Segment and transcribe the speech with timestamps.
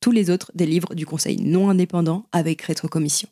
[0.00, 3.28] Tous les autres délivrent du conseil non indépendant avec rétrocommission.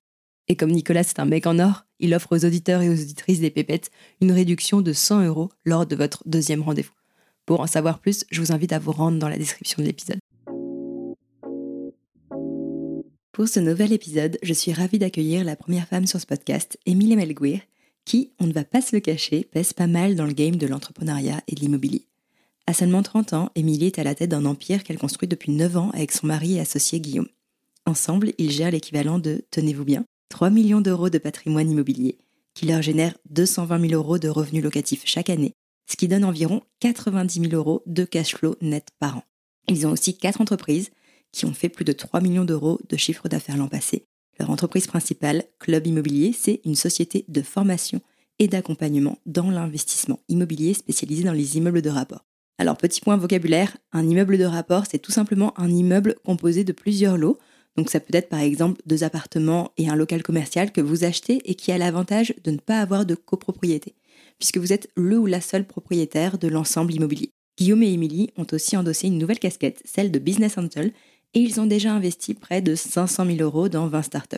[0.49, 3.41] Et comme Nicolas c'est un mec en or, il offre aux auditeurs et aux auditrices
[3.41, 3.91] des pépettes
[4.21, 6.93] une réduction de 100 euros lors de votre deuxième rendez-vous.
[7.47, 10.19] Pour en savoir plus, je vous invite à vous rendre dans la description de l'épisode.
[13.33, 17.17] Pour ce nouvel épisode, je suis ravie d'accueillir la première femme sur ce podcast, Émilie
[17.17, 17.61] Melguir,
[18.05, 20.67] qui, on ne va pas se le cacher, pèse pas mal dans le game de
[20.67, 22.07] l'entrepreneuriat et de l'immobilier.
[22.67, 25.77] À seulement 30 ans, Émilie est à la tête d'un empire qu'elle construit depuis 9
[25.77, 27.29] ans avec son mari et associé Guillaume.
[27.85, 32.17] Ensemble, ils gèrent l'équivalent de, tenez-vous bien, 3 millions d'euros de patrimoine immobilier,
[32.55, 35.53] qui leur génère 220 000 euros de revenus locatifs chaque année,
[35.87, 39.25] ce qui donne environ 90 000 euros de cash flow net par an.
[39.69, 40.91] Ils ont aussi quatre entreprises
[41.33, 44.07] qui ont fait plus de 3 millions d'euros de chiffre d'affaires l'an passé.
[44.39, 48.01] Leur entreprise principale, Club Immobilier, c'est une société de formation
[48.39, 52.25] et d'accompagnement dans l'investissement immobilier spécialisé dans les immeubles de rapport.
[52.59, 56.73] Alors petit point vocabulaire, un immeuble de rapport, c'est tout simplement un immeuble composé de
[56.73, 57.39] plusieurs lots.
[57.77, 61.41] Donc ça peut être par exemple deux appartements et un local commercial que vous achetez
[61.45, 63.95] et qui a l'avantage de ne pas avoir de copropriété,
[64.39, 67.33] puisque vous êtes le ou la seule propriétaire de l'ensemble immobilier.
[67.59, 70.93] Guillaume et Émilie ont aussi endossé une nouvelle casquette, celle de Business Angel,
[71.35, 74.37] et ils ont déjà investi près de 500 000 euros dans 20 startups.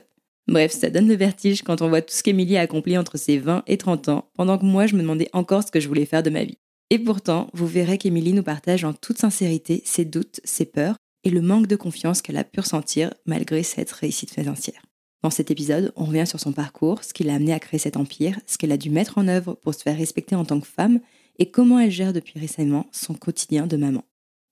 [0.48, 3.36] Bref, ça donne le vertige quand on voit tout ce qu'Émilie a accompli entre ses
[3.36, 6.06] 20 et 30 ans, pendant que moi je me demandais encore ce que je voulais
[6.06, 6.58] faire de ma vie.
[6.90, 11.30] Et pourtant, vous verrez qu'Émilie nous partage en toute sincérité ses doutes, ses peurs et
[11.30, 14.80] le manque de confiance qu'elle a pu ressentir malgré cette réussite financière.
[15.22, 17.96] Dans cet épisode, on revient sur son parcours, ce qui l'a amené à créer cet
[17.96, 20.66] empire, ce qu'elle a dû mettre en œuvre pour se faire respecter en tant que
[20.68, 21.00] femme
[21.40, 24.04] et comment elle gère depuis récemment son quotidien de maman.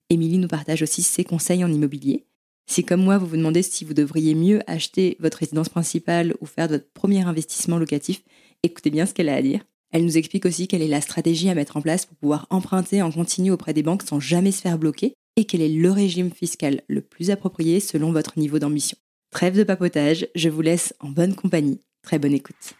[0.09, 2.25] Émilie nous partage aussi ses conseils en immobilier.
[2.67, 6.45] Si comme moi vous vous demandez si vous devriez mieux acheter votre résidence principale ou
[6.45, 8.23] faire votre premier investissement locatif,
[8.63, 9.63] écoutez bien ce qu'elle a à dire.
[9.95, 13.01] Elle nous explique aussi quelle est la stratégie à mettre en place pour pouvoir emprunter
[13.01, 16.31] en continu auprès des banques sans jamais se faire bloquer et quel est le régime
[16.31, 18.97] fiscal le plus approprié selon votre niveau d'ambition.
[19.31, 21.79] Trêve de papotage, je vous laisse en bonne compagnie.
[22.03, 22.75] Très bonne écoute.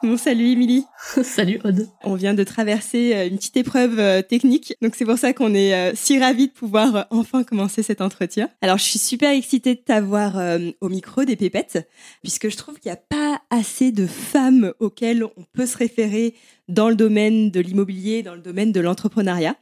[0.00, 0.84] Bon, salut Émilie.
[1.24, 1.88] Salut Aude.
[2.04, 5.54] On vient de traverser euh, une petite épreuve euh, technique, donc c'est pour ça qu'on
[5.54, 8.48] est euh, si ravis de pouvoir enfin commencer cet entretien.
[8.62, 10.36] Alors, je suis super excitée de t'avoir
[10.80, 11.88] au micro des pépettes,
[12.22, 16.34] puisque je trouve qu'il n'y a pas assez de femmes auxquelles on peut se référer
[16.68, 19.56] dans le domaine de l'immobilier, dans le domaine de l'entrepreneuriat.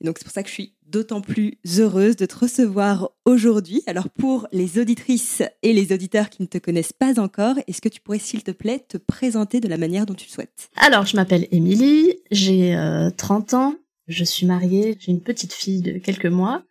[0.00, 3.82] Et donc, c'est pour ça que je suis d'autant plus heureuse de te recevoir aujourd'hui.
[3.86, 7.88] Alors pour les auditrices et les auditeurs qui ne te connaissent pas encore, est-ce que
[7.88, 10.68] tu pourrais s'il te plaît te présenter de la manière dont tu le souhaites?
[10.76, 12.76] Alors je m'appelle Émilie, j'ai
[13.16, 13.76] 30 ans,
[14.08, 16.64] je suis mariée, j'ai une petite fille de quelques mois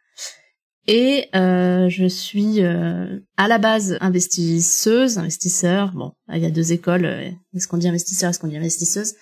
[0.88, 5.92] et euh, je suis euh, à la base investisseuse, investisseur.
[5.94, 7.06] Bon, il y a deux écoles.
[7.56, 9.14] Est-ce qu'on dit investisseur, est-ce qu'on dit investisseuse?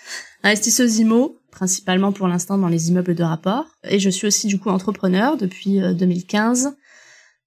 [0.44, 3.66] Investisseuse IMO, principalement pour l'instant dans les immeubles de rapport.
[3.84, 6.68] Et je suis aussi du coup entrepreneur depuis 2015.
[6.68, 6.70] Euh,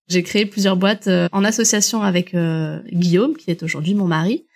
[0.08, 4.48] J'ai créé plusieurs boîtes euh, en association avec euh, Guillaume, qui est aujourd'hui mon mari.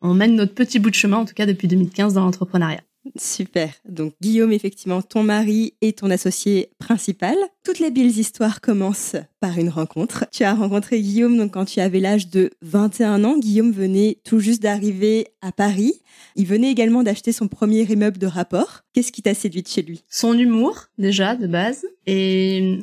[0.00, 2.80] On mène notre petit bout de chemin, en tout cas depuis 2015, dans l'entrepreneuriat.
[3.18, 3.72] Super.
[3.88, 7.36] Donc Guillaume, effectivement, ton mari et ton associé principal.
[7.64, 10.24] Toutes les belles histoires commencent par une rencontre.
[10.32, 13.38] Tu as rencontré Guillaume donc quand tu avais l'âge de 21 ans.
[13.38, 16.00] Guillaume venait tout juste d'arriver à Paris.
[16.34, 18.82] Il venait également d'acheter son premier immeuble de rapport.
[18.92, 20.02] Qu'est-ce qui t'a séduite chez lui?
[20.08, 21.86] Son humour, déjà, de base.
[22.06, 22.78] Et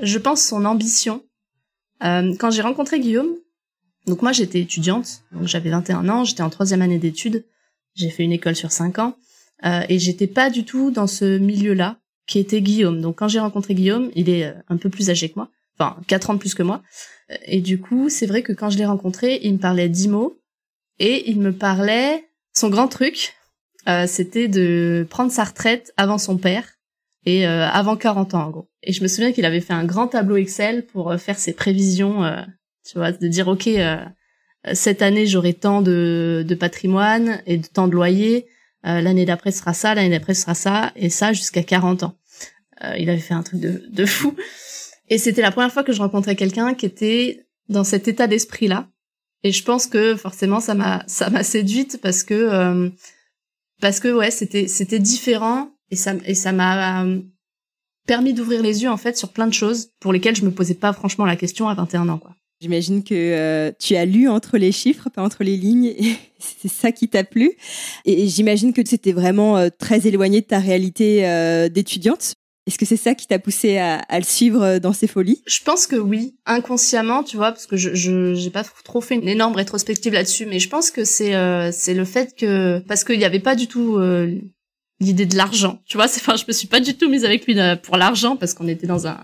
[0.00, 1.22] je pense son ambition.
[2.04, 3.34] Euh, quand j'ai rencontré Guillaume,
[4.06, 7.44] Donc moi j'étais étudiante, donc j'avais 21 ans, j'étais en troisième année d'études,
[7.94, 9.16] j'ai fait une école sur cinq ans,
[9.64, 13.00] euh, et j'étais pas du tout dans ce milieu-là qui était Guillaume.
[13.00, 15.96] Donc quand j'ai rencontré Guillaume, il est euh, un peu plus âgé que moi, enfin
[16.06, 16.82] quatre ans plus que moi,
[17.30, 20.38] euh, et du coup c'est vrai que quand je l'ai rencontré, il me parlait d'IMO,
[20.98, 23.34] et il me parlait, son grand truc,
[23.88, 26.78] euh, c'était de prendre sa retraite avant son père,
[27.28, 28.68] et euh, avant 40 ans en gros.
[28.82, 31.52] Et je me souviens qu'il avait fait un grand tableau Excel pour euh, faire ses
[31.52, 32.40] prévisions, euh,
[32.86, 33.68] tu vois, de dire ok,
[34.72, 38.46] cette année j'aurai tant de, de patrimoine et de tant de loyer,
[38.86, 42.14] euh, l'année d'après sera ça, l'année d'après sera ça, et ça jusqu'à 40 ans.
[42.84, 44.34] Euh, il avait fait un truc de, de fou.
[45.08, 48.88] Et c'était la première fois que je rencontrais quelqu'un qui était dans cet état d'esprit-là.
[49.42, 52.90] Et je pense que forcément ça m'a ça m'a séduite parce que euh,
[53.80, 57.20] parce que ouais c'était c'était différent et ça et ça m'a euh,
[58.06, 60.74] permis d'ouvrir les yeux en fait sur plein de choses pour lesquelles je me posais
[60.74, 62.34] pas franchement la question à 21 ans quoi.
[62.60, 66.70] J'imagine que euh, tu as lu entre les chiffres, pas entre les lignes, et c'est
[66.70, 67.52] ça qui t'a plu.
[68.04, 72.34] Et j'imagine que c'était vraiment euh, très éloigné de ta réalité euh, d'étudiante.
[72.68, 75.42] Est-ce que c'est ça qui t'a poussé à, à, le suivre euh, dans ses folies?
[75.46, 79.26] Je pense que oui, inconsciemment, tu vois, parce que je j'ai pas trop fait une
[79.26, 83.18] énorme rétrospective là-dessus, mais je pense que c'est euh, c'est le fait que parce qu'il
[83.18, 84.38] y avait pas du tout euh,
[85.00, 87.56] l'idée de l'argent, tu vois, enfin je me suis pas du tout mise avec lui
[87.84, 89.18] pour l'argent parce qu'on était dans un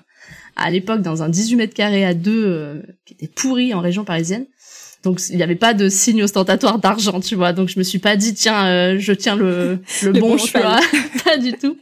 [0.56, 4.04] à l'époque dans un 18 mètres carrés à deux euh, qui était pourri en région
[4.04, 4.46] parisienne.
[5.02, 7.52] Donc il n'y avait pas de signe ostentatoire d'argent, tu vois.
[7.52, 10.38] Donc je me suis pas dit tiens, euh, je tiens le le, Le bon, bon
[10.38, 10.80] cheval,
[11.24, 11.76] pas du tout.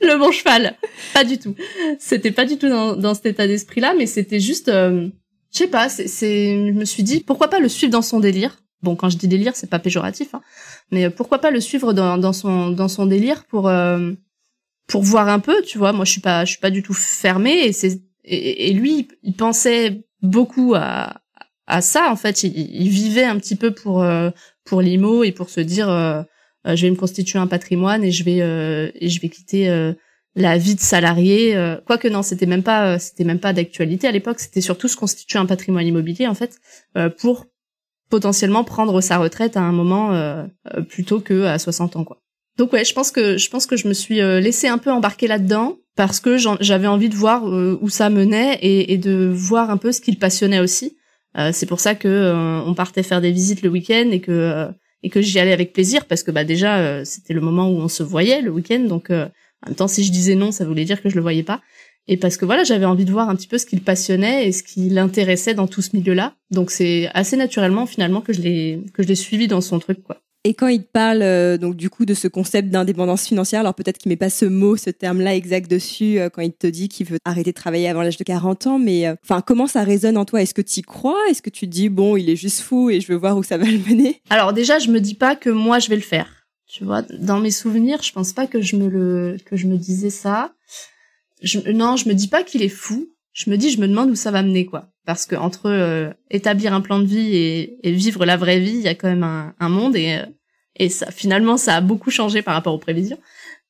[0.00, 0.74] le bon cheval,
[1.14, 1.54] pas du tout.
[1.98, 5.08] C'était pas du tout dans, dans cet état d'esprit-là, mais c'était juste, euh,
[5.52, 8.56] je sais pas, c'est, je me suis dit pourquoi pas le suivre dans son délire?
[8.82, 10.40] Bon, quand je dis délire, c'est pas péjoratif, hein,
[10.90, 14.12] mais pourquoi pas le suivre dans, dans son dans son délire pour euh,
[14.90, 15.92] pour voir un peu, tu vois.
[15.92, 17.72] Moi, je suis pas je suis pas du tout fermée et
[18.24, 21.22] et, lui, il pensait beaucoup à
[21.66, 22.42] à ça en fait.
[22.42, 24.30] Il, vivait un petit peu pour euh,
[24.64, 26.22] pour l'IMO et pour se dire euh,
[26.66, 29.92] euh, je vais me constituer un patrimoine et je vais euh, et je vais quitter
[30.34, 31.56] la vie de salarié.
[31.86, 34.40] Quoique non, c'était même pas c'était même pas d'actualité à l'époque.
[34.40, 36.58] C'était surtout se constituer un patrimoine immobilier en fait
[37.18, 37.46] pour
[38.10, 40.46] potentiellement prendre sa retraite à un moment
[40.88, 42.20] plutôt que à 60 ans quoi.
[42.60, 44.92] Donc ouais, je pense que je pense que je me suis euh, laissé un peu
[44.92, 49.32] embarquer là-dedans parce que j'avais envie de voir euh, où ça menait et, et de
[49.34, 50.98] voir un peu ce qui le passionnait aussi.
[51.38, 54.30] Euh, c'est pour ça que euh, on partait faire des visites le week-end et que
[54.30, 54.68] euh,
[55.02, 57.78] et que j'y allais avec plaisir parce que bah déjà euh, c'était le moment où
[57.78, 59.30] on se voyait le week-end donc en
[59.66, 61.62] même temps si je disais non ça voulait dire que je le voyais pas
[62.08, 64.46] et parce que voilà j'avais envie de voir un petit peu ce qui le passionnait
[64.46, 68.42] et ce qui l'intéressait dans tout ce milieu-là donc c'est assez naturellement finalement que je
[68.42, 70.20] l'ai que je l'ai suivi dans son truc quoi.
[70.44, 73.74] Et quand il te parle euh, donc du coup de ce concept d'indépendance financière, alors
[73.74, 76.88] peut-être qu'il met pas ce mot, ce terme-là exact dessus euh, quand il te dit
[76.88, 79.82] qu'il veut arrêter de travailler avant l'âge de 40 ans, mais euh, enfin comment ça
[79.82, 80.40] résonne en toi?
[80.40, 81.18] Est-ce que tu y crois?
[81.28, 83.42] Est-ce que tu te dis bon, il est juste fou et je veux voir où
[83.42, 84.22] ça va le mener?
[84.30, 86.46] Alors déjà, je me dis pas que moi je vais le faire.
[86.66, 89.76] Tu vois, dans mes souvenirs, je pense pas que je me le que je me
[89.76, 90.54] disais ça.
[91.42, 93.10] Je, non, je me dis pas qu'il est fou.
[93.34, 94.89] Je me dis, je me demande où ça va mener quoi.
[95.06, 98.72] Parce que entre euh, établir un plan de vie et, et vivre la vraie vie,
[98.74, 100.26] il y a quand même un, un monde et euh,
[100.76, 103.18] et ça finalement ça a beaucoup changé par rapport aux prévisions.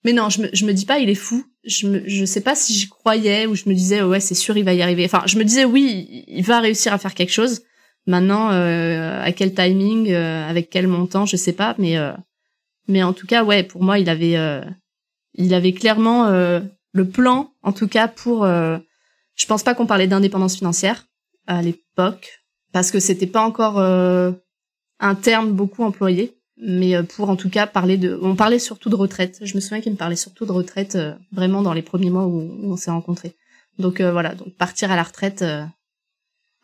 [0.05, 1.45] Mais non, je me je me dis pas il est fou.
[1.65, 4.57] Je me je sais pas si j'y croyais ou je me disais ouais c'est sûr
[4.57, 5.05] il va y arriver.
[5.05, 7.63] Enfin, je me disais oui il- va réussir à faire quelque chose.
[8.07, 12.13] Maintenant, euh, à quel timing, euh, avec quel montant, je sais pas, mais euh,
[12.89, 14.63] mais en tout cas, ouais, pour moi, il avait euh,
[15.35, 16.61] il avait clairement euh,
[16.93, 18.47] le plan, en tout cas pour.
[18.47, 21.07] Je pense pas qu'on parlait d'indépendance financière
[21.51, 22.41] à l'époque
[22.73, 24.31] parce que c'était pas encore euh,
[25.01, 28.19] un terme beaucoup employé, mais euh, pour en tout cas parler de.
[28.23, 29.41] On parlait surtout de retraite.
[29.43, 32.27] Je me souviens qu'il me parlait surtout de retraite euh, vraiment dans les premiers mois
[32.27, 33.35] où, on s'est rencontrés.
[33.79, 35.43] Donc voilà, donc partir à la retraite.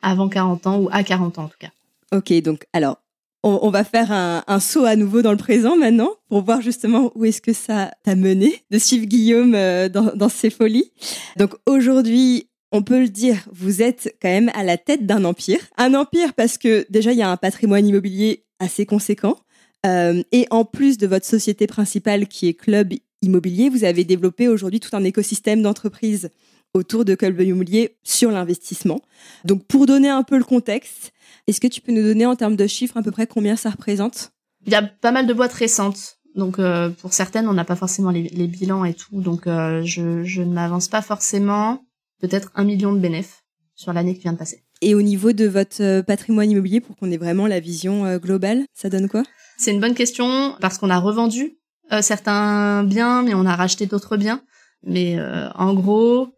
[0.03, 1.71] avant 40 ans ou à 40 ans en tout cas.
[2.13, 2.99] Ok, donc alors
[3.43, 7.25] on, va faire un, saut à nouveau dans le présent maintenant pour voir justement où
[7.25, 9.53] est-ce que ça t'a mené de suivre Guillaume
[9.89, 10.93] dans ses folies.
[11.39, 15.61] Donc aujourd'hui, on peut le dire, vous êtes quand même à la tête d'un empire.
[15.77, 19.39] Un empire parce que déjà il y a un patrimoine immobilier assez conséquent.
[19.85, 22.93] Euh, et en plus de votre société principale qui est Club
[23.23, 26.31] Immobilier, vous avez développé aujourd'hui tout un écosystème d'entreprises
[26.75, 29.01] autour de Club Immobilier sur l'investissement.
[29.45, 31.13] Donc pour donner un peu le contexte,
[31.47, 33.71] est-ce que tu peux nous donner en termes de chiffres à peu près combien ça
[33.71, 34.33] représente?
[34.67, 36.19] Il y a pas mal de boîtes récentes.
[36.35, 39.21] Donc euh, pour certaines, on n'a pas forcément les, bilans et tout.
[39.21, 41.86] Donc euh, je ne m'avance pas forcément.
[42.21, 43.45] Peut-être un million de bénéfices
[43.75, 44.65] sur l'année qui vient de passer.
[44.83, 48.19] Et au niveau de votre euh, patrimoine immobilier, pour qu'on ait vraiment la vision euh,
[48.19, 49.23] globale, ça donne quoi?
[49.59, 51.59] C'est une bonne question parce qu'on a revendu
[51.93, 54.43] euh, certains biens, mais on a racheté d'autres biens.
[54.83, 56.29] Mais euh, en gros,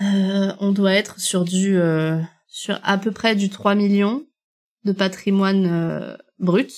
[0.00, 1.78] euh, on doit être sur du
[2.46, 4.24] sur à peu près du 3 millions
[4.84, 6.72] de patrimoine brut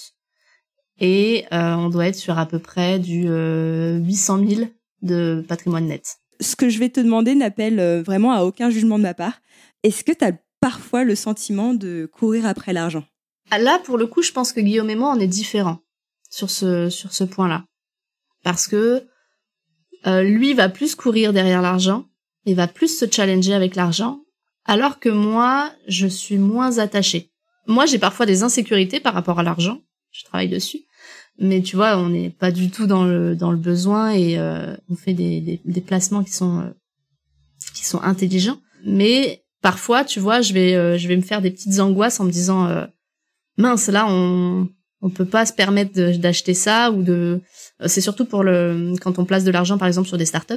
[0.99, 4.71] et on doit être sur à peu près du 800 000
[5.03, 6.17] de patrimoine net.
[6.41, 9.41] Ce que je vais te demander n'appelle vraiment à aucun jugement de ma part.
[9.83, 13.05] Est-ce que tu as parfois le sentiment de courir après l'argent?
[13.51, 15.79] Ah, Là, pour le coup, je pense que Guillaume et moi, on est différents
[16.31, 17.65] sur ce, sur ce point-là.
[18.43, 19.07] Parce que
[20.07, 22.07] euh, lui va plus courir derrière l'argent,
[22.45, 24.23] il va plus se challenger avec l'argent,
[24.65, 27.33] alors que moi, je suis moins attachée.
[27.67, 29.81] Moi, j'ai parfois des insécurités par rapport à l'argent,
[30.13, 30.85] je travaille dessus,
[31.39, 34.77] mais tu vois, on n'est pas du tout dans le dans le besoin et euh,
[34.89, 36.71] on fait des, des, placements qui sont euh,
[37.75, 38.59] qui sont intelligents.
[38.85, 42.31] Mais parfois, tu vois, je vais je vais me faire des petites angoisses en me
[42.31, 42.87] disant
[43.59, 44.69] mince, là, on
[45.03, 47.41] on peut pas se permettre d'acheter ça ou de
[47.83, 50.55] euh, c'est surtout pour le quand on place de l'argent par exemple sur des startups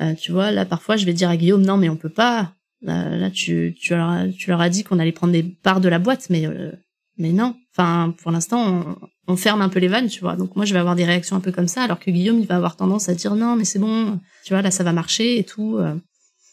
[0.00, 2.52] euh, tu vois là parfois je vais dire à Guillaume non mais on peut pas
[2.82, 5.88] là, tu tu leur as, tu leur as dit qu'on allait prendre des parts de
[5.88, 6.72] la boîte mais euh,
[7.16, 10.64] mais non enfin pour l'instant on, ferme un peu les vannes tu vois donc moi
[10.64, 12.76] je vais avoir des réactions un peu comme ça alors que Guillaume il va avoir
[12.76, 15.78] tendance à dire non mais c'est bon tu vois là ça va marcher et tout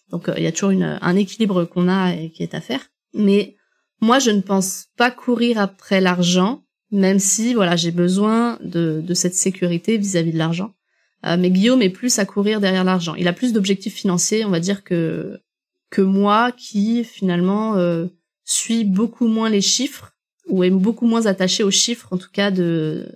[0.09, 2.81] donc il y a toujours une un équilibre qu'on a et qui est à faire
[3.13, 3.55] mais
[4.01, 6.63] moi je ne pense pas courir après l'argent
[6.93, 10.73] même si voilà j'ai besoin de, de cette sécurité vis-à-vis de l'argent.
[11.25, 13.15] Euh, mais Guillaume est plus à courir derrière l'argent.
[13.15, 15.39] Il a plus d'objectifs financiers, on va dire que
[15.89, 18.07] que moi, qui finalement euh,
[18.43, 20.12] suis beaucoup moins les chiffres
[20.49, 23.07] ou est beaucoup moins attaché aux chiffres, en tout cas de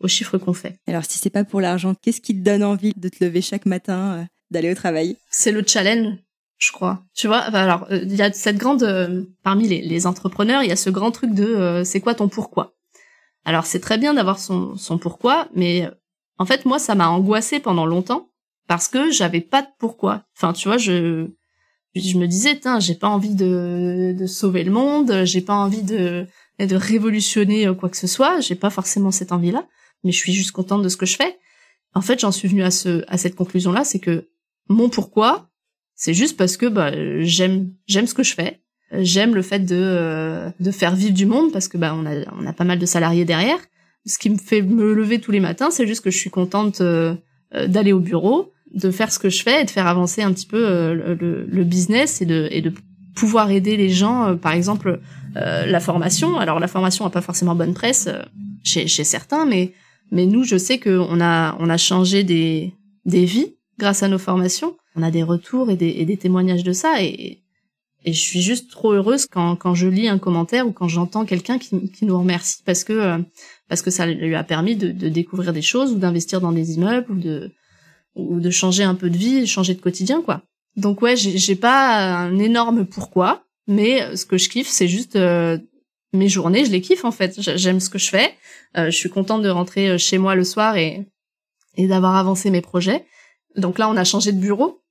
[0.00, 0.76] aux chiffres qu'on fait.
[0.88, 3.66] Alors si c'est pas pour l'argent, qu'est-ce qui te donne envie de te lever chaque
[3.66, 5.16] matin, euh, d'aller au travail?
[5.30, 6.16] C'est le challenge,
[6.58, 7.04] je crois.
[7.14, 10.76] Tu vois, alors il y a cette grande parmi les, les, entrepreneurs, il y a
[10.76, 12.74] ce grand truc de c'est quoi ton pourquoi?
[13.44, 15.88] Alors c'est très bien d'avoir son, son pourquoi, mais
[16.38, 18.28] en fait moi ça m'a angoissé pendant longtemps
[18.68, 20.24] parce que j'avais pas de pourquoi.
[20.36, 21.28] Enfin tu vois, je
[21.94, 25.82] je me disais tiens, j'ai pas envie de, de sauver le monde, j'ai pas envie
[25.82, 26.26] de
[26.58, 29.66] de révolutionner quoi que ce soit, j'ai pas forcément cette envie-là,
[30.04, 31.38] mais je suis juste contente de ce que je fais.
[31.94, 34.28] En fait, j'en suis venue à ce à cette conclusion là, c'est que
[34.68, 35.50] mon pourquoi,
[35.94, 36.92] c'est juste parce que bah
[37.22, 38.62] j'aime j'aime ce que je fais
[39.00, 42.30] J'aime le fait de euh, de faire vivre du monde parce que bah on a
[42.38, 43.58] on a pas mal de salariés derrière.
[44.04, 46.82] Ce qui me fait me lever tous les matins, c'est juste que je suis contente
[46.82, 47.14] euh,
[47.54, 50.32] euh, d'aller au bureau, de faire ce que je fais et de faire avancer un
[50.32, 50.60] petit peu
[50.92, 52.72] le, le, business et de et de
[53.14, 54.36] pouvoir aider les gens.
[54.36, 55.00] par exemple,
[55.34, 56.38] la formation.
[56.38, 58.08] Alors la formation a pas forcément bonne presse
[58.62, 59.72] chez chez certains, mais
[60.10, 62.74] mais nous, je sais qu'on a on a changé des
[63.04, 64.76] des vies grâce à nos formations.
[64.94, 67.42] On a des retours et des, et des témoignages de ça et,
[68.04, 71.24] et je suis juste trop heureuse quand, quand je lis un commentaire ou quand j'entends
[71.24, 73.18] quelqu'un qui, qui nous remercie parce que euh,
[73.68, 76.74] parce que ça lui a permis de, de découvrir des choses ou d'investir dans des
[76.74, 77.52] immeubles ou de
[78.14, 80.42] ou de changer un peu de vie, changer de quotidien quoi.
[80.76, 85.58] Donc ouais, j'ai pas un énorme pourquoi, mais ce que je kiffe c'est juste euh,
[86.12, 87.34] mes journées, je les kiffe en fait.
[87.38, 88.34] J'aime ce que je fais.
[88.76, 91.06] Euh, je suis contente de rentrer chez moi le soir et
[91.76, 93.06] et d'avoir avancé mes projets.
[93.56, 94.82] Donc là, on a changé de bureau.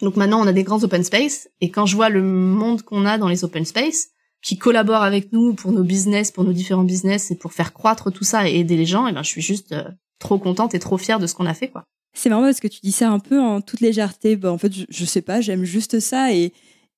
[0.00, 3.06] Donc maintenant, on a des grands open space, et quand je vois le monde qu'on
[3.06, 4.08] a dans les open space,
[4.42, 8.12] qui collaborent avec nous pour nos business, pour nos différents business, et pour faire croître
[8.12, 9.84] tout ça et aider les gens, et ben je suis juste euh,
[10.18, 11.84] trop contente et trop fière de ce qu'on a fait, quoi.
[12.12, 14.36] C'est marrant parce que tu dis ça un peu en toute légèreté.
[14.36, 16.52] Bah, en fait, je, sais pas, j'aime juste ça et,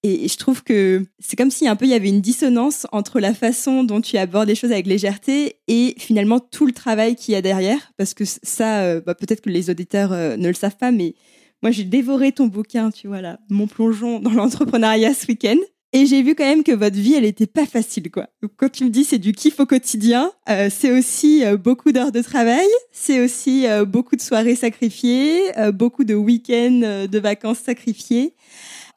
[0.05, 3.19] et je trouve que c'est comme si un peu il y avait une dissonance entre
[3.19, 7.35] la façon dont tu abordes les choses avec légèreté et finalement tout le travail qu'il
[7.35, 7.93] y a derrière.
[7.97, 11.14] Parce que ça, euh, bah, peut-être que les auditeurs euh, ne le savent pas, mais
[11.62, 15.57] moi, j'ai dévoré ton bouquin, tu vois là, mon plongeon dans l'entrepreneuriat ce week-end.
[15.93, 18.28] Et j'ai vu quand même que votre vie, elle était pas facile, quoi.
[18.43, 22.12] Donc, quand tu me dis c'est du kiff au quotidien, euh, c'est aussi beaucoup d'heures
[22.12, 25.40] de travail, c'est aussi beaucoup de soirées sacrifiées,
[25.73, 28.35] beaucoup de week-ends de vacances sacrifiés.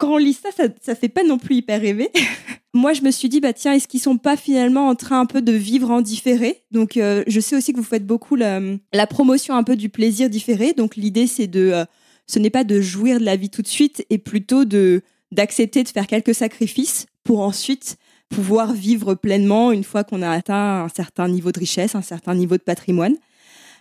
[0.02, 2.10] Quand on lit ça, ça, ça fait pas non plus hyper rêver.
[2.74, 5.26] Moi, je me suis dit, bah tiens, est-ce qu'ils sont pas finalement en train un
[5.26, 6.64] peu de vivre en différé?
[6.72, 10.72] Donc, je sais aussi que vous faites beaucoup la, promotion un peu du plaisir différé.
[10.72, 11.84] Donc, l'idée, c'est de
[12.26, 15.84] ce n'est pas de jouir de la vie tout de suite et plutôt de d'accepter
[15.84, 17.96] de faire quelques sacrifices pour ensuite
[18.28, 22.34] pouvoir vivre pleinement une fois qu'on a atteint un certain niveau de richesse, un certain
[22.34, 23.14] niveau de patrimoine.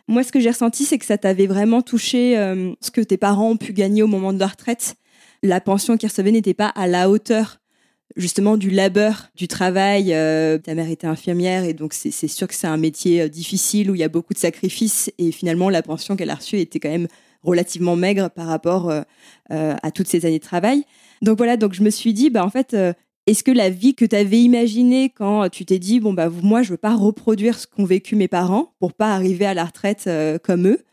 [0.07, 3.17] Moi, ce que j'ai ressenti, c'est que ça t'avait vraiment touché euh, ce que tes
[3.17, 4.95] parents ont pu gagner au moment de leur retraite.
[5.43, 7.61] La pension qu'ils recevaient n'était pas à la hauteur
[8.15, 10.13] justement du labeur, du travail.
[10.13, 13.91] Euh, ta mère était infirmière et donc c'est sûr que c'est un métier euh, difficile
[13.91, 16.79] où il y a beaucoup de sacrifices et finalement la pension qu'elle a reçue était
[16.79, 17.07] quand même
[17.43, 19.01] relativement maigre par rapport euh,
[19.49, 20.83] à toutes ces années de travail.
[21.21, 22.75] Donc voilà, donc je me suis dit, bah en fait,
[23.25, 26.61] est-ce que la vie que tu avais imaginée quand tu t'es dit, bon, bah moi,
[26.61, 30.07] je veux pas reproduire ce qu'ont vécu mes parents pour pas arriver à la retraite
[30.43, 30.83] comme eux,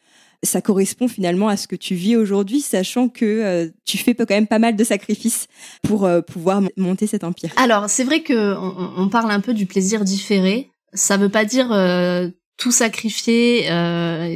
[0.43, 4.31] ça correspond finalement à ce que tu vis aujourd'hui, sachant que euh, tu fais quand
[4.31, 5.49] même pas mal de sacrifices
[5.83, 7.53] pour euh, pouvoir monter cet empire.
[7.57, 10.71] Alors, c'est vrai que on, parle un peu du plaisir différé.
[10.93, 13.69] Ça veut pas dire euh, tout sacrifier,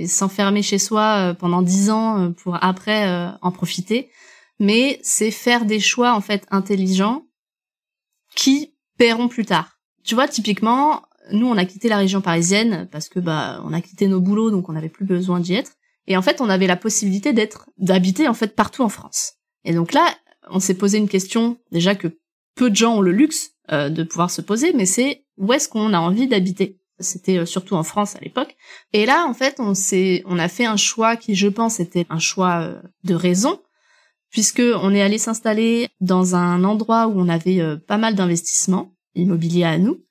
[0.07, 3.05] s'enfermer chez soi pendant dix ans pour après
[3.43, 4.11] en profiter,
[4.61, 7.25] mais c'est faire des choix en fait intelligents
[8.37, 9.79] qui paieront plus tard.
[10.05, 13.81] Tu vois, typiquement, nous on a quitté la région parisienne parce que bah on a
[13.81, 15.73] quitté nos boulots donc on n'avait plus besoin d'y être
[16.07, 19.35] et en fait on avait la possibilité d'être d'habiter en fait partout en France.
[19.65, 20.15] Et donc là
[20.51, 22.19] on s'est posé une question déjà que
[22.55, 25.69] peu de gens ont le luxe euh, de pouvoir se poser mais c'est où est-ce
[25.69, 26.79] qu'on a envie d'habiter?
[26.99, 28.57] C'était euh, surtout en France à l'époque.
[28.93, 32.07] Et là en fait on s'est on a fait un choix qui je pense était
[32.11, 33.61] un choix euh, de raison
[34.31, 39.65] puisque on est allé s'installer dans un endroit où on avait pas mal d'investissements immobiliers
[39.65, 40.03] à nous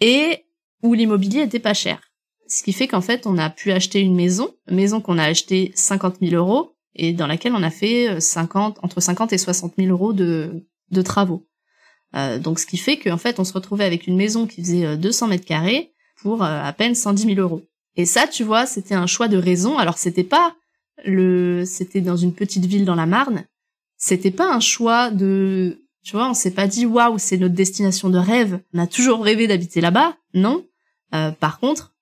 [0.00, 0.44] et
[0.82, 2.07] où l'immobilier était pas cher.
[2.48, 5.72] Ce qui fait qu'en fait, on a pu acheter une maison, maison qu'on a achetée
[5.74, 9.74] 50 000 euros et dans laquelle on a fait 50, euh, entre 50 et 60
[9.78, 11.46] 000 euros de, de travaux.
[12.16, 14.96] Euh, donc, ce qui fait qu'en fait, on se retrouvait avec une maison qui faisait
[14.96, 17.62] 200 euh, mètres carrés pour euh, à peine 110 000 euros.
[17.96, 19.78] Et ça, tu vois, c'était un choix de raison.
[19.78, 20.56] Alors, c'était pas
[21.04, 23.44] le, c'était dans une petite ville dans la Marne.
[23.96, 28.08] C'était pas un choix de tu vois, on s'est pas dit waouh, c'est notre destination
[28.08, 28.60] de rêve.
[28.72, 30.16] On a toujours rêvé d'habiter là-bas.
[30.32, 30.64] Non.
[31.14, 31.94] Euh, par contre,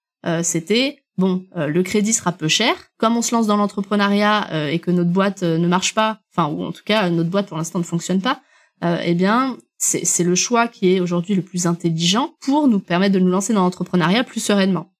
[0.42, 2.74] c'était bon, euh, le crédit sera peu cher.
[2.98, 6.64] Comme on se lance dans l'entrepreneuriat et que notre boîte ne marche pas, enfin ou
[6.64, 8.40] en tout cas notre boîte pour l'instant ne fonctionne pas,
[8.82, 13.20] eh bien c'est le choix qui est aujourd'hui le plus intelligent pour nous permettre de
[13.20, 14.92] nous lancer dans l'entrepreneuriat plus sereinement.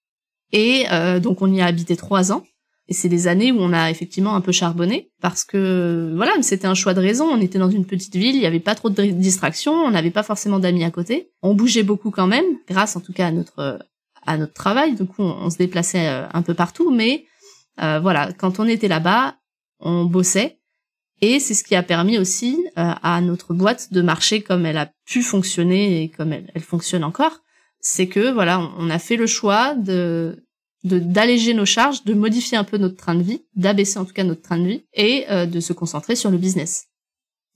[0.53, 0.85] Et
[1.23, 2.45] donc on y a habité trois ans.
[2.89, 6.69] Et c'est des années où on a effectivement un peu charbonné parce que voilà, c'était
[6.69, 7.25] un choix de raison.
[7.25, 10.13] On était dans une petite ville, il n'y avait pas trop de distractions, on n'avait
[10.13, 11.31] pas forcément d'amis à côté.
[11.43, 13.81] On bougeait beaucoup quand même, grâce en tout cas à notre
[14.27, 14.95] à notre travail.
[14.95, 17.27] Du coup, on, se déplaçait euh, un peu partout, mais
[17.83, 19.37] euh, voilà, quand on était là-bas,
[19.81, 20.59] on bossait
[21.23, 24.77] et c'est ce qui a permis aussi euh, à notre boîte de marcher comme elle
[24.77, 27.41] a pu fonctionner et comme elle, elle fonctionne encore.
[27.81, 30.43] C'est que voilà, on a fait le choix de
[30.85, 34.23] d'alléger nos charges, de modifier un peu notre train de vie, d'abaisser en tout cas
[34.23, 36.85] notre train de vie et euh, de se concentrer sur le business.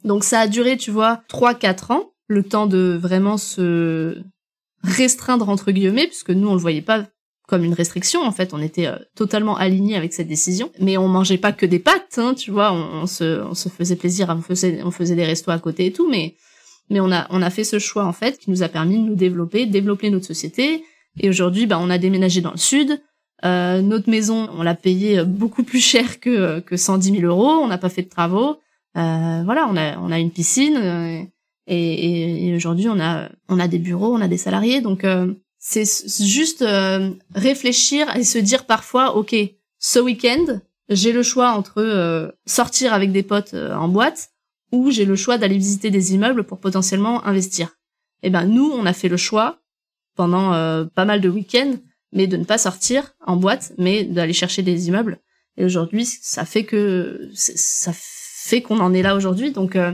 [0.02, 4.20] Donc ça a duré, tu vois, 3-4 ans, le temps de vraiment se
[4.82, 7.06] restreindre entre guillemets, puisque nous on le voyait pas
[7.50, 10.70] comme une restriction, en fait, on était euh, totalement alignés avec cette décision.
[10.78, 13.96] Mais on mangeait pas que des pâtes, hein, tu vois, on, se, on se faisait
[13.96, 16.36] plaisir, on faisait, on faisait des restos à côté et tout, mais
[16.90, 19.02] mais on a on a fait ce choix en fait qui nous a permis de
[19.02, 20.84] nous développer, développer notre société.
[21.18, 23.00] Et aujourd'hui, bah, on a déménagé dans le sud,
[23.44, 27.60] euh, notre maison, on l'a payée beaucoup plus cher que que 110 000 euros.
[27.62, 28.58] On n'a pas fait de travaux.
[28.96, 31.22] Euh, voilà, on a on a une piscine euh,
[31.72, 34.80] et, et, aujourd'hui on a on a des bureaux, on a des salariés.
[34.80, 35.84] Donc euh, c'est
[36.24, 39.34] juste euh, réfléchir et se dire parfois, ok,
[39.78, 44.30] ce week-end, j'ai le choix entre sortir avec des potes en boîte
[44.72, 47.76] ou j'ai le choix d'aller visiter des immeubles pour potentiellement investir.
[48.22, 49.60] Eh ben nous, on a fait le choix
[50.16, 50.50] pendant
[50.94, 51.76] pas mal de week-ends
[52.12, 55.20] mais de ne pas sortir en boîte, mais d'aller chercher des immeubles.
[55.56, 59.52] Et aujourd'hui, ça fait que ça fait qu'on en est là aujourd'hui.
[59.52, 59.92] Donc euh,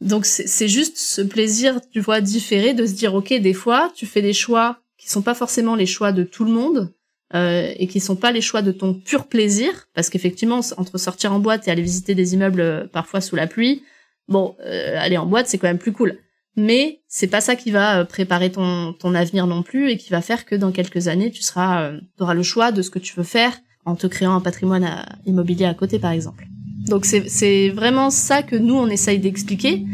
[0.00, 4.06] donc c'est juste ce plaisir, tu vois, différé de se dire ok, des fois, tu
[4.06, 6.92] fais des choix qui sont pas forcément les choix de tout le monde.
[7.34, 11.30] Euh, et qui sont pas les choix de ton pur plaisir, parce qu'effectivement, entre sortir
[11.30, 13.82] en boîte et aller visiter des immeubles euh, parfois sous la pluie,
[14.28, 16.18] bon, aller en boîte, c'est quand même plus cool
[16.58, 20.10] mais c'est pas ça qui va euh, préparer ton, ton avenir non plus et qui
[20.10, 22.98] va faire que dans quelques années tu seras euh, auras le choix de ce que
[22.98, 26.46] tu veux faire en te créant un patrimoine euh, immobilier à côté par exemple.
[26.86, 29.84] Donc c'est vraiment ça que nous on essaye d'expliquer.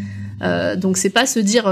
[0.43, 1.65] Euh, donc c'est pas se dire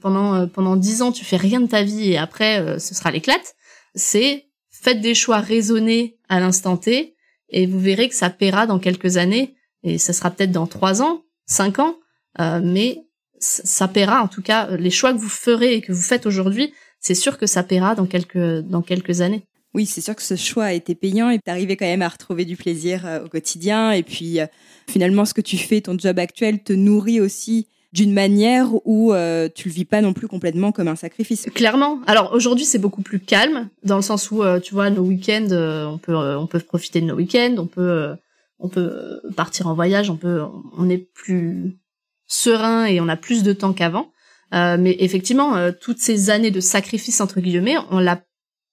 [0.00, 3.54] pendant pendant dix ans tu fais rien de ta vie et après ce sera l'éclate.
[3.94, 7.14] C'est faites des choix raisonnés à l'instant T
[7.50, 11.02] et vous verrez que ça paiera dans quelques années et ça sera peut-être dans trois
[11.02, 11.96] ans, cinq ans,
[12.38, 12.98] mais
[13.38, 16.72] ça paiera en tout cas les choix que vous ferez et que vous faites aujourd'hui,
[17.00, 19.44] c'est sûr que ça paiera dans quelques dans quelques années.
[19.74, 22.44] Oui, c'est sûr que ce choix a été payant et t'arrivais quand même à retrouver
[22.44, 24.46] du plaisir euh, au quotidien et puis euh,
[24.88, 29.48] finalement ce que tu fais, ton job actuel te nourrit aussi d'une manière où euh,
[29.54, 31.46] tu le vis pas non plus complètement comme un sacrifice.
[31.54, 32.00] Clairement.
[32.06, 35.98] Alors aujourd'hui c'est beaucoup plus calme dans le sens où tu vois nos week-ends on
[35.98, 38.14] peut on peut profiter de nos week-ends, on peut
[38.58, 40.40] on peut partir en voyage, on peut
[40.78, 41.78] on est plus
[42.26, 44.12] serein et on a plus de temps qu'avant.
[44.54, 48.22] Euh, mais effectivement, euh, toutes ces années de sacrifice entre guillemets, on l'a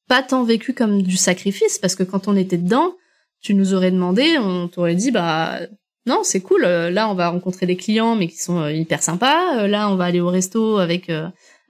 [0.10, 2.96] pas tant vécu comme du sacrifice parce que quand on était dedans,
[3.42, 5.60] tu nous aurais demandé, on t'aurait dit bah
[6.06, 9.68] non c'est cool, euh, là on va rencontrer des clients mais qui sont hyper sympas,
[9.68, 11.10] là on va aller au resto avec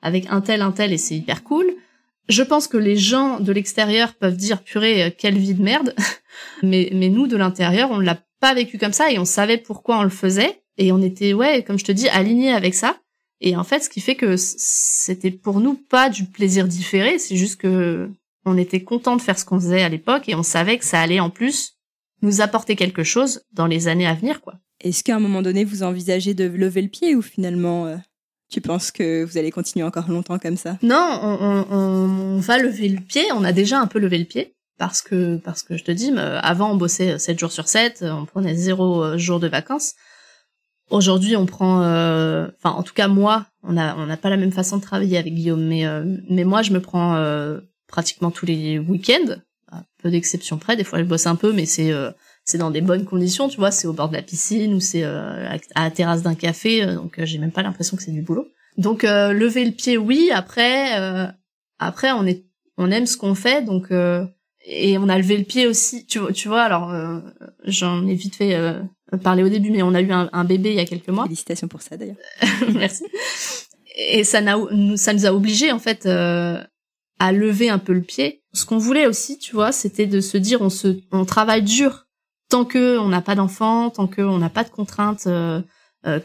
[0.02, 1.72] avec un tel un tel et c'est hyper cool.
[2.30, 5.94] je pense que les gens de l'extérieur peuvent dire purée quelle vie de merde,
[6.64, 10.00] mais mais nous de l'intérieur on l'a pas vécu comme ça et on savait pourquoi
[10.00, 12.98] on le faisait et on était ouais comme je te dis alignés avec ça
[13.42, 17.36] et en fait ce qui fait que c'était pour nous pas du plaisir différé c'est
[17.36, 18.10] juste que
[18.50, 21.00] on était content de faire ce qu'on faisait à l'époque et on savait que ça
[21.00, 21.76] allait en plus
[22.22, 24.56] nous apporter quelque chose dans les années à venir quoi.
[24.82, 27.96] Est-ce qu'à un moment donné vous envisagez de lever le pied ou finalement euh,
[28.50, 30.78] tu penses que vous allez continuer encore longtemps comme ça?
[30.82, 33.24] Non, on, on, on, va lever le pied.
[33.34, 36.12] On a déjà un peu levé le pied parce que parce que je te dis,
[36.18, 39.94] avant on bossait 7 jours sur 7, on prenait zéro euh, jour de vacances.
[40.90, 44.38] Aujourd'hui, on prend, euh, enfin en tout cas moi, on a on n'a pas la
[44.38, 47.16] même façon de travailler avec Guillaume, mais euh, mais moi je me prends
[47.90, 49.36] pratiquement tous les week-ends,
[49.72, 50.78] à peu d'exceptions près.
[50.78, 51.92] Des fois je bosse un peu, mais c'est
[52.46, 55.04] c'est dans des bonnes conditions, tu vois, c'est au bord de la piscine ou c'est
[55.04, 58.48] à la terrasse d'un café, donc j'ai même pas l'impression que c'est du boulot.
[58.78, 60.32] Donc lever le pied, oui.
[60.34, 61.32] Après,
[61.78, 62.46] après on est
[62.78, 63.92] on aime ce qu'on fait, donc
[64.66, 66.06] et on a levé le pied aussi.
[66.06, 67.20] Tu, tu vois, alors euh,
[67.66, 68.80] j'en ai vite fait euh,
[69.24, 71.24] parler au début, mais on a eu un, bébé il y a quelques mois.
[71.24, 72.18] Félicitations pour ça d'ailleurs.
[72.74, 73.06] Merci.
[73.96, 76.62] Et ça nous a obligés en fait euh,
[77.20, 78.42] à lever un peu le pied.
[78.54, 82.08] Ce qu'on voulait aussi, tu vois, c'était de se dire on se, on travaille dur
[82.50, 85.28] tant que on n'a pas d'enfants, tant que on n'a pas de contraintes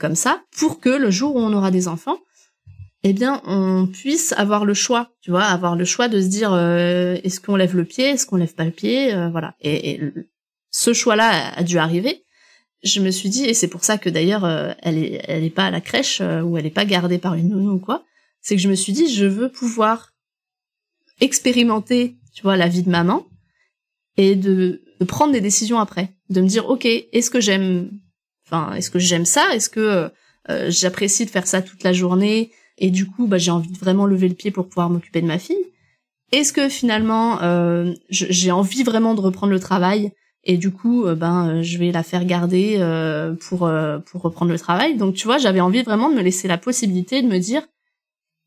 [0.00, 2.18] comme ça, pour que le jour où on aura des enfants,
[3.07, 6.54] eh bien, on puisse avoir le choix, tu vois, avoir le choix de se dire
[6.54, 9.54] euh, est-ce qu'on lève le pied, est-ce qu'on lève pas le pied, euh, voilà.
[9.61, 10.00] Et,
[10.70, 12.24] ce choix-là a, dû arriver.
[12.83, 15.50] Je me suis dit, et c'est pour ça que d'ailleurs euh, elle est, elle est
[15.50, 18.04] pas à la crèche ou elle est pas gardée par une nounou ou quoi,
[18.40, 20.13] c'est que je me suis dit je veux pouvoir
[21.20, 23.27] expérimenter, tu vois, la vie de maman
[24.16, 27.90] et de, prendre des décisions après, de me dire ok, est-ce que j'aime,
[28.46, 30.11] enfin, est-ce que j'aime ça, est-ce que
[30.68, 34.07] j'apprécie de faire ça toute la journée et du coup bah j'ai envie de vraiment
[34.07, 35.66] lever le pied pour pouvoir m'occuper de ma fille?
[36.33, 41.14] Est-ce que finalement euh, j'ai envie vraiment de reprendre le travail et du coup euh,
[41.14, 43.70] ben je vais la faire garder euh, pour
[44.07, 44.96] pour reprendre le travail?
[44.96, 47.62] Donc tu vois, j'avais envie vraiment de me laisser la possibilité de me dire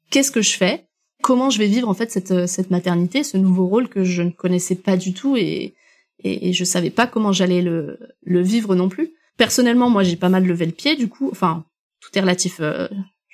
[0.10, 0.87] qu'est-ce que je fais
[1.28, 4.32] Comment je vais vivre en fait cette cette maternité, ce nouveau rôle que je ne
[4.32, 5.76] connaissais pas du tout et
[6.24, 9.12] et, et je savais pas comment j'allais le le vivre non plus.
[9.36, 11.66] Personnellement, moi j'ai pas mal levé le pied du coup, enfin
[12.00, 12.62] tout est relatif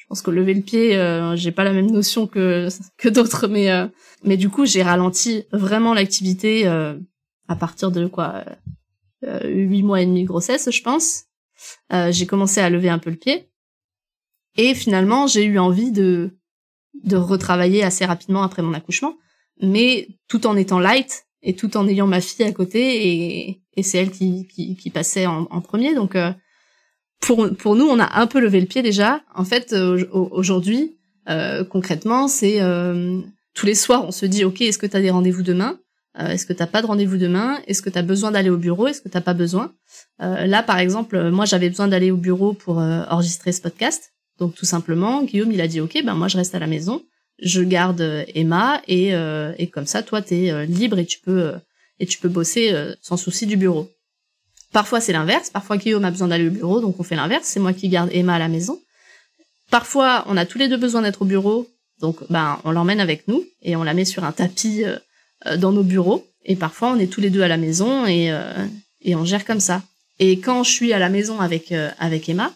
[0.04, 3.48] je pense que lever le pied, euh, j'ai pas la même notion que que d'autres,
[3.48, 3.88] mais euh,
[4.26, 6.98] mais du coup j'ai ralenti vraiment l'activité euh,
[7.48, 8.44] à partir de quoi
[9.46, 11.24] huit mois et demi de grossesse, je pense.
[12.10, 13.50] j'ai commencé à lever un peu le pied
[14.58, 16.32] et finalement j'ai eu envie de
[17.04, 19.16] de retravailler assez rapidement après mon accouchement,
[19.62, 23.84] mais tout en étant light et tout en ayant ma fille à côté et, et
[23.84, 25.94] c'est elle qui, qui, qui passait en, en premier.
[25.96, 26.16] Donc
[27.20, 29.22] pour, pour nous, on a un peu levé le pied déjà.
[29.34, 30.98] En fait, euh, aujourd'hui,
[31.30, 33.20] euh, concrètement, c'est euh,
[33.54, 35.80] tous les soirs, on se dit, ok, est-ce que tu as des rendez-vous demain?
[36.16, 37.60] Est-ce que t'as pas de rendez-vous demain?
[37.66, 38.86] Est-ce que tu as besoin d'aller au bureau?
[38.88, 39.74] Est-ce que t'as pas besoin?
[40.20, 44.13] Là, par exemple, moi, j'avais besoin d'aller au bureau pour enregistrer ce podcast.
[44.40, 47.04] Donc, tout simplement, Guillaume, il a dit, ok, ben moi, je reste à la maison.
[47.40, 49.12] Je garde Emma et,
[49.58, 51.54] et comme ça, toi, t'es libre et tu peux
[52.00, 53.90] et tu peux bosser sans souci du bureau.
[54.74, 57.60] Parfois c'est l'inverse, parfois Guillaume a besoin d'aller au bureau, donc on fait l'inverse, c'est
[57.60, 58.82] moi qui garde Emma à la maison.
[59.70, 61.70] Parfois on a tous les deux besoin d'être au bureau,
[62.02, 64.98] donc ben on l'emmène avec nous et on la met sur un tapis euh,
[65.46, 66.26] euh, dans nos bureaux.
[66.44, 68.66] Et parfois on est tous les deux à la maison et, euh,
[69.02, 69.84] et on gère comme ça.
[70.18, 72.52] Et quand je suis à la maison avec avec Emma,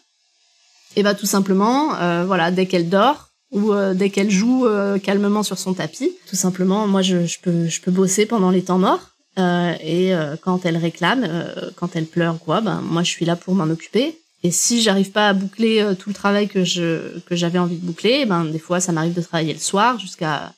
[0.98, 1.94] et ben tout simplement,
[2.26, 4.66] voilà, dès qu'elle dort ou dès qu'elle joue
[5.04, 8.64] calmement sur son tapis, tout simplement, moi je, je peux je peux bosser pendant les
[8.64, 13.04] temps morts euh, et euh, quand elle réclame, euh, quand elle pleure quoi, ben moi
[13.04, 14.20] je suis là pour m'en occuper.
[14.44, 17.86] Et si j'arrive pas à boucler tout le travail que je que j'avais envie de
[17.86, 20.54] boucler, ben des fois ça m'arrive de travailler le soir jusqu'à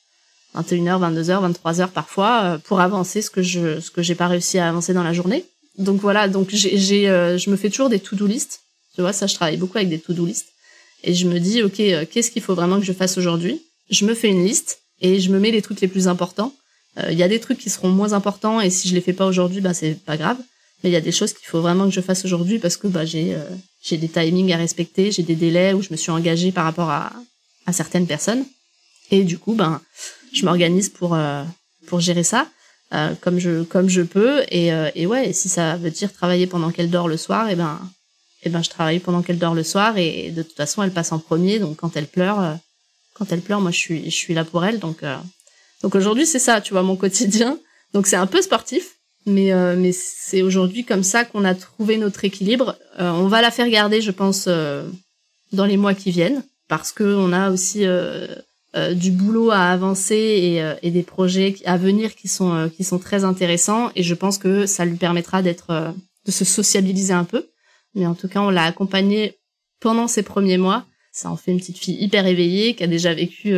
[0.55, 4.67] 21h, 22h, 23h parfois pour avancer ce que je ce que j'ai pas réussi à
[4.67, 5.45] avancer dans la journée.
[5.77, 8.61] Donc voilà, donc j'ai j'ai je me fais toujours des to-do list.
[8.99, 10.47] Tu vois, ça je travaille beaucoup avec des to-do list.
[11.05, 13.61] Et je me dis OK, qu'est-ce qu'il faut vraiment que je fasse aujourd'hui?
[13.89, 16.53] Je me fais une liste et je me mets les trucs les plus importants.
[16.97, 19.13] Il euh, y a des trucs qui seront moins importants et si je les fais
[19.13, 20.35] pas aujourd'hui, bah c'est pas grave.
[20.83, 22.87] Mais il y a des choses qu'il faut vraiment que je fasse aujourd'hui parce que
[22.87, 26.51] bah j'ai euh, des timings à respecter, j'ai des délais où je me suis engagée
[26.51, 27.13] par rapport à
[27.67, 28.43] à certaines personnes.
[29.11, 29.79] Et du coup ben
[30.33, 31.45] je m'organise pour euh,
[31.87, 32.49] pour gérer ça
[33.21, 34.43] comme je comme je peux.
[34.51, 37.79] Et et ouais si ça veut dire travailler pendant qu'elle dort le soir et ben
[38.43, 41.11] et ben je travaille pendant qu'elle dort le soir et, de toute façon elle passe
[41.11, 42.57] en premier donc quand elle pleure
[43.13, 45.03] quand elle pleure moi je suis je suis là pour elle donc
[45.81, 47.57] donc aujourd'hui, c'est ça, tu vois, mon quotidien.
[47.93, 51.97] Donc c'est un peu sportif, mais euh, mais c'est aujourd'hui comme ça qu'on a trouvé
[51.97, 52.75] notre équilibre.
[52.99, 54.87] Euh, on va la faire garder, je pense, euh,
[55.53, 57.83] dans les mois qui viennent, parce que on a aussi
[58.75, 62.67] euh, du boulot à avancer et, euh, et, des projets à venir qui sont euh,
[62.67, 65.95] qui sont très intéressants et je pense que ça lui permettra d'être
[66.27, 67.47] de se sociabiliser un peu
[67.95, 69.37] mais en tout cas on l'a accompagné
[69.79, 73.13] pendant ces premiers mois ça en fait une petite fille hyper éveillée qui a déjà
[73.13, 73.55] vécu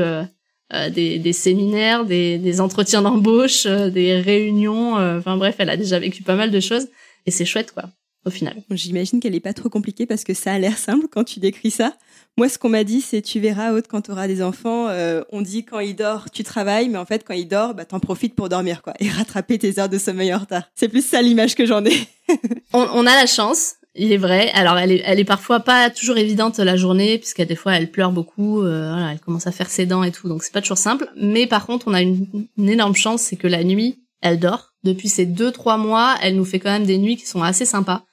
[0.94, 6.24] des, des, séminaires des, des entretiens d'embauche des réunions enfin bref elle a déjà vécu
[6.24, 6.88] pas mal de choses
[7.26, 7.90] et c'est chouette quoi
[8.26, 8.62] au final.
[8.70, 11.72] J'imagine qu'elle est pas trop compliquée parce que ça a l'air simple quand tu décris
[11.72, 11.94] ça.
[12.38, 15.22] Moi, ce qu'on m'a dit, c'est tu verras, Aude, quand tu auras des enfants, euh,
[15.32, 18.00] on dit quand il dort, tu travailles, mais en fait, quand il dort, bah, t'en
[18.00, 20.64] profites pour dormir, quoi, et rattraper tes heures de sommeil en retard.
[20.76, 22.08] C'est plus ça l'image que j'en ai.
[22.74, 24.50] on, a la chance, il est vrai.
[24.52, 27.92] Alors, elle est, elle est parfois pas toujours évidente la journée, puisqu'à des fois, elle
[27.92, 30.62] pleure beaucoup, euh, voilà, elle commence à faire ses dents et tout, donc c'est pas
[30.62, 31.10] toujours simple.
[31.16, 34.74] Mais par contre, on a une, énorme chance, c'est que la nuit, elle dort.
[34.84, 37.66] Depuis ces deux, trois mois, elle nous fait quand même des nuits qui sont assez
[37.66, 38.06] sympas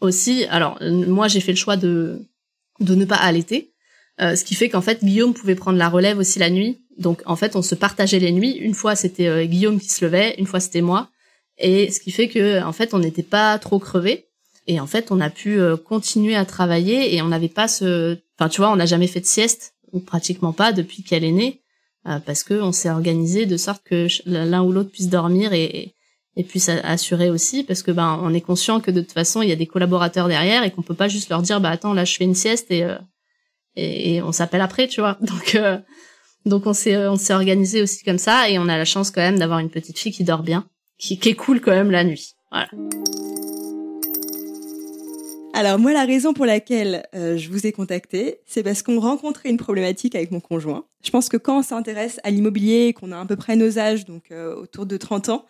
[0.00, 0.44] aussi.
[0.44, 2.20] Alors moi j'ai fait le choix de
[2.80, 3.72] de ne pas allaiter,
[4.20, 6.82] euh, ce qui fait qu'en fait Guillaume pouvait prendre la relève aussi la nuit.
[6.98, 8.52] Donc en fait on se partageait les nuits.
[8.52, 11.10] Une fois c'était euh, Guillaume qui se levait, une fois c'était moi.
[11.58, 14.25] Et ce qui fait que en fait on n'était pas trop crevés.
[14.66, 18.18] Et en fait on a pu euh, continuer à travailler et on n'avait pas ce,
[18.38, 21.32] enfin tu vois on n'a jamais fait de sieste ou pratiquement pas depuis qu'elle est
[21.32, 21.62] née
[22.24, 25.96] parce que on s'est organisé de sorte que l'un ou l'autre puisse dormir et,
[26.36, 29.48] et puis assurer aussi parce que ben on est conscient que de toute façon il
[29.48, 32.04] y a des collaborateurs derrière et qu'on peut pas juste leur dire bah attends là
[32.04, 32.96] je fais une sieste et euh,
[33.78, 35.18] et, on s'appelle après tu vois.
[35.20, 35.78] Donc euh,
[36.44, 39.20] donc on s'est on s'est organisé aussi comme ça et on a la chance quand
[39.20, 40.66] même d'avoir une petite fille qui dort bien
[40.98, 42.34] qui, qui est cool quand même la nuit.
[42.50, 42.68] Voilà
[45.56, 49.48] alors moi, la raison pour laquelle euh, je vous ai contacté, c'est parce qu'on rencontrait
[49.48, 50.84] une problématique avec mon conjoint.
[51.04, 54.04] Je pense que quand on s'intéresse à l'immobilier, qu'on a à peu près nos âges,
[54.04, 55.46] donc autour de 30 ans,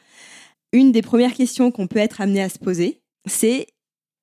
[0.72, 3.66] une des premières questions qu'on peut être amené à se poser, c'est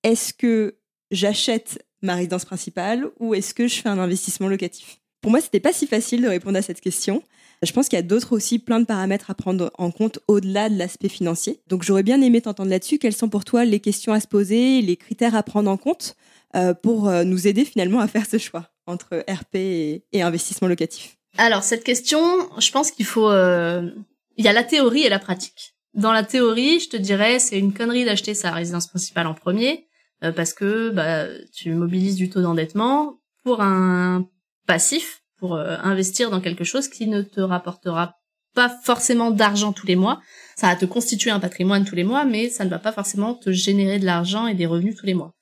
[0.03, 0.77] est-ce que
[1.11, 4.99] j'achète ma résidence principale ou est-ce que je fais un investissement locatif?
[5.21, 7.23] Pour moi, c'était pas si facile de répondre à cette question.
[7.63, 10.69] Je pense qu'il y a d'autres aussi plein de paramètres à prendre en compte au-delà
[10.69, 11.61] de l'aspect financier.
[11.67, 12.97] Donc j'aurais bien aimé t'entendre là-dessus.
[12.97, 16.15] Quelles sont pour toi les questions à se poser, les critères à prendre en compte
[16.55, 21.17] euh, pour euh, nous aider finalement à faire ce choix entre RP et, investissement locatif?
[21.37, 22.21] Alors cette question,
[22.59, 23.29] je pense qu'il faut...
[23.29, 23.89] Euh,
[24.37, 25.75] il y a la théorie et la pratique.
[25.93, 29.87] Dans la théorie, je te dirais, c'est une connerie d'acheter sa résidence principale en premier,
[30.23, 34.27] euh, parce que bah, tu mobilises du taux d'endettement pour un
[34.65, 38.15] passif, pour euh, investir dans quelque chose qui ne te rapportera
[38.55, 40.21] pas forcément d'argent tous les mois.
[40.55, 43.33] Ça va te constituer un patrimoine tous les mois, mais ça ne va pas forcément
[43.33, 45.33] te générer de l'argent et des revenus tous les mois.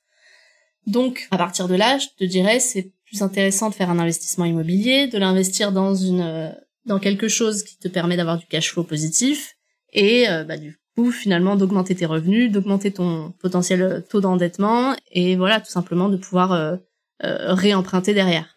[0.88, 4.44] Donc, à partir de là, je te dirais, c'est plus intéressant de faire un investissement
[4.44, 6.50] immobilier, de l'investir dans une euh,
[6.84, 9.54] dans quelque chose qui te permet d'avoir du cash flow positif
[9.92, 15.36] et euh, bah, du coup finalement d'augmenter tes revenus, d'augmenter ton potentiel taux d'endettement et
[15.36, 16.76] voilà tout simplement de pouvoir euh,
[17.20, 18.51] réemprunter derrière.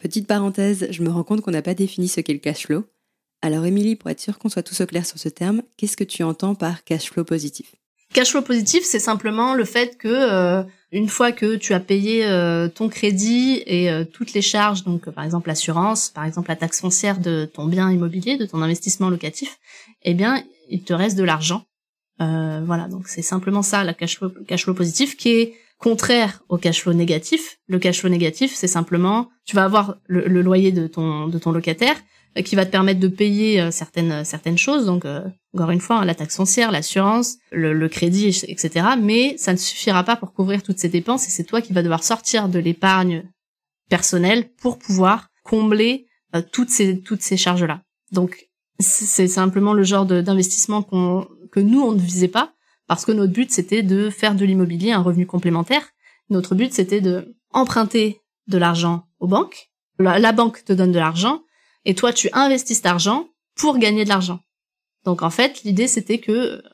[0.00, 2.84] Petite parenthèse, je me rends compte qu'on n'a pas défini ce qu'est le cash flow.
[3.42, 6.04] Alors Émilie, pour être sûr qu'on soit tous au clair sur ce terme, qu'est-ce que
[6.04, 7.74] tu entends par cash flow positif?
[8.12, 12.26] Cash flow positif, c'est simplement le fait que une fois que tu as payé
[12.74, 17.20] ton crédit et toutes les charges, donc par exemple l'assurance, par exemple la taxe foncière
[17.20, 19.58] de ton bien immobilier, de ton investissement locatif,
[20.02, 21.66] eh bien, il te reste de l'argent.
[22.20, 26.42] Euh, voilà, donc c'est simplement ça, la cash flow, cash flow positif, qui est contraire
[26.48, 27.58] au cash flow négatif.
[27.66, 31.52] Le cash flow négatif, c'est simplement, tu vas avoir le, loyer de ton de ton
[31.52, 31.96] locataire
[32.38, 35.04] euh, qui va te permettre de payer euh, certaines certaines choses, donc
[35.54, 38.88] encore une fois, hein, la taxe foncière, l'assurance, le, le, crédit, etc.
[39.00, 41.82] Mais ça ne suffira pas pour couvrir toutes ces dépenses et c'est toi qui vas
[41.82, 43.24] devoir sortir de l'épargne
[43.88, 46.06] personnelle pour pouvoir combler
[46.52, 47.80] toutes ces toutes ces charges là.
[48.12, 52.52] Donc c'est simplement le genre d'investissement que nous on ne visait pas
[52.90, 55.90] parce que notre but c'était de faire de l'immobilier un revenu complémentaire.
[56.28, 59.70] Notre but c'était de emprunter de l'argent aux banques.
[60.00, 61.40] La, banque te donne de l'argent
[61.84, 64.40] et toi tu investis cet argent pour gagner de l'argent.
[65.04, 66.32] Donc en fait l'idée c'était que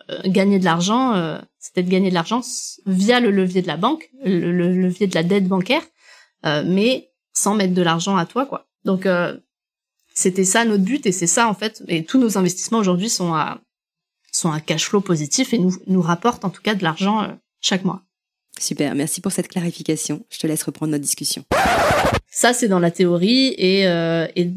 [0.08, 2.40] euh, gagner de l'argent euh, c'était de gagner de l'argent
[2.86, 5.82] via le levier de la banque, le, levier de la dette bancaire,
[6.46, 8.70] euh, mais sans mettre de l'argent à toi quoi.
[8.86, 9.06] Donc
[10.14, 11.82] c'était ça notre but et c'est ça en fait.
[11.88, 13.60] Et tous nos investissements aujourd'hui sont à
[14.36, 17.28] sont à cash flow positif et nous nous rapportent en tout cas de l'argent euh,
[17.60, 18.02] chaque mois.
[18.58, 20.24] Super, merci pour cette clarification.
[20.30, 21.44] Je te laisse reprendre notre discussion.
[22.30, 24.50] Ça c'est dans la théorie et euh, et,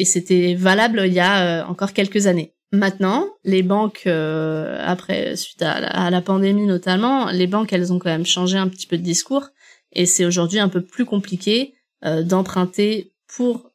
[0.00, 2.52] et c'était valable il y a euh, encore quelques années.
[2.72, 8.00] Maintenant, les banques, après, suite à la, à la, pandémie notamment, les banques, elles ont
[8.00, 9.50] quand même changé un petit peu de discours
[9.92, 13.70] et c'est aujourd'hui un peu plus compliqué d'emprunter pour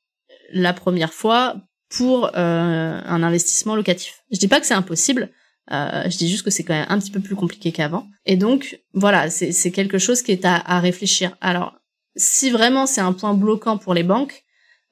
[0.52, 1.56] la première fois
[1.90, 4.24] pour euh, un investissement locatif.
[4.32, 5.28] Je dis pas que c'est impossible, euh,
[5.70, 8.08] je dis juste que c'est quand même un petit peu plus compliqué qu'avant.
[8.26, 11.36] Et donc voilà, c'est quelque chose qui est à, à réfléchir.
[11.42, 11.76] Alors
[12.16, 14.44] si vraiment c'est un point bloquant pour les banques,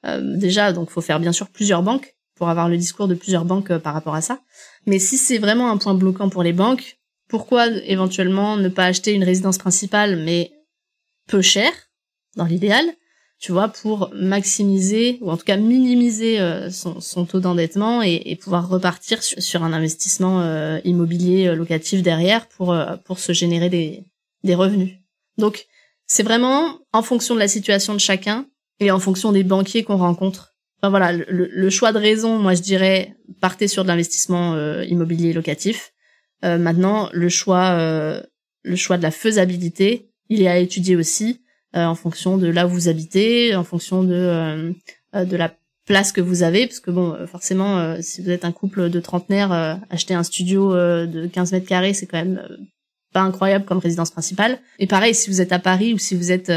[0.04, 3.76] déjà, donc, faut faire bien sûr plusieurs banques pour avoir le discours de plusieurs banques
[3.78, 4.40] par rapport à ça.
[4.86, 9.12] Mais si c'est vraiment un point bloquant pour les banques, pourquoi éventuellement ne pas acheter
[9.12, 10.52] une résidence principale mais
[11.26, 11.70] peu cher
[12.36, 12.84] dans l'idéal,
[13.38, 18.68] tu vois, pour maximiser ou en tout cas minimiser euh, son, taux d'endettement et, pouvoir
[18.68, 24.04] repartir sur, un investissement euh, immobilier euh, locatif derrière pour pour se générer des
[24.42, 24.94] des revenus.
[25.36, 25.66] Donc
[26.06, 28.46] c'est vraiment en fonction de la situation de chacun
[28.80, 30.54] et en fonction des banquiers qu'on rencontre.
[30.80, 35.32] Enfin voilà, le, le, choix de raison, moi je dirais, partez sur de l'investissement immobilier
[35.32, 35.92] locatif.
[36.42, 37.76] maintenant, le choix
[38.62, 41.47] le choix de la faisabilité, il est à étudier aussi euh,
[41.84, 44.72] en fonction de là où vous habitez, en fonction de euh,
[45.14, 45.54] euh, de la
[45.86, 49.80] place que vous avez, parce que bon, forcément, si vous êtes un couple de trentenaires,
[49.88, 52.46] acheter un studio de 15 mètres carrés, c'est quand même
[53.14, 54.58] pas incroyable comme résidence principale.
[54.78, 56.52] Et pareil, si vous êtes à Paris ou si vous êtes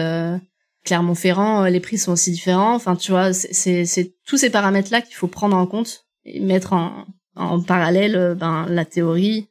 [0.84, 2.76] Clermont-Ferrand, les prix sont aussi différents.
[2.76, 7.06] Enfin, tu vois, c'est tous ces paramètres-là qu'il faut prendre en compte et mettre en,
[7.38, 9.48] en parallèle ben, la théorie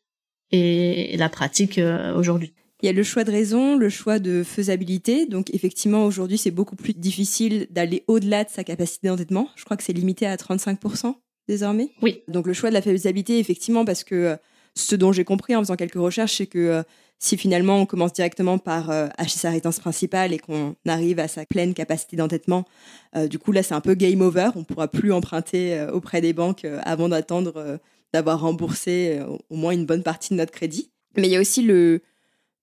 [0.51, 1.81] et la pratique
[2.15, 2.53] aujourd'hui.
[2.83, 5.27] Il y a le choix de raison, le choix de faisabilité.
[5.27, 9.49] Donc effectivement, aujourd'hui, c'est beaucoup plus difficile d'aller au-delà de sa capacité d'endettement.
[9.57, 11.15] Je crois que c'est limité à 35%
[11.47, 11.91] désormais.
[12.01, 12.23] Oui.
[12.29, 14.37] Donc le choix de la faisabilité, effectivement, parce que euh,
[14.75, 16.83] ce dont j'ai compris en faisant quelques recherches, c'est que euh,
[17.19, 21.29] si finalement on commence directement par euh, acheter sa résidence principale et qu'on arrive à
[21.29, 22.65] sa pleine capacité d'endettement,
[23.29, 24.51] du coup là c'est un peu game over.
[24.55, 27.79] On pourra plus emprunter auprès des banques avant d'attendre
[28.15, 30.91] d'avoir remboursé au moins une bonne partie de notre crédit.
[31.17, 32.01] Mais il y a aussi le,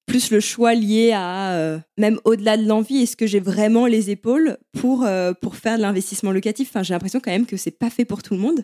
[0.08, 4.10] plus le choix lié à euh, même au-delà de l'envie, est-ce que j'ai vraiment les
[4.10, 6.70] épaules pour euh, pour faire de l'investissement locatif?
[6.70, 8.64] Enfin, j'ai l'impression quand même que c'est pas fait pour tout le monde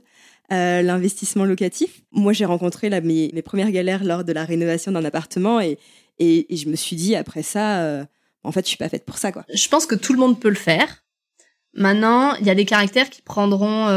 [0.52, 2.02] euh, l'investissement locatif.
[2.12, 5.78] Moi, j'ai rencontré mes, mes, premières galères lors de la rénovation d'un appartement et,
[6.18, 8.06] et, je me suis dit après ça,
[8.44, 9.44] en fait, je suis pas faite pour ça quoi.
[9.54, 11.04] Je pense que tout le monde peut le faire.
[11.74, 13.88] Maintenant, il y a des caractères qui prendront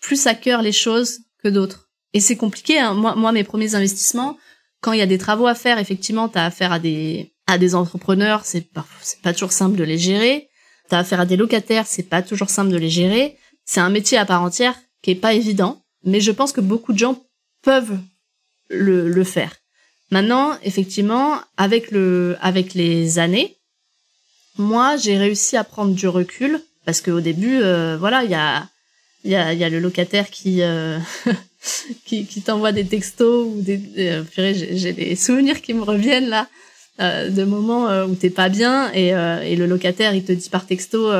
[0.00, 1.90] plus à cœur les choses que d'autres.
[2.12, 2.78] Et c'est compliqué.
[2.78, 2.94] Hein.
[2.94, 4.36] Moi, moi, mes premiers investissements
[4.80, 7.58] quand il y a des travaux à faire, effectivement, tu as affaire à des à
[7.58, 10.48] des entrepreneurs, c'est pas c'est pas toujours simple de les gérer.
[10.88, 13.36] Tu as affaire à des locataires, c'est pas toujours simple de les gérer.
[13.64, 16.92] C'est un métier à part entière qui est pas évident, mais je pense que beaucoup
[16.92, 17.22] de gens
[17.62, 17.98] peuvent
[18.68, 19.56] le, le faire.
[20.10, 23.56] Maintenant, effectivement, avec le avec les années,
[24.56, 28.68] moi, j'ai réussi à prendre du recul parce qu'au début, euh, voilà, il y a
[29.24, 30.98] il y a, y a le locataire qui euh,
[32.04, 36.48] qui, qui t'envoie des textos ou des, euh, j'ai des souvenirs qui me reviennent là
[37.00, 40.32] euh, de moments euh, où t'es pas bien et, euh, et le locataire il te
[40.32, 41.12] dit par texto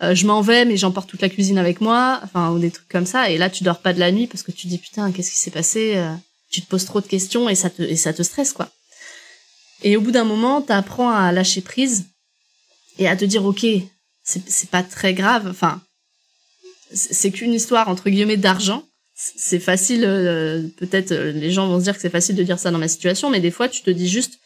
[0.00, 3.06] je m'en vais mais j'emporte toute la cuisine avec moi enfin ou des trucs comme
[3.06, 3.30] ça.
[3.30, 5.38] Et là tu dors pas de la nuit parce que tu dis putain qu'est-ce qui
[5.38, 5.96] s'est passé
[6.50, 8.68] tu te poses trop de questions et ça te et ça te stresse quoi.
[9.82, 12.06] Et au bout d'un moment t'apprends à lâcher prise
[12.98, 13.64] et à te dire ok
[14.24, 15.80] c'est pas très grave enfin
[16.92, 18.84] c'est qu'une histoire entre guillemets d'argent
[19.18, 22.58] c'est facile, euh, peut-être euh, les gens vont se dire que c'est facile de dire
[22.58, 24.38] ça dans ma situation, mais des fois tu te dis juste,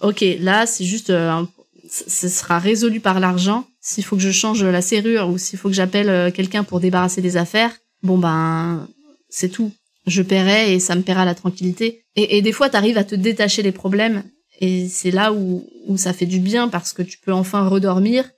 [0.00, 1.44] ok, là c'est juste, euh,
[1.88, 3.66] ce sera résolu par l'argent.
[3.80, 7.22] S'il faut que je change la serrure ou s'il faut que j'appelle quelqu'un pour débarrasser
[7.22, 8.88] des affaires, bon ben
[9.28, 9.72] c'est tout.
[10.06, 12.02] Je paierai et ça me paiera la tranquillité.
[12.16, 14.24] Et, et des fois t'arrives à te détacher des problèmes
[14.58, 18.28] et c'est là où, où ça fait du bien parce que tu peux enfin redormir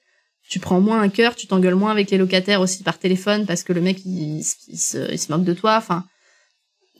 [0.52, 3.62] tu prends moins un cœur, tu t'engueules moins avec les locataires aussi par téléphone parce
[3.62, 5.78] que le mec il, se, moque de toi.
[5.78, 6.04] Enfin,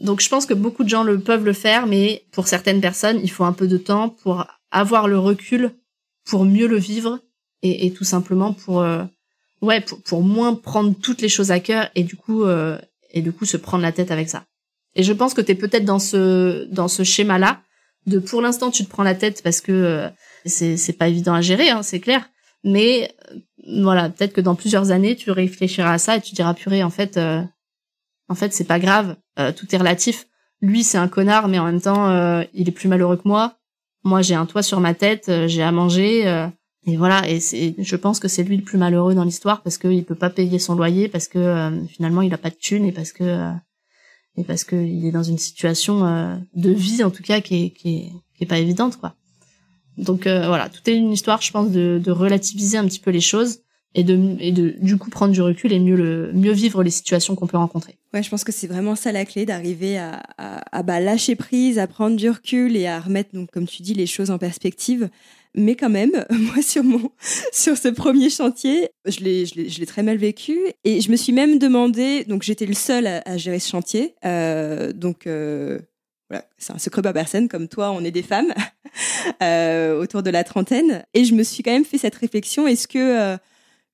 [0.01, 3.21] donc je pense que beaucoup de gens le peuvent le faire, mais pour certaines personnes,
[3.23, 5.71] il faut un peu de temps pour avoir le recul,
[6.25, 7.21] pour mieux le vivre
[7.61, 9.05] et, tout simplement pour euh,
[9.61, 12.79] ouais pour, moins prendre toutes les choses à cœur et du coup euh,
[13.11, 14.47] et du coup se prendre la tête avec ça.
[14.95, 17.61] Et je pense que tu es peut-être dans ce dans ce schéma là
[18.07, 20.09] de pour l'instant tu te prends la tête parce que euh,
[20.47, 22.31] c'est c'est pas évident à gérer, hein, c'est clair
[22.64, 23.38] mais euh,
[23.83, 26.90] voilà, peut-être que dans plusieurs années, tu réfléchiras à ça et tu diras purée, en
[26.90, 27.42] fait, euh,
[28.29, 30.29] en fait, c'est pas grave, euh, tout est relatif.
[30.61, 32.09] Lui, c'est un connard, mais en même temps,
[32.55, 33.57] il est plus malheureux que moi.
[34.05, 36.22] Moi, j'ai un toit sur ma tête, j'ai à manger,
[36.87, 37.29] et voilà.
[37.29, 40.14] Et c'est, je pense que c'est lui le plus malheureux dans l'histoire parce qu'il peut
[40.14, 43.51] pas payer son loyer, parce que finalement, il a pas de thunes et parce que
[44.37, 47.70] et parce que il est dans une situation de vie en tout cas qui est,
[47.70, 49.16] qui est, qui est pas évidente, quoi.
[49.98, 53.21] Donc euh, voilà, tout est une histoire, je pense, de, relativiser un petit peu les
[53.21, 53.60] choses
[53.94, 57.98] et de, du coup prendre du recul et mieux vivre les situations qu'on peut rencontrer.
[58.14, 61.87] Ouais, je pense que c'est vraiment ça la clé d'arriver à bah, lâcher prise, à
[61.87, 65.10] prendre du recul et à remettre donc comme tu dis les choses en perspective.
[65.54, 67.10] Mais quand même, moi sur mon
[67.52, 71.33] sur ce premier chantier, je l'ai je l'ai très mal vécu et je me suis
[71.33, 75.79] même demandé donc j'étais le seul à, à gérer ce chantier euh, donc euh,
[76.58, 78.52] c'est un secret pas personne, comme toi, on est des femmes
[79.42, 81.04] euh, autour de la trentaine.
[81.14, 83.37] Et je me suis quand même fait cette réflexion est-ce que euh,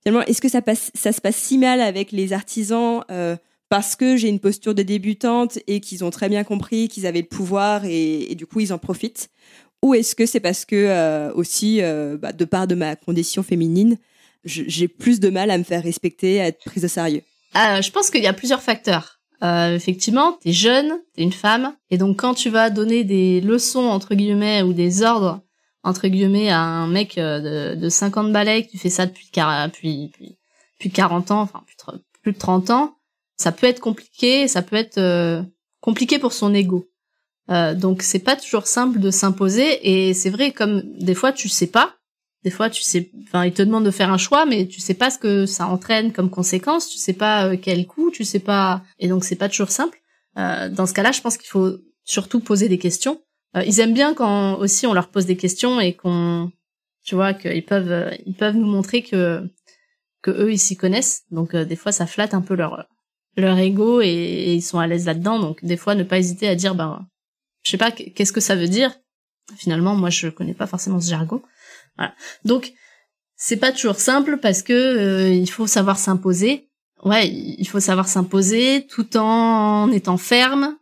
[0.03, 3.37] finalement, est-ce que ça, se passe si mal avec les artisans euh,
[3.69, 7.21] parce que j'ai une posture de débutante et qu'ils ont très bien compris qu'ils avaient
[7.21, 9.31] le pouvoir et, du coup ils en profitent?
[9.83, 11.81] Ou est-ce que c'est parce que aussi,
[12.21, 13.97] bah, de part de ma condition féminine,
[14.45, 17.23] j'ai plus de mal à me faire respecter, à être prise au sérieux?
[17.55, 19.18] Ah, Je pense qu'il y a plusieurs facteurs.
[19.43, 23.85] Euh, effectivement, t'es jeune, t'es une femme, et donc quand tu vas donner des leçons
[23.85, 25.41] entre guillemets ou des ordres
[25.85, 30.13] entre guillemets à un mec de, de 50 balais, que tu fais ça depuis depuis,
[30.79, 31.63] depuis, 40 ans, enfin
[32.23, 32.97] plus de 30 ans,
[33.37, 35.43] ça peut être compliqué, ça peut être euh,
[35.81, 36.89] compliqué pour son ego.
[37.51, 41.49] Euh, donc c'est pas toujours simple de s'imposer et c'est vrai comme des fois tu
[41.49, 41.95] sais pas,
[42.45, 44.95] des fois tu sais, enfin il te demande de faire un choix mais tu sais
[44.95, 48.39] pas ce que ça entraîne comme conséquence, tu sais pas euh, quel coût, tu sais
[48.39, 50.01] pas et donc c'est pas toujours simple.
[50.37, 53.21] Euh, dans ce cas-là, je pense qu'il faut surtout poser des questions.
[53.57, 56.53] Euh, ils aiment bien quand aussi on leur pose des questions et qu'on,
[57.05, 59.43] tu vois, qu'ils peuvent ils peuvent nous montrer que
[60.23, 61.25] que eux ils s'y connaissent.
[61.31, 62.89] Donc des fois ça flatte un peu leur
[63.41, 65.39] leur ego et, ils sont à l'aise là-dedans.
[65.39, 67.07] Donc des fois, ne pas hésiter à dire, ben,
[67.63, 68.93] je sais pas, qu'est-ce que ça veut dire?
[69.57, 71.43] Finalement, moi, je connais pas forcément ce jargon.
[71.99, 72.15] Voilà.
[72.45, 72.73] Donc
[73.37, 76.69] c'est pas toujours simple parce que euh, il faut savoir s'imposer.
[77.05, 80.77] Ouais, il faut savoir s'imposer tout en étant ferme,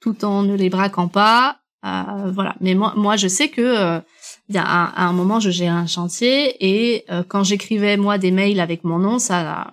[0.00, 1.58] tout en ne les braquant pas.
[1.86, 2.56] Euh, voilà.
[2.60, 4.00] Mais moi, moi, je sais que euh,
[4.48, 8.30] y a un, à un moment, je gérais un chantier et quand j'écrivais moi des
[8.30, 9.72] mails avec mon nom, ça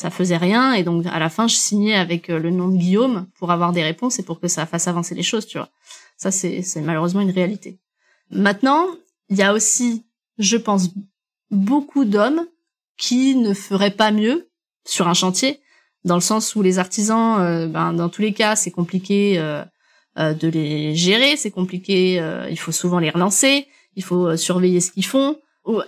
[0.00, 2.76] ça faisait rien et donc à la fin je signais avec euh, le nom de
[2.78, 5.68] Guillaume pour avoir des réponses et pour que ça fasse avancer les choses tu vois
[6.16, 7.78] ça c'est malheureusement une réalité
[8.30, 8.86] maintenant
[9.28, 10.06] il y a aussi
[10.40, 10.90] je pense
[11.50, 12.46] beaucoup d'hommes
[12.96, 14.50] qui ne feraient pas mieux
[14.84, 15.60] sur un chantier
[16.04, 19.64] dans le sens où les artisans euh, ben dans tous les cas c'est compliqué euh,
[20.16, 22.16] de les gérer c'est compliqué
[22.50, 25.36] il faut souvent les relancer il faut surveiller ce qu'ils font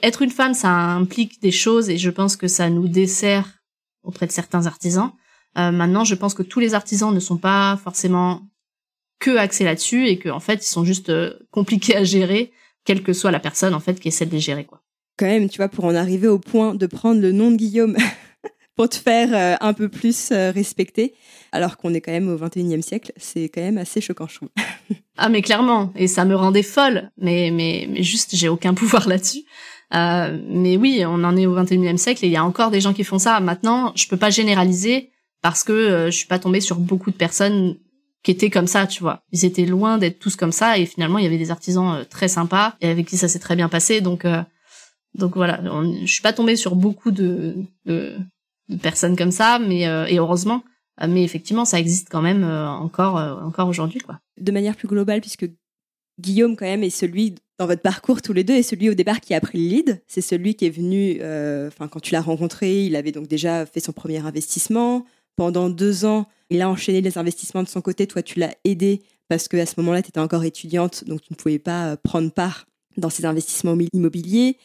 [0.03, 3.62] être une femme ça implique des choses et je pense que ça nous dessert
[4.03, 5.12] auprès de certains artisans.
[5.59, 8.42] Euh, maintenant, je pense que tous les artisans ne sont pas forcément
[9.18, 12.53] que axés là-dessus et qu'en en fait, ils sont juste euh, compliqués à gérer,
[12.85, 14.83] quelle que soit la personne en fait qui essaie de les gérer, quoi.
[15.18, 17.97] Quand même, tu vois, pour en arriver au point de prendre le nom de Guillaume
[18.76, 21.14] pour te faire euh, un peu plus respecter,
[21.53, 24.49] alors qu'on est quand même au 21e siècle, c'est quand même assez choquant, je trouve.
[25.18, 29.07] ah mais clairement, et ça me rendait folle, mais mais mais juste j'ai aucun pouvoir
[29.09, 29.45] là-dessus.
[29.95, 32.80] Euh, mais oui, on en est au 21e siècle et il y a encore des
[32.80, 33.41] gens qui font ça.
[33.41, 35.11] Maintenant, je peux pas généraliser
[35.43, 37.76] parce que euh, je suis pas tombée sur beaucoup de personnes
[38.22, 39.22] qui étaient comme ça, tu vois.
[39.32, 42.04] Ils étaient loin d'être tous comme ça et finalement il y avait des artisans euh,
[42.04, 44.00] très sympas et avec qui ça s'est très bien passé.
[44.00, 44.26] Donc
[45.14, 45.60] donc voilà,
[46.04, 48.16] je suis pas tombée sur beaucoup de, de,
[48.68, 50.62] de personnes comme ça, mais et heureusement.
[51.06, 54.20] Mais effectivement, ça existe quand même encore encore aujourd'hui, quoi.
[54.40, 55.46] De manière plus globale, puisque
[56.18, 59.20] Guillaume quand même est celui dans votre parcours tous les deux est celui au départ
[59.20, 60.02] qui a pris le lead.
[60.06, 63.66] C'est celui qui est venu, euh, enfin quand tu l'as rencontré, il avait donc déjà
[63.66, 65.04] fait son premier investissement.
[65.37, 68.07] Pendant deux ans, il a enchaîné les investissements de son côté.
[68.07, 71.37] Toi, tu l'as aidé parce qu'à ce moment-là, tu étais encore étudiante, donc tu ne
[71.37, 72.66] pouvais pas euh, prendre part
[72.97, 74.59] dans ces investissements immobiliers.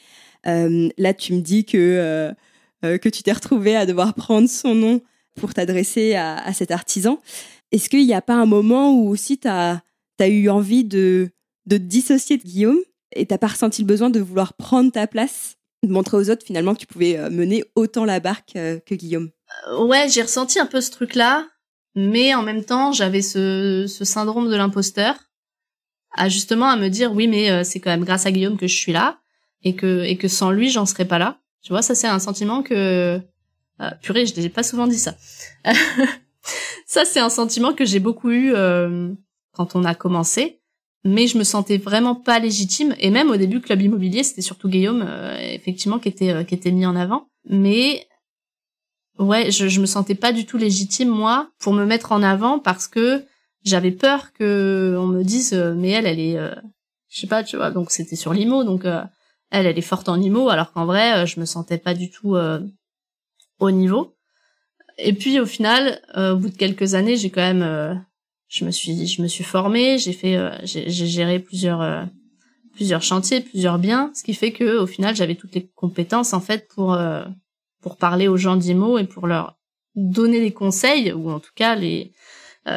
[0.46, 2.34] Euh, là, tu me dis que,
[2.82, 5.02] que tu t'es retrouvé à devoir prendre son nom
[5.36, 7.22] pour t'adresser à, cet artisan.
[7.72, 9.82] Est-ce qu'il n'y a pas un moment où aussi tu as,
[10.20, 11.30] eu envie de
[11.68, 12.80] de te dissocier de Guillaume
[13.16, 16.46] et t'as pas ressenti le besoin de vouloir prendre ta place, de montrer aux autres
[16.46, 19.30] finalement que tu pouvais euh, mener autant la barque euh, que Guillaume?
[19.68, 21.48] Euh, ouais, j'ai ressenti un peu ce truc-là,
[21.96, 25.16] mais en même temps, j'avais ce, ce syndrome de l'imposteur,
[26.16, 28.76] à justement à me dire oui, mais c'est quand même grâce à Guillaume que je
[28.76, 29.20] suis là
[29.64, 31.40] et que et que sans lui, j'en serais pas là.
[31.62, 33.22] Tu vois, ça c'est un sentiment que
[34.02, 35.16] purée, je n'ai pas souvent dit ça.
[36.88, 38.54] ça c'est un sentiment que j'ai beaucoup eu
[39.54, 40.58] quand on a commencé
[41.08, 44.70] mais je me sentais vraiment pas légitime et même au début club immobilier c'était surtout
[44.70, 48.07] Guillaume euh, effectivement qui était euh, qui était mis en avant mais
[49.20, 52.60] ouais je je me sentais pas du tout légitime moi pour me mettre en avant
[52.60, 53.26] parce que
[53.64, 56.40] j'avais peur que on me dise euh, mais elle elle est
[57.10, 57.72] je sais pas tu vois.
[57.72, 58.64] Donc c'était sur l'IMO.
[58.64, 62.10] Donc elle elle est forte en IMO alors qu'en vrai je me sentais pas du
[62.10, 62.36] tout
[63.60, 64.16] au niveau.
[64.98, 68.06] Et puis au final au bout de quelques années j'ai quand même
[68.48, 72.04] je me suis je me suis formée, j'ai fait euh, j'ai géré plusieurs euh,
[72.74, 76.40] plusieurs chantiers, plusieurs biens, ce qui fait que au final j'avais toutes les compétences en
[76.40, 77.26] fait pour euh,
[77.82, 79.58] pour parler aux gens d'IMO et pour leur
[79.96, 82.14] donner des conseils ou en tout cas les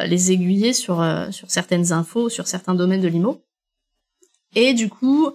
[0.05, 3.43] les aiguiller sur sur certaines infos, sur certains domaines de l'IMO.
[4.55, 5.31] Et du coup,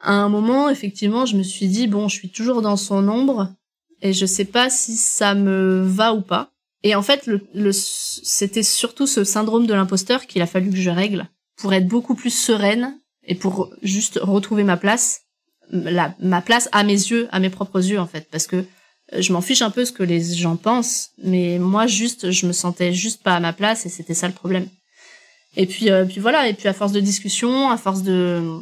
[0.00, 3.54] à un moment effectivement, je me suis dit bon, je suis toujours dans son ombre
[4.00, 6.52] et je sais pas si ça me va ou pas.
[6.82, 10.76] Et en fait, le, le c'était surtout ce syndrome de l'imposteur qu'il a fallu que
[10.76, 15.22] je règle pour être beaucoup plus sereine et pour juste retrouver ma place,
[15.70, 18.64] la, ma place à mes yeux, à mes propres yeux en fait, parce que
[19.16, 22.52] je m'en fiche un peu ce que les gens pensent, mais moi juste, je me
[22.52, 24.68] sentais juste pas à ma place et c'était ça le problème.
[25.56, 26.48] Et puis, euh, puis voilà.
[26.48, 28.60] Et puis à force de discussion, à force de,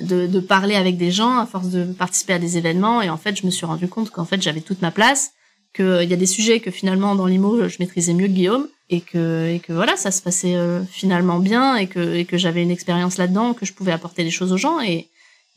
[0.00, 3.18] de, de parler avec des gens, à force de participer à des événements, et en
[3.18, 5.32] fait, je me suis rendu compte qu'en fait, j'avais toute ma place,
[5.74, 9.00] qu'il y a des sujets que finalement dans l'IMO, je maîtrisais mieux que Guillaume, et
[9.00, 12.62] que, et que voilà, ça se passait euh, finalement bien, et que, et que j'avais
[12.62, 15.08] une expérience là-dedans, que je pouvais apporter des choses aux gens, et,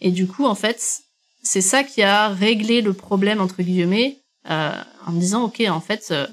[0.02, 1.02] et du coup, en fait,
[1.46, 4.18] c'est ça qui a réglé le problème entre guillemets,
[4.50, 4.74] euh,
[5.06, 6.28] en me disant, ok, en fait, euh,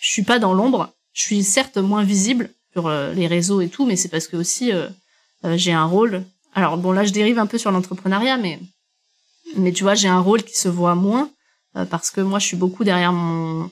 [0.00, 3.68] je suis pas dans l'ombre, je suis certes moins visible sur euh, les réseaux et
[3.68, 4.88] tout, mais c'est parce que aussi euh,
[5.56, 6.24] j'ai un rôle.
[6.54, 8.60] Alors bon, là, je dérive un peu sur l'entrepreneuriat, mais
[9.56, 11.30] mais tu vois, j'ai un rôle qui se voit moins
[11.90, 13.70] parce que moi, je suis beaucoup derrière mon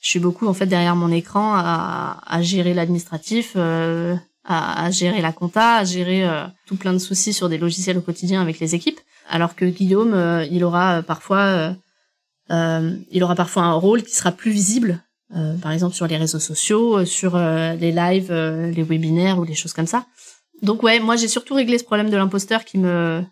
[0.00, 5.32] je suis beaucoup en fait derrière mon écran à, gérer l'administratif, à, à, gérer la
[5.32, 6.28] compta, à gérer
[6.66, 9.00] tout plein de soucis sur des logiciels au quotidien avec les équipes.
[9.28, 11.74] Alors que Guillaume, euh, il aura parfois,
[12.50, 15.02] il aura parfois un rôle qui sera plus visible,
[15.62, 19.86] par exemple sur les réseaux sociaux, sur les lives, les webinaires ou des choses comme
[19.86, 20.06] ça.
[20.62, 23.22] Donc ouais, moi j'ai surtout réglé ce problème de l'imposteur qui me,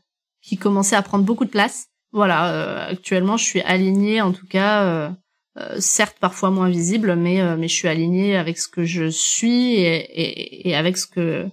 [0.43, 1.89] qui commençait à prendre beaucoup de place.
[2.13, 5.15] Voilà, actuellement je suis alignée en tout cas
[5.59, 9.11] euh, certes parfois moins visible, mais euh, mais je suis alignée avec ce que je
[9.11, 11.47] suis et, et, et, avec ce que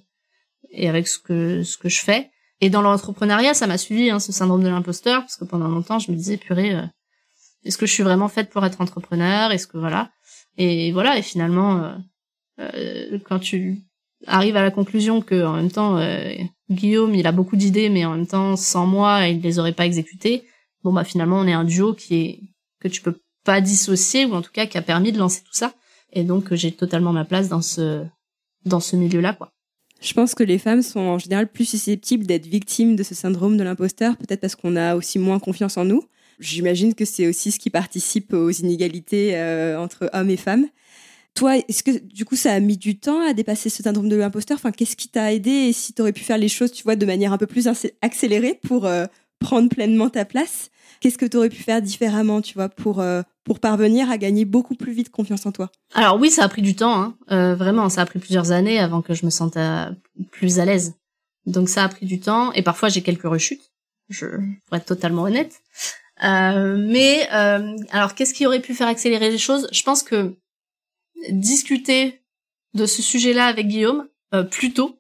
[0.71, 2.29] et avec ce que ce que je fais.
[2.61, 5.99] Et dans l'entrepreneuriat, ça m'a suivi hein, ce syndrome de l'imposteur parce que pendant longtemps,
[5.99, 6.85] je me disais purée, euh,
[7.63, 9.51] est-ce que je suis vraiment faite pour être entrepreneur?
[9.51, 10.11] Est-ce que voilà
[10.57, 11.17] Et voilà.
[11.17, 11.95] Et finalement,
[13.25, 13.81] quand tu
[14.27, 15.99] arrives à la conclusion que en même temps
[16.69, 19.85] Guillaume, il a beaucoup d'idées, mais en même temps sans moi, il les aurait pas
[19.85, 20.45] exécutées.
[20.83, 22.39] Bon bah finalement, on est un duo qui est
[22.79, 25.53] que tu peux pas dissocié ou en tout cas qui a permis de lancer tout
[25.53, 25.73] ça.
[26.13, 28.05] Et donc j'ai totalement ma place dans ce
[28.65, 29.51] dans ce milieu-là quoi.
[30.01, 33.57] Je pense que les femmes sont en général plus susceptibles d'être victimes de ce syndrome
[33.57, 36.03] de l'imposteur, peut-être parce qu'on a aussi moins confiance en nous.
[36.39, 40.67] J'imagine que c'est aussi ce qui participe aux inégalités euh, entre hommes et femmes.
[41.35, 44.15] Toi, est-ce que du coup ça a mis du temps à dépasser ce syndrome de
[44.15, 44.55] l'imposteur?
[44.55, 45.51] Enfin, qu'est-ce qui t'a aidé?
[45.51, 47.67] Et si tu aurais pu faire les choses, tu vois, de manière un peu plus
[48.01, 49.05] accélérée pour euh,
[49.39, 50.69] prendre pleinement ta place
[50.99, 54.45] Qu'est-ce que tu aurais pu faire différemment, tu vois, pour euh, pour parvenir à gagner
[54.45, 57.17] beaucoup plus vite confiance en toi Alors oui, ça a pris du temps, hein.
[57.31, 59.89] euh, vraiment, ça a pris plusieurs années avant que je me sente euh,
[60.29, 60.93] plus à l'aise.
[61.47, 63.71] Donc ça a pris du temps et parfois j'ai quelques rechutes,
[64.07, 64.27] je
[64.67, 65.61] pour être totalement honnête.
[66.23, 69.67] Euh, mais alors qu'est-ce qui aurait pu faire accélérer les choses?
[69.71, 70.35] Je pense que
[71.31, 72.21] discuter
[72.75, 74.07] de ce sujet-là avec Guillaume
[74.51, 74.99] plus tôt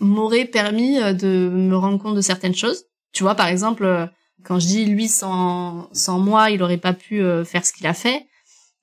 [0.00, 2.84] m'aurait permis de me rendre compte de certaines choses.
[3.12, 4.10] Tu vois, par exemple,
[4.44, 7.86] quand je dis lui sans sans moi, il aurait pas pu euh, faire ce qu'il
[7.86, 8.26] a fait.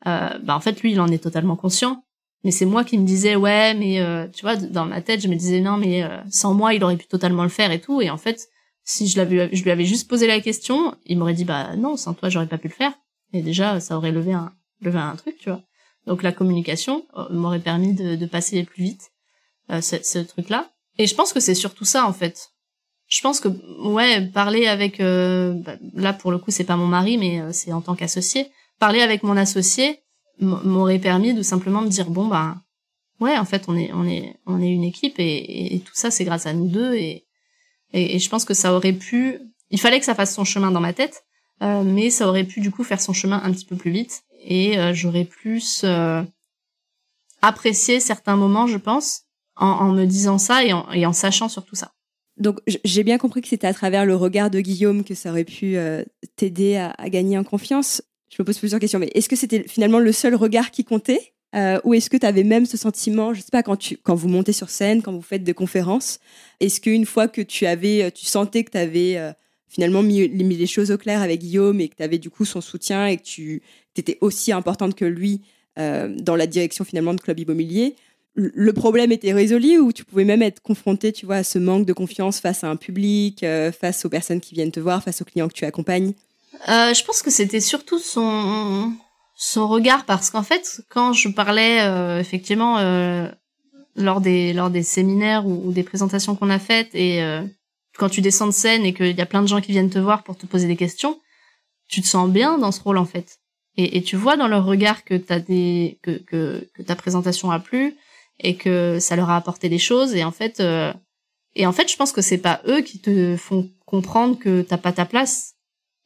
[0.07, 2.03] Euh, bah en fait lui, il en est totalement conscient.
[2.43, 5.27] Mais c'est moi qui me disais ouais, mais euh, tu vois, dans ma tête, je
[5.27, 8.01] me disais non, mais euh, sans moi, il aurait pu totalement le faire et tout.
[8.01, 8.47] Et en fait,
[8.83, 11.97] si je l'avais, je lui avais juste posé la question, il m'aurait dit bah non,
[11.97, 12.93] sans toi, j'aurais pas pu le faire.
[13.33, 15.63] Et déjà, ça aurait levé un levé un truc, tu vois.
[16.05, 19.11] Donc la communication m'aurait permis de, de passer plus vite
[19.69, 20.69] ce, ce truc-là.
[20.99, 22.51] Et je pense que c'est surtout ça en fait
[23.15, 23.47] je pense que
[23.87, 27.51] ouais parler avec euh, bah, là pour le coup c'est pas mon mari mais euh,
[27.53, 28.51] c'est en tant qu'associé.
[28.77, 30.01] Parler avec mon associé
[30.41, 32.57] m'aurait permis de simplement me dire bon bah
[33.21, 36.11] ouais en fait on est on est on est une équipe et, et tout ça
[36.11, 37.25] c'est grâce à nous deux et,
[37.93, 39.39] et, je pense que ça aurait pu
[39.69, 41.23] il fallait que ça fasse son chemin dans ma tête
[41.61, 44.23] euh, mais ça aurait pu du coup faire son chemin un petit peu plus vite
[44.43, 45.85] et j'aurais plus
[47.41, 49.21] apprécié certains moments je pense
[49.55, 51.94] en, en me disant ça et en, et en sachant surtout ça
[52.37, 55.45] donc j'ai bien compris que c'était à travers le regard de Guillaume que ça aurait
[55.45, 56.03] pu euh,
[56.35, 58.01] t'aider à, gagner en confiance.
[58.29, 61.33] Je me pose plusieurs questions, mais est-ce que c'était finalement le seul regard qui comptait
[61.55, 64.15] euh, ou est-ce que tu avais même ce sentiment, je sais pas, quand, tu, quand
[64.15, 66.19] vous montez sur scène, quand vous faites des conférences,
[66.59, 69.17] est-ce qu'une fois que tu avais, euh, tu sentais que tu avais
[69.69, 72.43] finalement mis, mis, les choses au clair avec Guillaume et que tu avais du coup
[72.43, 73.61] son soutien et que tu
[73.95, 75.41] étais aussi importante que lui
[75.77, 77.95] dans la direction finalement de Club Immobilier,
[78.35, 81.85] le problème était résolu ou tu pouvais même être confronté, tu vois, à ce manque
[81.85, 85.21] de confiance face à un public, euh, face aux personnes qui viennent te voir, face
[85.21, 86.13] aux clients que tu accompagnes?
[86.67, 88.93] Euh, Je pense que c'était surtout son
[89.37, 93.27] son regard parce qu'en fait, quand je parlais euh, effectivement euh,
[93.95, 97.21] lors des lors des séminaires ou, des présentations qu'on a faites et
[97.97, 99.99] quand tu descends de scène et qu'il y a plein de gens qui viennent te
[99.99, 101.19] voir pour te poser des questions,
[101.87, 103.39] tu te sens bien dans ce rôle en fait.
[103.77, 107.59] Et, et tu vois dans leur regard que t'as des que que ta présentation a
[107.59, 107.95] plu,
[108.39, 110.15] et que ça leur a apporté des choses.
[110.15, 110.93] Et en fait euh,
[111.55, 114.77] et en fait je pense que c'est pas eux qui te font comprendre que t'as
[114.77, 115.53] pas ta place.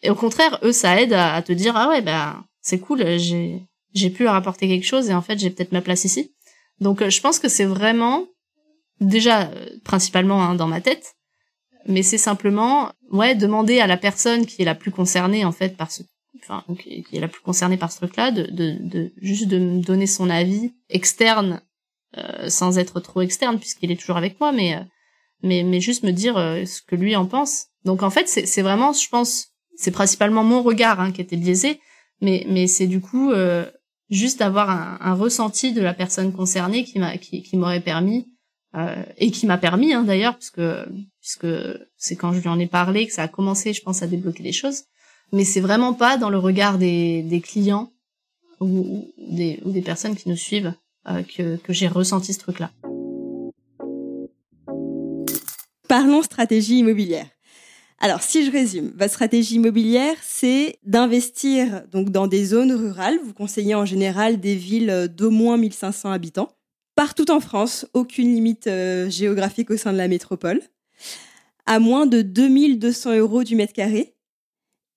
[0.02, 3.62] Et au contraire eux ça aide à, te dire ah ouais bah c'est cool j'ai
[3.94, 6.34] j'ai pu leur apporter quelque chose et en fait j'ai peut-être ma place ici.
[6.80, 8.26] Donc euh, je pense que c'est vraiment
[9.02, 11.16] déjà euh, principalement hein, dans ma tête.
[11.88, 15.76] Mais c'est simplement ouais demander à la personne qui est la plus concernée en fait
[15.78, 16.04] par ce
[16.44, 19.82] enfin qui est la plus concernée par ce truc-là, de, de, de juste de me
[19.82, 21.62] donner son avis externe
[22.48, 24.84] sans être trop externe puisqu'il est toujours avec moi, mais euh,
[25.44, 27.68] mais mais juste me dire euh, ce que lui en pense.
[27.86, 31.80] Donc en fait c'est vraiment je pense c'est principalement mon regard hein, qui était biaisé,
[32.22, 33.32] mais mais c'est du coup
[34.10, 38.28] juste d'avoir un, un, ressenti de la personne concernée qui m'a qui, qui m'aurait permis
[38.76, 40.62] euh, et qui m'a permis hein, d'ailleurs puisque
[41.20, 41.48] puisque
[41.98, 44.44] c'est quand je lui en ai parlé que ça a commencé je pense à débloquer
[44.44, 44.84] des choses
[45.32, 47.92] mais c'est vraiment pas dans le regard des, des clients
[48.60, 50.89] ou, des, ou des personnes qui nous suivent euh,
[51.24, 52.72] que, que j'ai ressenti ce truc là
[55.88, 57.28] parlons stratégie immobilière
[58.02, 63.20] alors, si je résume, votre stratégie immobilière, c'est d'investir donc dans des zones rurales.
[63.26, 66.48] Vous conseillez en général des villes d'au moins 1500 habitants
[67.00, 70.60] partout en France, aucune limite euh, géographique au sein de la métropole,
[71.66, 74.16] à moins de 2200 euros du mètre carré,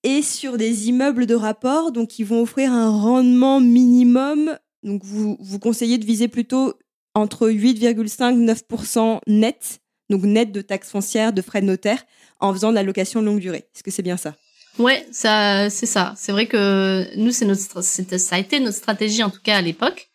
[0.02, 4.58] et sur des immeubles de rapport, donc qui vont offrir un rendement minimum.
[4.82, 6.74] Donc vous, vous conseillez de viser plutôt
[7.14, 9.80] entre 8,5-9% net,
[10.10, 12.02] donc net de taxes foncières, de frais de notaire,
[12.40, 13.68] en faisant de la location longue durée.
[13.74, 14.34] Est-ce que c'est bien ça?
[14.78, 16.14] Ouais, ça, c'est ça.
[16.16, 19.62] C'est vrai que nous, c'est notre, ça a été notre stratégie en tout cas à
[19.62, 20.10] l'époque.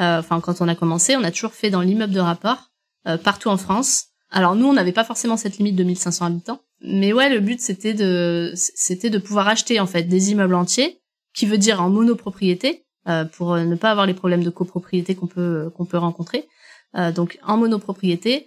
[0.00, 2.72] Euh, enfin quand on a commencé, on a toujours fait dans l'immeuble de rapport
[3.06, 4.06] euh, partout en France.
[4.30, 7.60] Alors nous, on n'avait pas forcément cette limite de 1500 habitants, mais ouais, le but
[7.60, 11.00] c'était de c'était de pouvoir acheter en fait des immeubles entiers,
[11.32, 12.83] qui veut dire en monopropriété,
[13.32, 16.48] pour ne pas avoir les problèmes de copropriété qu'on peut qu'on peut rencontrer.
[16.96, 18.46] Euh, donc en monopropriété.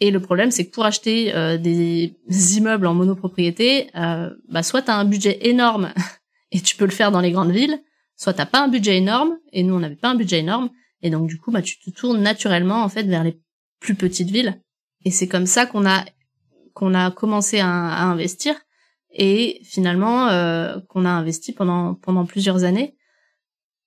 [0.00, 2.16] Et le problème, c'est que pour acheter euh, des
[2.56, 5.92] immeubles en monopropriété, bah soit t'as un budget énorme
[6.52, 7.80] et tu peux le faire dans les grandes villes,
[8.16, 10.70] soit t'as pas un budget énorme et nous on n'avait pas un budget énorme
[11.02, 13.38] et donc du coup, bah, tu te tournes naturellement en fait vers les
[13.78, 14.60] plus petites villes.
[15.04, 16.04] Et c'est comme ça qu'on a
[16.72, 18.56] qu'on a commencé à, investir
[19.12, 22.96] et finalement euh, qu'on a investi pendant pendant plusieurs années.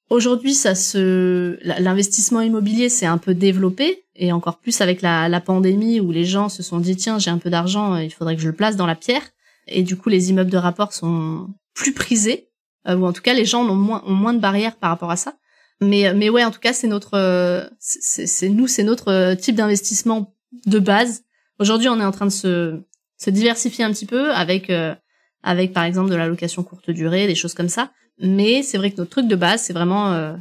[0.10, 6.00] Aujourd'hui, ça se l'investissement immobilier s'est un peu développé et encore plus avec la, pandémie
[6.00, 8.48] où les gens se sont dit tiens j'ai un peu d'argent, il faudrait que je
[8.48, 9.24] le place dans la pierre.
[9.68, 12.50] Et du coup, les immeubles de rapport sont plus prisés
[12.88, 15.36] euh, ou en tout cas les gens ont moins de barrières par rapport à ça.
[15.82, 19.56] Mais mais ouais, en tout cas, c'est notre euh, c'est nous, c'est notre euh, type
[19.56, 20.36] d'investissement
[20.66, 21.24] de base.
[21.60, 24.96] Aujourd'hui, on est en train de se diversifier un petit peu avec euh,
[25.44, 27.92] avec par exemple de la location courte durée, des choses comme ça.
[28.20, 30.36] Mais c'est vrai que notre truc de base, c'est vraiment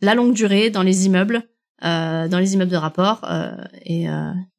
[0.00, 1.42] la longue durée dans les immeubles,
[1.80, 3.26] dans les immeubles de rapport
[3.84, 4.06] et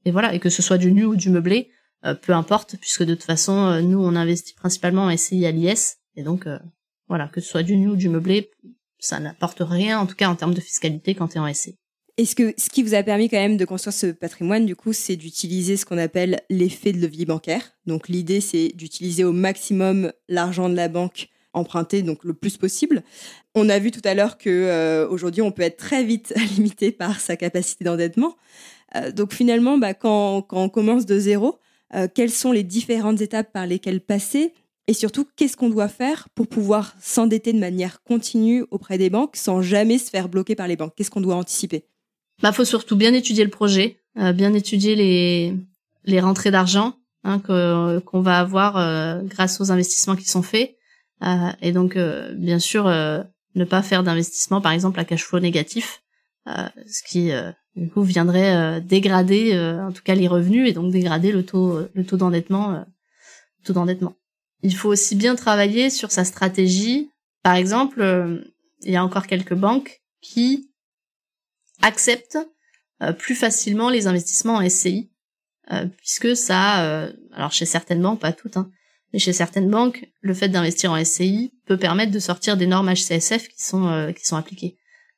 [0.05, 1.69] et voilà, et que ce soit du nu ou du meublé,
[2.21, 6.23] peu importe, puisque de toute façon, nous on investit principalement en SCI à l'IS, et
[6.23, 6.47] donc
[7.07, 8.51] voilà, que ce soit du nu ou du meublé,
[8.99, 11.75] ça n'apporte rien, en tout cas en termes de fiscalité quand tu es en SC.
[12.17, 14.93] Est-ce que ce qui vous a permis quand même de construire ce patrimoine, du coup,
[14.93, 17.71] c'est d'utiliser ce qu'on appelle l'effet de levier bancaire?
[17.87, 23.03] Donc l'idée, c'est d'utiliser au maximum l'argent de la banque emprunté, donc le plus possible.
[23.55, 26.91] On a vu tout à l'heure que euh, aujourd'hui, on peut être très vite limité
[26.91, 28.35] par sa capacité d'endettement.
[28.95, 31.59] Euh, donc finalement, bah, quand, quand, on commence de zéro,
[31.95, 34.53] euh, quelles sont les différentes étapes par lesquelles passer?
[34.87, 39.37] Et surtout, qu'est-ce qu'on doit faire pour pouvoir s'endetter de manière continue auprès des banques
[39.37, 40.93] sans jamais se faire bloquer par les banques?
[40.95, 41.85] Qu'est-ce qu'on doit anticiper?
[42.41, 45.53] Bah, faut surtout bien étudier le projet, euh, bien étudier les
[46.05, 50.71] les rentrées d'argent hein, que qu'on va avoir euh, grâce aux investissements qui sont faits,
[50.71, 50.73] euh,
[51.61, 51.97] et donc
[52.35, 56.01] bien sûr ne pas faire d'investissement, par exemple à cash flow négatif,
[56.45, 57.31] ce qui
[57.75, 62.05] du coup viendrait dégrader en tout cas les revenus et donc dégrader le taux le
[62.05, 62.85] taux d'endettement
[63.63, 64.15] taux d'endettement
[64.63, 67.11] il faut aussi bien travailler sur sa stratégie.
[67.43, 68.41] Par exemple, euh,
[68.81, 70.71] il y a encore quelques banques qui
[71.81, 72.39] acceptent
[73.01, 75.11] euh, plus facilement les investissements en SCI,
[75.71, 78.71] euh, puisque ça, alors chez certaines banques, pas toutes, hein,
[79.13, 82.91] mais chez certaines banques, le fait d'investir en SCI peut permettre de sortir des normes
[82.91, 84.77] HCSF qui sont qui sont appliquées.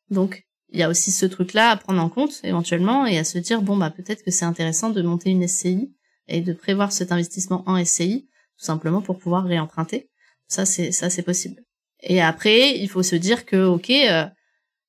[0.09, 3.37] Donc il y a aussi ce truc-là à prendre en compte éventuellement et à se
[3.37, 5.93] dire bon bah peut-être que c'est intéressant de monter une SCI
[6.27, 8.27] et de prévoir cet investissement en SCI
[8.57, 10.09] tout simplement pour pouvoir réemprunter.
[10.47, 11.65] Ça c'est ça c'est possible.
[12.01, 14.25] Et après, il faut se dire que ok, euh,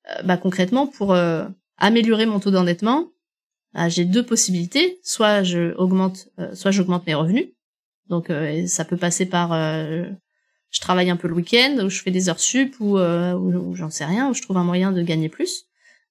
[0.09, 1.47] euh, bah concrètement pour euh,
[1.77, 3.11] améliorer mon taux d'endettement,
[3.73, 4.99] bah, j'ai deux possibilités.
[5.03, 7.47] Soit je augmente, soit j'augmente mes revenus.
[8.09, 8.31] Donc
[8.67, 9.53] ça peut passer par
[10.69, 13.89] je travaille un peu le week-end, ou je fais des heures sup, ou, ou, j'en
[13.89, 15.65] sais rien, ou je trouve un moyen de gagner plus,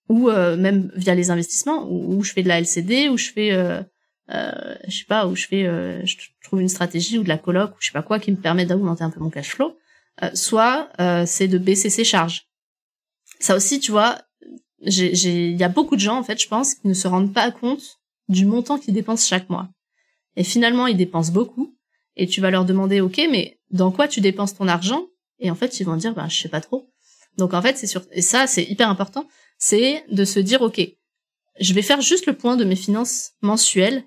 [0.09, 3.85] ou même via les investissements, ou, je fais de la LCD, ou je fais
[4.31, 7.39] euh, je sais pas, où je fais, euh, je trouve une stratégie ou de la
[7.39, 9.77] coloc ou je sais pas quoi qui me permet d'augmenter un peu mon cash flow.
[10.23, 10.89] Euh, soit
[11.27, 12.49] c'est de baisser ses charges.
[13.39, 14.19] Ça aussi, tu vois,
[14.81, 17.51] il y a beaucoup de gens en fait, je pense, qui ne se rendent pas
[17.51, 19.69] compte du montant qu'ils dépensent chaque mois.
[20.37, 21.76] Et finalement, ils dépensent beaucoup.
[22.17, 25.07] Et tu vas leur demander, ok, mais dans quoi tu dépenses ton argent?
[25.39, 26.89] Et en fait, ils vont dire, bah, je sais pas trop.
[27.37, 30.81] Donc en fait, c'est sur et ça, c'est hyper important, c'est de se dire, ok,
[31.61, 34.05] je vais faire juste le point de mes finances mensuelles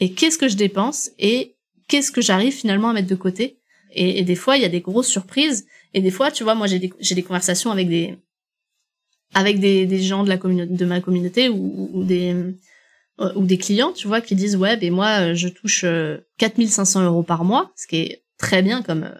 [0.00, 1.56] et qu'est-ce que je dépense et
[1.88, 3.60] qu'est-ce que j'arrive finalement à mettre de côté.
[3.90, 5.66] Et, des fois, il y a des grosses surprises.
[5.94, 8.16] Et des fois, tu vois, moi, j'ai des, j'ai des conversations avec des
[9.34, 12.34] avec des, des gens de la communauté de ma communauté ou, ou des
[13.34, 15.84] ou des clients, tu vois, qui disent ouais, ben moi, je touche
[16.38, 19.10] 4500 euros par mois, ce qui est très bien comme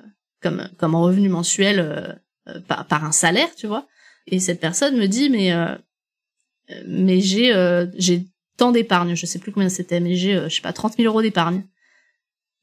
[0.40, 3.86] comme comme revenu mensuel euh, par, par, un salaire, tu vois.
[4.26, 5.76] Et cette personne me dit mais euh,
[6.86, 8.26] mais j'ai euh, j'ai
[8.56, 11.22] tant d'épargne, je sais plus combien c'était, mais j'ai je sais pas 30 000 euros
[11.22, 11.64] d'épargne.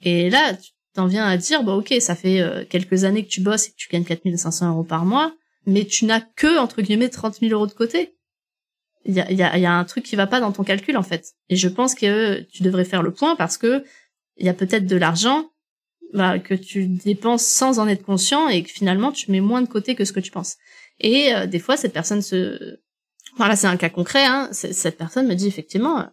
[0.01, 3.41] Et là, tu t'en viens à dire bah ok, ça fait quelques années que tu
[3.41, 5.33] bosses et que tu gagnes 4500 euros par mois,
[5.65, 8.14] mais tu n'as que entre guillemets 30 000 euros de côté.
[9.05, 10.97] Il y a, y, a, y a un truc qui va pas dans ton calcul
[10.97, 11.33] en fait.
[11.49, 13.83] Et je pense que tu devrais faire le point parce que
[14.37, 15.51] il y a peut-être de l'argent
[16.13, 19.67] bah, que tu dépenses sans en être conscient et que finalement tu mets moins de
[19.67, 20.55] côté que ce que tu penses.
[20.99, 22.79] Et euh, des fois, cette personne se...
[23.37, 24.23] Voilà, c'est un cas concret.
[24.23, 26.05] Hein, cette personne me dit effectivement, euh,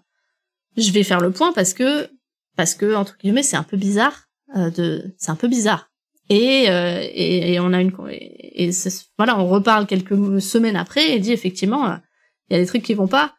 [0.77, 2.11] je vais faire le point parce que
[2.57, 4.29] parce que entre guillemets, c'est un peu bizarre.
[4.57, 5.91] Euh, de, c'est un peu bizarre.
[6.29, 8.71] Et, et, et on a une et,
[9.19, 11.99] voilà, on reparle quelques semaines après et dit effectivement,
[12.49, 13.35] il y a des trucs qui vont pas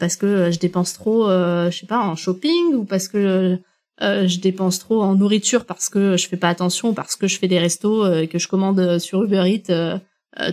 [0.00, 3.58] parce que je dépense trop, je sais pas, en shopping ou parce que
[4.02, 7.38] euh, je dépense trop en nourriture parce que je fais pas attention, parce que je
[7.38, 10.00] fais des restos euh, que je commande euh, sur Uber Eats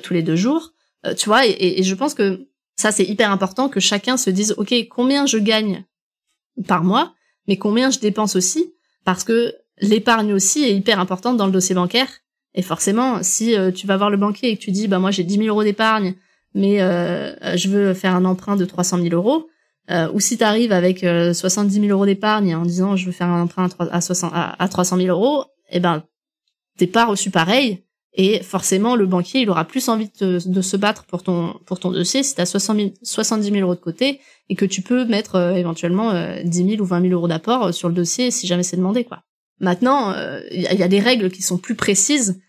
[0.02, 0.72] tous les deux jours.
[1.18, 2.48] tu vois, et, et, je pense que
[2.78, 5.84] ça c'est hyper important que chacun se dise ok combien je gagne
[6.70, 7.14] par mois,
[7.50, 8.74] mais combien je dépense aussi,
[9.04, 12.08] parce que l'épargne aussi est hyper importante dans le dossier bancaire.
[12.56, 15.26] Et forcément, si tu vas voir le banquier et que tu dis bah moi j'ai
[15.26, 16.16] 10 000 euros d'épargne,
[16.54, 19.48] mais je veux faire un emprunt de 300 000 euros,
[19.92, 23.12] euh, ou si tu arrives avec euh, 70 000 euros d'épargne en disant je veux
[23.12, 26.04] faire un emprunt à, 60, à, 300 000 euros, eh ben
[26.78, 27.84] t'es pas reçu pareil
[28.14, 31.80] et forcément le banquier il aura plus envie de, de se battre pour ton pour
[31.80, 35.56] ton dossier si t'as 70 000 euros de côté et que tu peux mettre euh,
[35.56, 38.78] éventuellement 10 000 ou 20 000 euros d'apport euh, sur le dossier si jamais c'est
[38.78, 39.24] demandé quoi.
[39.60, 40.16] Maintenant
[40.52, 42.42] il y, y, a des règles qui sont plus précises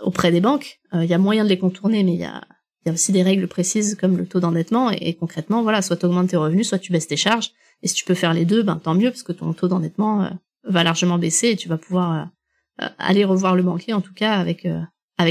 [0.00, 0.80] auprès des banques.
[0.92, 2.42] Il y a moyen de les contourner mais il y a
[2.86, 5.96] il y a aussi des règles précises comme le taux d'endettement et, concrètement, voilà, soit
[5.96, 7.50] tu augmentes tes revenus, soit tu baisses tes charges.
[7.82, 10.22] Et si tu peux faire les deux, ben tant mieux parce que ton taux d'endettement
[10.22, 10.30] euh,
[10.62, 14.14] va largement baisser et tu vas pouvoir euh, euh, aller revoir le banquier en tout
[14.14, 14.62] cas avec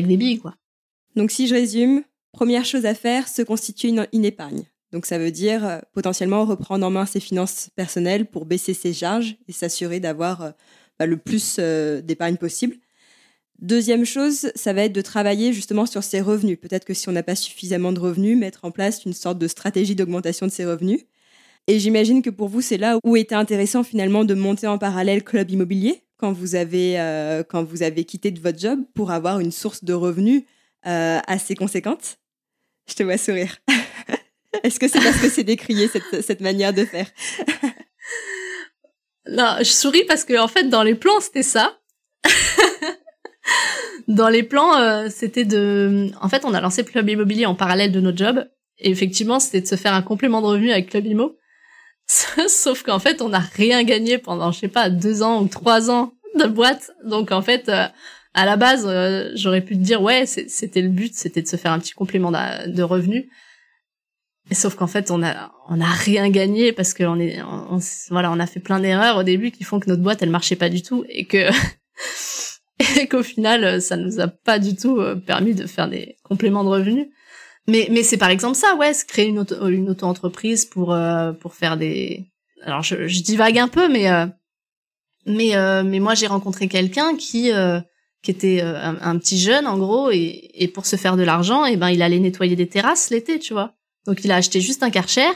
[0.07, 0.55] des billes quoi.
[1.15, 2.03] Donc si je résume,
[2.33, 4.63] première chose à faire, se constituer une, épargne.
[4.91, 9.37] Donc ça veut dire potentiellement reprendre en main ses finances personnelles pour baisser ses charges
[9.47, 10.51] et s'assurer d'avoir
[10.99, 11.57] bah, le plus
[12.03, 12.75] d'épargne possible.
[13.59, 16.59] Deuxième chose, ça va être de travailler justement sur ses revenus.
[16.59, 19.47] Peut-être que si on n'a pas suffisamment de revenus, mettre en place une sorte de
[19.47, 21.01] stratégie d'augmentation de ses revenus.
[21.67, 25.23] Et j'imagine que pour vous, c'est là où était intéressant finalement de monter en parallèle
[25.23, 29.39] club immobilier quand vous avez, euh, quand vous avez quitté de votre job pour avoir
[29.39, 30.43] une source de revenus
[30.85, 32.17] euh, assez conséquente.
[32.87, 33.57] Je te vois sourire.
[34.63, 37.09] Est-ce que c'est parce que c'est décrié cette, cette manière de faire?
[39.27, 41.79] Non, je souris parce que en fait dans les plans c'était ça.
[44.07, 46.09] dans les plans, euh, c'était de...
[46.21, 48.45] En fait, on a lancé Club Immobilier en parallèle de notre job.
[48.77, 51.37] Et effectivement, c'était de se faire un complément de revenu avec Club Immo.
[52.47, 55.89] Sauf qu'en fait, on n'a rien gagné pendant, je sais pas, deux ans ou trois
[55.89, 56.91] ans de boîte.
[57.03, 57.87] Donc en fait, euh,
[58.33, 61.55] à la base, euh, j'aurais pu te dire, ouais, c'était le but, c'était de se
[61.55, 63.29] faire un petit complément de revenu.
[64.51, 67.39] Et sauf qu'en fait, on a on a rien gagné parce qu'on est
[68.11, 70.55] voilà, on a fait plein d'erreurs au début qui font que notre boîte elle marchait
[70.55, 71.49] pas du tout et que
[72.99, 76.17] et qu'au final, euh, ça nous a pas du tout euh, permis de faire des
[76.23, 77.07] compléments de revenus.
[77.67, 81.31] Mais, mais c'est par exemple ça, ouais, se créer une auto, une auto-entreprise pour, euh,
[81.31, 82.25] pour faire des...
[82.61, 84.07] Alors, je, je divague un peu, mais,
[85.27, 87.51] mais, mais moi, j'ai rencontré quelqu'un qui,
[88.23, 91.73] qui était un, petit jeune, en gros, et, et pour se faire de l'argent, et
[91.73, 93.75] eh ben, il allait nettoyer des terrasses l'été, tu vois.
[94.07, 95.29] Donc, il a acheté juste un karcher,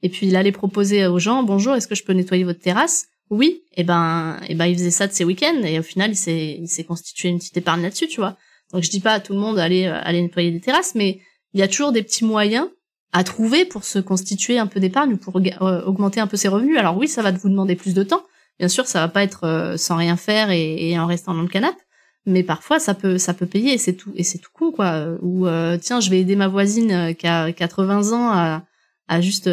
[0.00, 3.08] et puis il allait proposer aux gens, bonjour, est-ce que je peux nettoyer votre terrasse?
[3.30, 5.84] Oui, et eh ben, et eh ben, il faisait ça de ses week-ends et au
[5.84, 8.36] final, il s'est, il s'est constitué une petite épargne là-dessus, tu vois.
[8.72, 11.20] Donc je dis pas à tout le monde d'aller, euh, aller nettoyer des terrasses, mais
[11.54, 12.68] il y a toujours des petits moyens
[13.12, 16.48] à trouver pour se constituer un peu d'épargne ou pour euh, augmenter un peu ses
[16.48, 16.76] revenus.
[16.76, 18.24] Alors oui, ça va vous demander plus de temps.
[18.58, 21.48] Bien sûr, ça va pas être euh, sans rien faire et, en restant dans le
[21.48, 21.78] canapé,
[22.26, 25.06] mais parfois ça peut, ça peut payer et c'est tout, et c'est tout con quoi.
[25.22, 25.46] Ou
[25.80, 28.64] tiens, je vais aider ma voisine qui a 80 ans à,
[29.06, 29.48] à juste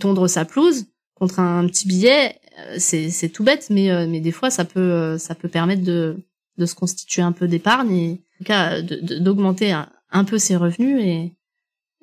[0.00, 2.45] tondre sa pelouse contre un petit billet euh,
[2.78, 6.16] c'est tout bête, mais euh, mais des fois ça peut euh, ça peut permettre de
[6.58, 11.02] de se constituer un peu d'épargne et en tout cas d'augmenter un, peu ses revenus
[11.02, 11.32] et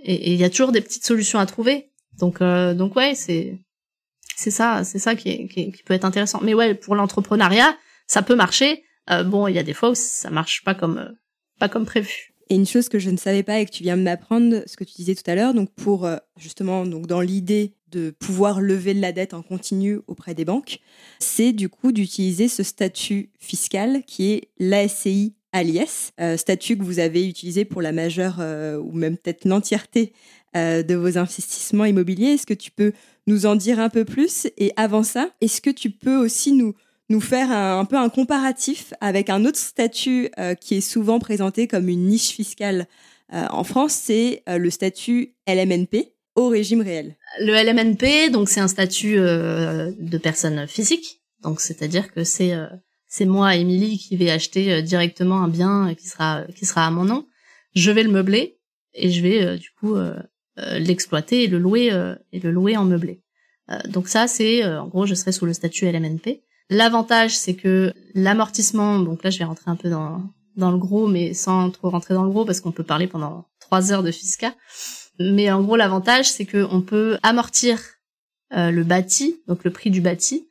[0.06, 1.90] et il y a toujours des petites solutions à trouver.
[2.20, 3.58] Donc donc ouais c'est
[4.36, 6.40] c'est ça c'est ça qui, qui peut être intéressant.
[6.44, 7.76] Mais ouais pour l'entrepreneuriat
[8.06, 8.84] ça peut marcher.
[9.26, 11.16] bon, il y a des fois où ça marche pas comme
[11.60, 12.33] pas comme prévu.
[12.50, 14.76] Et une chose que je ne savais pas et que tu viens de m'apprendre, ce
[14.76, 18.94] que tu disais tout à l'heure, donc pour justement donc dans l'idée de pouvoir lever
[18.94, 20.80] de la dette en continu auprès des banques,
[21.20, 27.00] c'est du coup d'utiliser ce statut fiscal qui est l'ASCI Alias, euh, statut que vous
[27.00, 30.12] avez utilisé pour la majeure euh, ou même peut-être l'entièreté
[30.58, 32.34] euh, de vos investissements immobiliers.
[32.34, 32.92] Est-ce que tu peux
[33.28, 34.48] nous en dire un peu plus?
[34.58, 36.74] Et avant ça, est-ce que tu peux aussi nous,
[37.14, 41.88] nous faire un, peu un comparatif avec un autre statut qui est souvent présenté comme
[41.88, 42.88] une niche fiscale
[43.32, 47.16] en France, c'est le statut LMNP au régime réel.
[47.40, 52.54] Le LMNP, donc c'est un statut de personne physique, donc c'est-à-dire que c'est
[53.16, 56.90] c'est moi, Émilie, qui vais acheter euh, directement un bien qui sera qui sera à
[56.90, 57.28] mon nom.
[57.76, 58.58] Je vais le meubler
[58.96, 60.16] et je vais euh, du coup euh,
[60.80, 61.92] l'exploiter et le louer
[62.32, 63.22] et le louer en meublé.
[63.88, 66.44] donc ça, c'est en gros, je serai sous le statut LMNP.
[66.74, 70.22] L'avantage, c'est que l'amortissement, donc là, je vais rentrer un peu dans
[70.56, 73.46] dans le gros, mais sans trop rentrer dans le gros parce qu'on peut parler pendant
[73.60, 74.54] trois heures de fisca.
[75.20, 77.80] Mais en gros, l'avantage, c'est que on peut amortir
[78.52, 80.48] le bâti, donc le prix du bâti,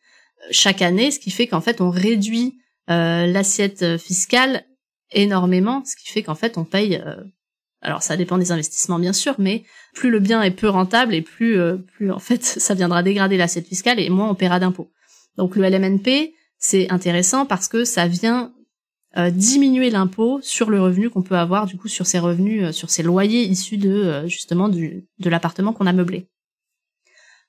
[0.50, 2.58] chaque année, ce qui fait qu'en fait on réduit
[2.90, 4.64] euh, l'assiette fiscale
[5.12, 7.00] énormément, ce qui fait qu'en fait on paye.
[7.04, 7.16] Euh,
[7.80, 9.64] alors ça dépend des investissements bien sûr, mais
[9.94, 13.36] plus le bien est peu rentable et plus euh, plus en fait ça viendra dégrader
[13.36, 14.90] l'assiette fiscale et moins on paiera d'impôts.
[15.36, 18.52] Donc le LMNP c'est intéressant parce que ça vient
[19.30, 23.02] diminuer l'impôt sur le revenu qu'on peut avoir du coup sur ces revenus, sur ces
[23.02, 26.28] loyers issus de justement du, de l'appartement qu'on a meublé.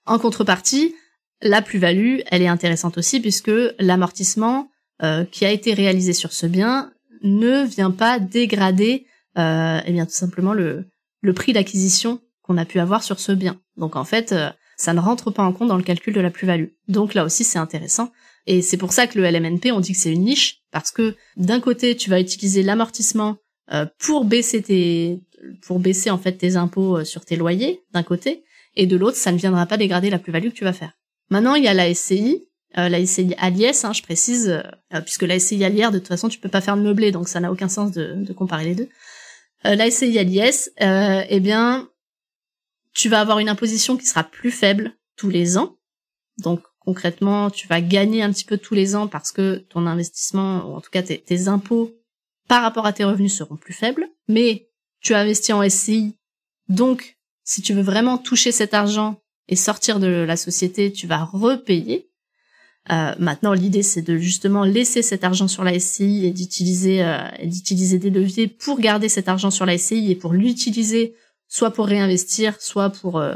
[0.06, 0.94] En contrepartie,
[1.42, 4.70] la plus-value, elle est intéressante aussi puisque l'amortissement
[5.02, 9.06] euh, qui a été réalisé sur ce bien ne vient pas dégrader
[9.38, 10.86] euh, eh bien tout simplement le,
[11.22, 13.60] le prix d'acquisition qu'on a pu avoir sur ce bien.
[13.78, 14.50] Donc en fait, euh,
[14.84, 16.68] ça ne rentre pas en compte dans le calcul de la plus-value.
[16.88, 18.12] Donc là aussi, c'est intéressant.
[18.46, 21.16] Et c'est pour ça que le LMNP, on dit que c'est une niche, parce que
[21.38, 23.38] d'un côté, tu vas utiliser l'amortissement
[23.72, 25.22] euh, pour baisser tes,
[25.66, 28.44] pour baisser en fait tes impôts sur tes loyers, d'un côté,
[28.76, 30.94] et de l'autre, ça ne viendra pas dégrader la plus-value que tu vas faire.
[31.30, 32.46] Maintenant, il y a la SCI,
[32.78, 34.50] euh, la SCI Aliès, hein, je précise,
[34.94, 37.28] euh, puisque la SCI Alière, de toute façon, tu peux pas faire de meublé, donc
[37.28, 38.90] ça n'a aucun sens de, de, comparer les deux.
[39.66, 41.88] Euh, la SCI Aliès, euh, eh bien,
[42.94, 45.78] tu vas avoir une imposition qui sera plus faible tous les ans.
[46.40, 50.66] Donc concrètement, tu vas gagner un petit peu tous les ans parce que ton investissement,
[50.66, 51.94] ou en tout cas tes, impôts
[52.48, 54.08] par rapport à tes revenus seront plus faibles.
[54.28, 54.70] Mais
[55.02, 56.16] tu as investi en SCI,
[56.70, 61.24] donc si tu veux vraiment toucher cet argent, et sortir de la société, tu vas
[61.24, 62.10] repayer.
[62.92, 67.18] Euh, maintenant, l'idée, c'est de justement laisser cet argent sur la SCI et d'utiliser euh,
[67.44, 71.16] d'utiliser des leviers pour garder cet argent sur la SCI et pour l'utiliser
[71.54, 73.36] soit pour réinvestir, soit pour euh,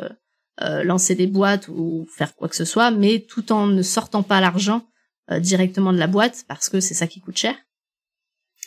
[0.61, 4.23] euh, lancer des boîtes ou faire quoi que ce soit, mais tout en ne sortant
[4.23, 4.87] pas l'argent
[5.29, 7.55] euh, directement de la boîte parce que c'est ça qui coûte cher.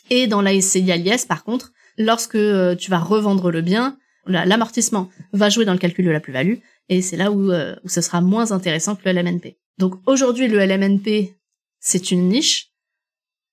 [0.08, 2.38] Et dans la SCI Alias, par contre, lorsque
[2.78, 7.02] tu vas revendre le bien, l'amortissement va jouer dans le calcul de la plus-value et
[7.02, 9.56] c'est là où, euh, où ce sera moins intéressant que le LMNP.
[9.78, 11.34] Donc aujourd'hui, le LMNP,
[11.80, 12.70] c'est une niche.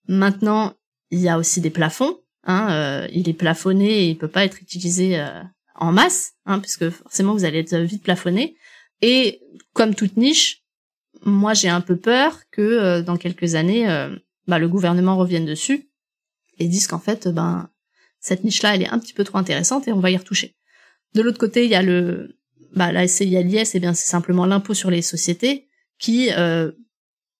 [0.07, 0.75] Maintenant,
[1.09, 2.19] il y a aussi des plafonds.
[2.43, 5.41] Hein, euh, il est plafonné et il peut pas être utilisé euh,
[5.77, 8.57] en masse, hein, puisque forcément vous allez être vite plafonné.
[9.01, 9.41] Et
[9.73, 10.63] comme toute niche,
[11.23, 13.87] moi j'ai un peu peur que dans quelques années,
[14.47, 15.89] bah, le gouvernement revienne dessus
[16.59, 17.69] et dise qu'en fait, ben
[18.19, 20.55] cette niche-là, elle est un petit peu trop intéressante et on va y retoucher.
[21.13, 22.37] De l'autre côté, il y a le
[22.75, 25.67] bah, la SCI l'IS, eh bien, c'est simplement l'impôt sur les sociétés
[25.99, 26.71] qui euh,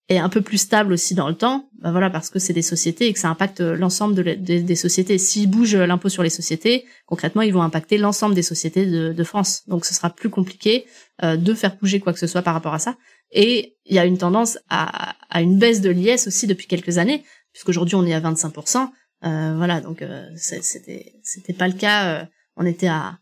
[0.09, 2.61] est un peu plus stable aussi dans le temps, bah, voilà, parce que c'est des
[2.61, 5.17] sociétés et que ça impacte l'ensemble de des sociétés.
[5.17, 9.63] S'ils bougent l'impôt sur les sociétés, concrètement, ils vont impacter l'ensemble des sociétés de, France.
[9.67, 10.85] Donc, ce sera plus compliqué
[11.23, 12.97] euh, de faire bouger quoi que ce soit par rapport à ça.
[13.31, 16.97] Et il y a une tendance à, à une baisse de l'IS aussi depuis quelques
[16.97, 17.23] années,
[17.53, 18.89] puisqu'aujourd'hui on est à 25%.
[19.25, 22.21] Euh, voilà, donc euh, c'était pas le cas.
[22.21, 22.25] Euh,
[22.55, 23.19] on était à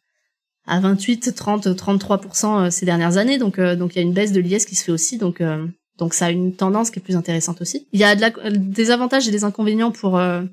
[0.67, 3.37] à 28, 30, 33% ces dernières années.
[3.37, 5.19] Donc, donc il y a une baisse de l'IS qui se fait aussi.
[5.19, 5.43] Donc,
[5.97, 7.87] donc ça a une tendance qui est plus intéressante aussi.
[7.91, 10.43] Il y a de la, des avantages et des inconvénients pour euh,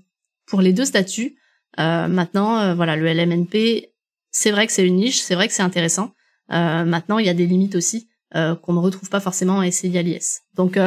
[0.47, 1.37] pour les deux statuts.
[1.79, 3.93] maintenant, voilà, le LMNP,
[4.31, 6.13] c'est vrai que c'est une niche, c'est vrai que c'est intéressant.
[6.49, 10.03] maintenant, il y a des limites aussi qu'on ne retrouve pas forcément en SCI à
[10.03, 10.41] l'IS.
[10.55, 10.79] Donc,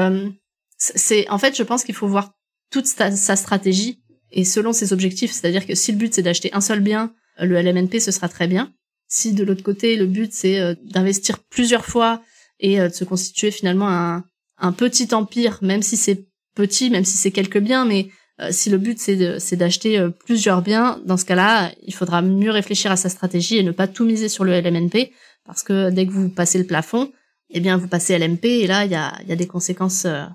[0.78, 2.34] c'est en fait, je pense qu'il faut voir
[2.70, 5.32] toute sa, sa stratégie et selon ses objectifs.
[5.32, 8.48] C'est-à-dire que si le but c'est d'acheter un seul bien, le LMNP ce sera très
[8.48, 8.72] bien.
[9.08, 12.22] Si de l'autre côté, le but c'est euh, d'investir plusieurs fois
[12.60, 14.26] et euh, de se constituer finalement un,
[14.58, 18.10] un petit empire, même si c'est petit, même si c'est quelques biens, mais
[18.42, 22.92] euh, si le but c'est d'acheter plusieurs biens, dans ce cas-là, il faudra mieux réfléchir
[22.92, 25.12] à sa stratégie et ne pas tout miser sur le LMNP,
[25.46, 27.12] parce que dès que vous passez le plafond,
[27.50, 30.30] eh bien vous passez LMP et là il y a, y a des conséquences, il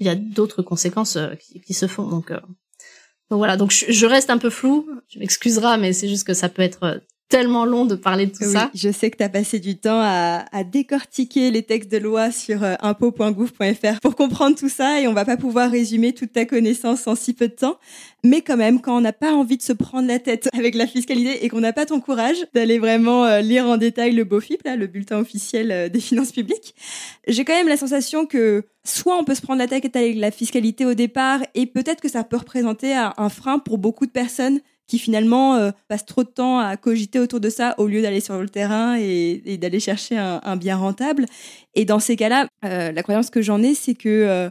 [0.00, 1.16] il y a d'autres conséquences
[1.64, 2.08] qui, se font.
[2.08, 4.86] Donc, donc voilà, donc je, reste un peu flou.
[5.08, 7.00] Tu m'excuseras, mais c'est juste que ça peut être
[7.32, 8.70] tellement long de parler de tout ça.
[8.74, 12.62] Je sais que tu as passé du temps à, décortiquer les textes de loi sur
[12.62, 17.06] euh, impôt.gouv.fr pour comprendre tout ça et on va pas pouvoir résumer toute ta connaissance
[17.06, 17.78] en si peu de temps.
[18.22, 20.86] Mais quand même, quand on n'a pas envie de se prendre la tête avec la
[20.86, 24.62] fiscalité et qu'on n'a pas ton courage d'aller vraiment euh, lire en détail le BOFIP,
[24.64, 26.74] là, le bulletin officiel euh, des finances publiques,
[27.26, 30.30] j'ai quand même la sensation que soit on peut se prendre la tête avec la
[30.30, 34.60] fiscalité au départ et peut-être que ça peut représenter un frein pour beaucoup de personnes
[34.86, 38.20] qui finalement euh, passent trop de temps à cogiter autour de ça au lieu d'aller
[38.20, 41.26] sur le terrain et, d'aller chercher un, bien rentable.
[41.74, 44.50] Et dans ces cas-là, euh, la croyance que j'en ai, c'est que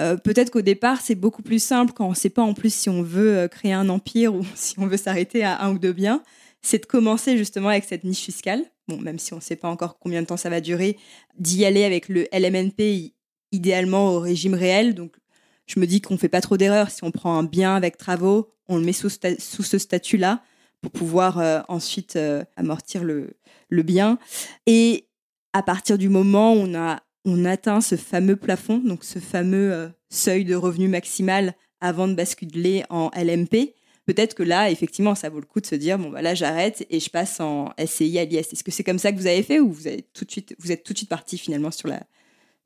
[0.00, 2.72] euh, peut-être qu'au départ, c'est beaucoup plus simple quand on ne sait pas en plus
[2.72, 5.92] si on veut créer un empire ou si on veut s'arrêter à un ou deux
[5.92, 6.22] biens,
[6.62, 8.62] c'est de commencer justement avec cette niche fiscale.
[8.88, 10.96] Bon, même si on ne sait pas encore combien de temps ça va durer,
[11.38, 13.12] d'y aller avec le LMNP
[13.52, 14.94] idéalement au régime réel.
[14.94, 15.12] Donc,
[15.66, 18.52] je me dis qu'on fait pas trop d'erreurs si on prend un bien avec travaux
[18.68, 20.42] on le met sous, ce statut-là
[20.80, 23.36] pour pouvoir euh, ensuite euh, amortir le,
[23.70, 24.18] bien.
[24.66, 25.08] Et
[25.52, 29.88] à partir du moment où on a atteint ce fameux plafond, donc ce fameux euh,
[30.10, 33.74] seuil de revenu maximal avant de basculer en LMP,
[34.06, 36.86] peut-être que là, effectivement, ça vaut le coup de se dire bon, bah là, j'arrête
[36.90, 38.52] et je passe en SCI à l'IS.
[38.52, 40.72] Est-ce que c'est comme ça que vous avez fait ou vous, tout de suite, vous
[40.72, 42.02] êtes tout de suite parti finalement sur la,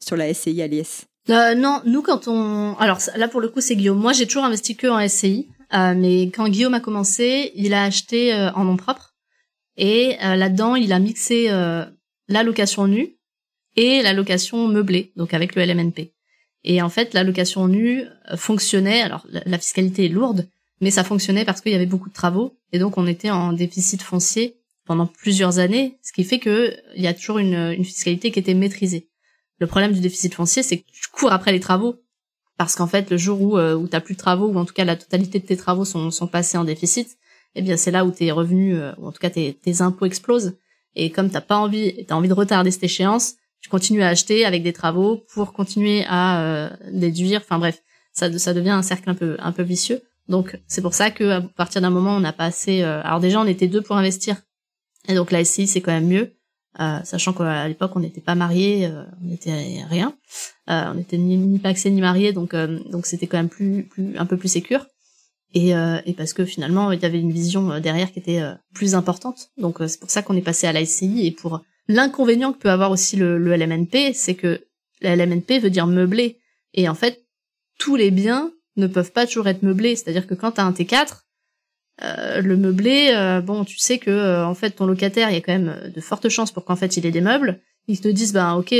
[0.01, 2.76] sur la SCI à l'IS Non, nous, quand on.
[2.78, 3.98] Alors là, pour le coup, c'est Guillaume.
[3.98, 5.48] Moi, j'ai toujours investi que en SCI.
[5.74, 9.14] Euh, mais quand Guillaume a commencé, il a acheté euh, en nom propre
[9.76, 13.16] et euh, là-dedans, il a mixé la location nue
[13.76, 16.12] et la location meublée, donc avec le LMNP.
[16.64, 18.04] Et en fait, la location nue
[18.36, 19.02] fonctionnait.
[19.02, 20.48] Alors, la fiscalité est lourde,
[20.80, 23.52] mais ça fonctionnait parce qu'il y avait beaucoup de travaux et donc on était en
[23.52, 24.56] déficit foncier
[24.86, 28.54] pendant plusieurs années, ce qui fait que il y a toujours une fiscalité qui était
[28.54, 29.08] maîtrisée.
[29.59, 31.96] Le problème du déficit foncier, c'est que tu cours après les travaux
[32.57, 34.74] parce qu'en fait le jour où, euh, où t'as plus de travaux ou en tout
[34.74, 37.18] cas la totalité de tes travaux sont, sont passés en déficit,
[37.54, 40.07] eh bien c'est là où tes revenus euh, ou en tout cas tes, tes impôts
[40.07, 40.57] explosent
[40.94, 44.44] et comme t'as pas envie t'as envie de retarder cette échéance, tu continues à acheter
[44.44, 47.40] avec des travaux pour continuer à euh, déduire.
[47.44, 47.82] Enfin bref,
[48.12, 50.02] ça ça devient un cercle un peu un peu vicieux.
[50.28, 52.82] Donc c'est pour ça que à partir d'un moment on n'a pas assez.
[52.82, 54.36] alors déjà on était deux pour investir
[55.09, 56.36] et donc la SCI c'est quand même mieux.
[56.78, 60.14] Euh, sachant qu'à l'époque on n'était pas mariés, euh, on n'était rien,
[60.68, 64.16] euh, on n'était ni, ni paxé ni mariés, donc donc c'était quand même plus plus
[64.18, 64.86] un peu plus sécure.
[65.54, 68.42] Et, et parce que finalement il y avait une vision derrière qui était
[68.74, 69.48] plus importante.
[69.56, 72.70] Donc c'est pour ça qu'on est passé à la SCI et pour l'inconvénient que peut
[72.70, 74.66] avoir aussi le, le LMNP, c'est que
[75.00, 76.38] la LMNP veut dire meubler
[76.74, 77.24] et en fait
[77.78, 79.96] tous les biens ne peuvent pas toujours être meublés.
[79.96, 81.22] C'est-à-dire que quand tu as un T4,
[82.03, 85.38] euh, le meublé, euh, bon, tu sais que euh, en fait ton locataire, il y
[85.38, 87.61] a quand même de fortes chances pour qu'en fait il ait des meubles.
[87.88, 88.74] Ils te disent ben ok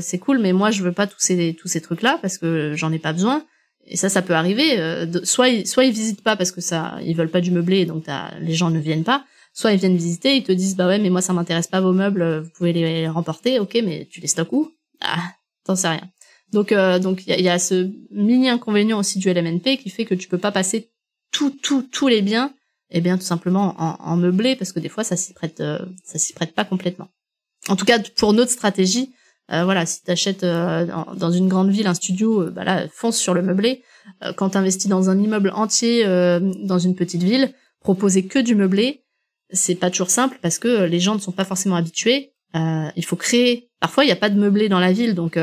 [0.00, 2.74] c'est cool, mais moi je veux pas tous ces tous ces trucs là parce que
[2.74, 3.44] j'en ai pas besoin.
[3.86, 4.76] Et ça, ça peut arriver.
[5.22, 8.04] soit ils, soit ils visitent pas parce que ça, ils veulent pas du meublé, donc
[8.40, 9.24] les gens ne viennent pas.
[9.54, 11.92] Soit ils viennent visiter, ils te disent bah ouais mais moi ça m'intéresse pas vos
[11.92, 14.70] meubles, vous pouvez les, remporter, ok mais tu les stockes où?
[15.00, 15.22] Ah,
[15.64, 16.10] t'en sais rien.
[16.52, 20.04] Donc donc il y a, y a, ce mini inconvénient aussi du LMNP qui fait
[20.04, 20.90] que tu peux pas passer
[21.30, 22.52] tout tout tous les biens
[22.90, 25.78] eh bien tout simplement en, en meublé parce que des fois ça s'y prête euh,
[26.04, 27.08] ça s'y prête pas complètement.
[27.68, 29.12] En tout cas pour notre stratégie,
[29.52, 33.18] euh, voilà, si tu achètes euh, dans, une grande ville un studio, bah là fonce
[33.18, 33.82] sur le meublé.
[34.36, 39.04] quand tu investis dans un immeuble entier dans une petite ville, proposer que du meublé,
[39.50, 42.32] c'est pas toujours simple parce que les gens ne sont pas forcément habitués.
[42.54, 43.70] il faut créer.
[43.80, 45.38] Parfois il n'y a pas de meublé dans la ville, donc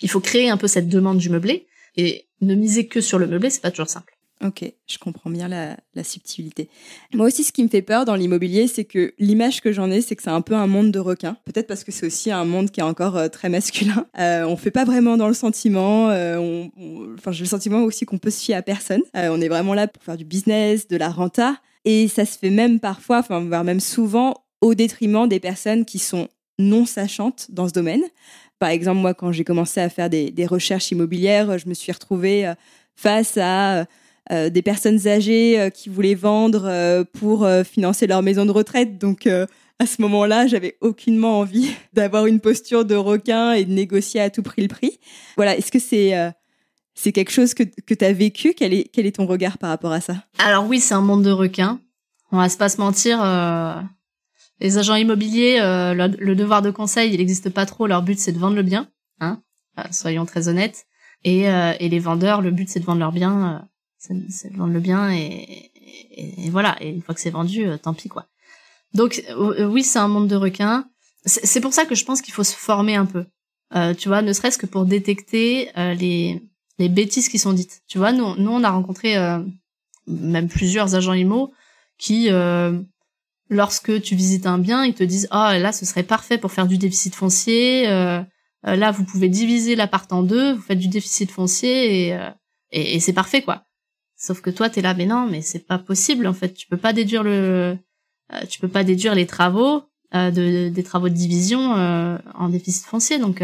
[0.00, 3.26] il faut créer un peu cette demande du meublé et ne miser que sur le
[3.26, 4.13] meublé, c'est pas toujours simple.
[4.42, 6.68] Ok, je comprends bien la, subtilité.
[7.14, 10.00] Moi aussi, ce qui me fait peur dans l'immobilier, c'est que l'image que j'en ai,
[10.00, 11.36] c'est que c'est un peu un monde de requins.
[11.44, 14.06] Peut-être parce que c'est aussi un monde qui est encore euh, très masculin.
[14.18, 16.08] Euh, on fait pas vraiment dans le sentiment.
[16.10, 16.64] Euh,
[17.30, 19.02] j'ai le sentiment aussi qu'on peut se fier à personne.
[19.16, 22.38] Euh, on est vraiment là pour faire du business, de la renta, et ça se
[22.38, 26.28] fait même parfois, voire même souvent, au détriment des personnes qui sont
[26.58, 28.02] non sachantes dans ce domaine.
[28.60, 32.52] Par exemple, moi, quand j'ai commencé à faire des recherches immobilières, je me suis retrouvée
[32.94, 33.86] face à
[34.32, 38.96] euh, des personnes âgées euh, qui voulaient vendre euh, pour financer leur maison de retraite.
[38.96, 44.20] Donc à ce moment-là, j'avais aucunement envie d'avoir une posture de requin et de négocier
[44.20, 44.98] à tout prix le prix.
[45.36, 46.14] Voilà, est-ce que c'est
[46.94, 48.54] c'est quelque chose que, que tu as vécu?
[48.54, 50.14] Quel est, quel est ton regard par rapport à ça?
[50.38, 51.80] Alors oui, c'est un monde de requins.
[52.30, 53.18] On va pas se mentir.
[54.60, 57.86] les agents immobiliers, le, devoir de conseil, il n'existe pas trop.
[57.86, 58.88] Leur but, c'est de vendre le bien.
[59.20, 59.42] Hein
[59.90, 60.86] soyons très honnêtes.
[61.24, 63.68] Et, et les vendeurs, le but, c'est de vendre leur bien
[64.28, 65.70] c'est de vendre le bien et,
[66.10, 66.76] et, voilà.
[66.80, 68.26] Et une fois que c'est vendu, euh, tant pis quoi.
[68.92, 70.86] Donc euh, oui, c'est un monde de requins.
[71.26, 73.24] C'est pour ça que je pense qu'il faut se former un peu.
[73.74, 76.42] Euh, tu vois, ne serait-ce que pour détecter les
[76.78, 77.82] les bêtises qui sont dites.
[77.86, 79.40] Tu vois, nous, nous on a rencontré euh,
[80.06, 81.52] même plusieurs agents IMO
[81.98, 82.80] qui, euh,
[83.48, 86.66] lorsque tu visites un bien, ils te disent ah là ce serait parfait pour faire
[86.66, 87.88] du déficit foncier.
[87.88, 88.20] Euh,
[88.66, 92.30] euh là vous pouvez diviser l'appart en deux, vous faites du déficit foncier euh,
[92.72, 93.64] et, et c'est parfait quoi.
[94.16, 96.76] Sauf que toi t'es là mais non mais c'est pas possible en fait tu peux
[96.76, 97.76] pas déduire le
[98.48, 103.42] tu peux pas déduire les travaux de, des travaux de division en déficit foncier donc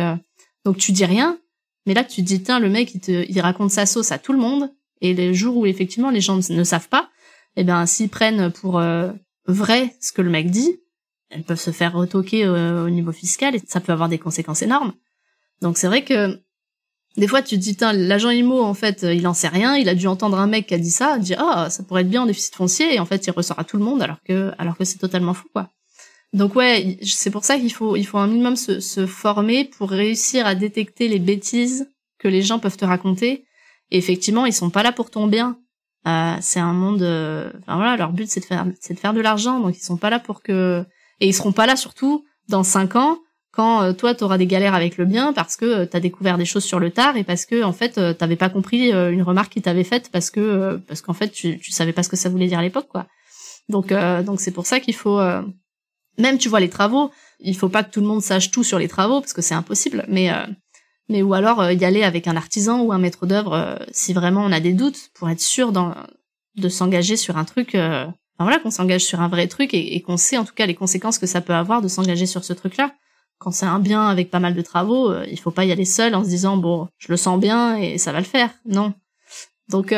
[0.65, 1.39] donc tu dis rien
[1.87, 4.33] mais là, tu dis, tiens, le mec, il, te, il raconte sa sauce à tout
[4.33, 4.71] le monde.
[5.01, 7.09] Et les jours où effectivement les gens ne savent pas,
[7.57, 9.11] eh bien, s'ils prennent pour euh,
[9.47, 10.79] vrai ce que le mec dit,
[11.31, 14.63] elles peuvent se faire retoquer euh, au niveau fiscal et ça peut avoir des conséquences
[14.63, 14.93] énormes.
[15.63, 16.39] Donc c'est vrai que
[17.17, 19.95] des fois tu te dis, l'agent IMO, en fait, il en sait rien, il a
[19.95, 22.23] dû entendre un mec qui a dit ça, dit, ah, oh, ça pourrait être bien
[22.23, 24.77] en déficit foncier, et en fait il ressort à tout le monde alors que, alors
[24.77, 25.71] que c'est totalement fou, quoi.
[26.33, 29.91] Donc ouais, c'est pour ça qu'il faut, il faut un minimum se, se, former pour
[29.91, 31.89] réussir à détecter les bêtises
[32.19, 33.45] que les gens peuvent te raconter.
[33.91, 35.59] Et effectivement, ils sont pas là pour ton bien.
[36.07, 37.03] Euh, c'est un monde.
[37.03, 39.59] Euh, enfin voilà, leur but c'est de faire, c'est de faire de l'argent.
[39.59, 40.85] Donc ils sont pas là pour que.
[41.19, 43.19] Et ils seront pas là surtout dans cinq ans
[43.53, 46.45] quand euh, toi t'auras des galères avec le bien parce que euh, t'as découvert des
[46.45, 49.53] choses sur le tard et parce que en fait euh, t'avais pas compris une remarque
[49.53, 52.29] qu'ils t'avaient faite parce que parce qu'en fait tu, tu savais pas ce que ça
[52.29, 53.07] voulait dire à l'époque quoi.
[53.69, 53.93] Donc
[54.25, 55.21] donc c'est pour ça qu'il faut
[56.19, 58.79] même tu vois les travaux, il faut pas que tout le monde sache tout sur
[58.79, 60.05] les travaux parce que c'est impossible.
[60.09, 60.47] Mais euh,
[61.09, 64.13] mais ou alors euh, y aller avec un artisan ou un maître d'œuvre euh, si
[64.13, 67.71] vraiment on a des doutes pour être sûr de s'engager sur un truc.
[67.75, 70.75] enfin voilà qu'on s'engage sur un vrai truc et, qu'on sait en tout cas les
[70.75, 72.95] conséquences que ça peut avoir de s'engager sur ce truc-là.
[73.41, 76.15] Quand c'est un bien avec pas mal de travaux, il faut pas y aller seul
[76.15, 78.51] en se disant bon je le sens bien et ça va le faire.
[78.67, 78.95] Non.
[79.69, 79.93] Donc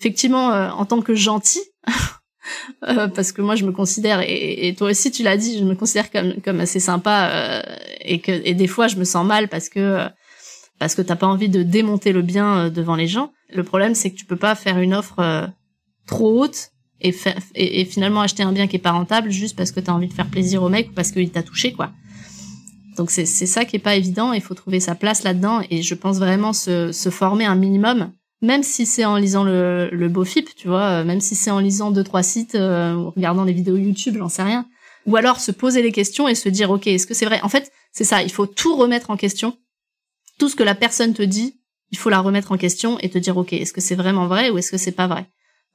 [0.00, 1.62] effectivement en tant que gentil
[2.88, 5.76] Euh, parce que moi je me considère et, toi aussi tu l'as dit je me
[5.76, 7.62] considère comme comme assez sympa euh,
[8.00, 10.08] et que et des fois je me sens mal parce que
[10.80, 13.94] parce que t'as pas envie de démonter le bien euh, devant les gens le problème
[13.94, 15.48] c'est que tu peux pas faire une offre
[16.08, 16.70] trop haute
[17.00, 17.14] et,
[17.54, 20.12] et, finalement acheter un bien qui est pas rentable juste parce que t'as envie de
[20.12, 21.92] faire plaisir au mec ou parce qu'il t'a touché quoi
[22.96, 24.32] donc c'est ça qui est pas évident.
[24.32, 27.56] Il faut trouver sa place là dedans et je pense vraiment se se former un
[27.56, 28.12] minimum
[28.42, 31.60] même si c'est en lisant le, le BOFIP, tu vois, euh, même si c'est en
[31.60, 34.66] lisant deux trois sites euh, ou regardant des vidéos YouTube, j'en sais rien.
[35.06, 37.40] Ou alors se poser les questions et se dire ok, est-ce que c'est vrai?
[37.42, 39.56] En fait, c'est ça, il faut tout remettre en question.
[40.38, 41.60] Tout ce que la personne te dit,
[41.92, 44.50] il faut la remettre en question et te dire ok, est-ce que c'est vraiment vrai
[44.50, 45.26] ou est-ce que c'est pas vrai?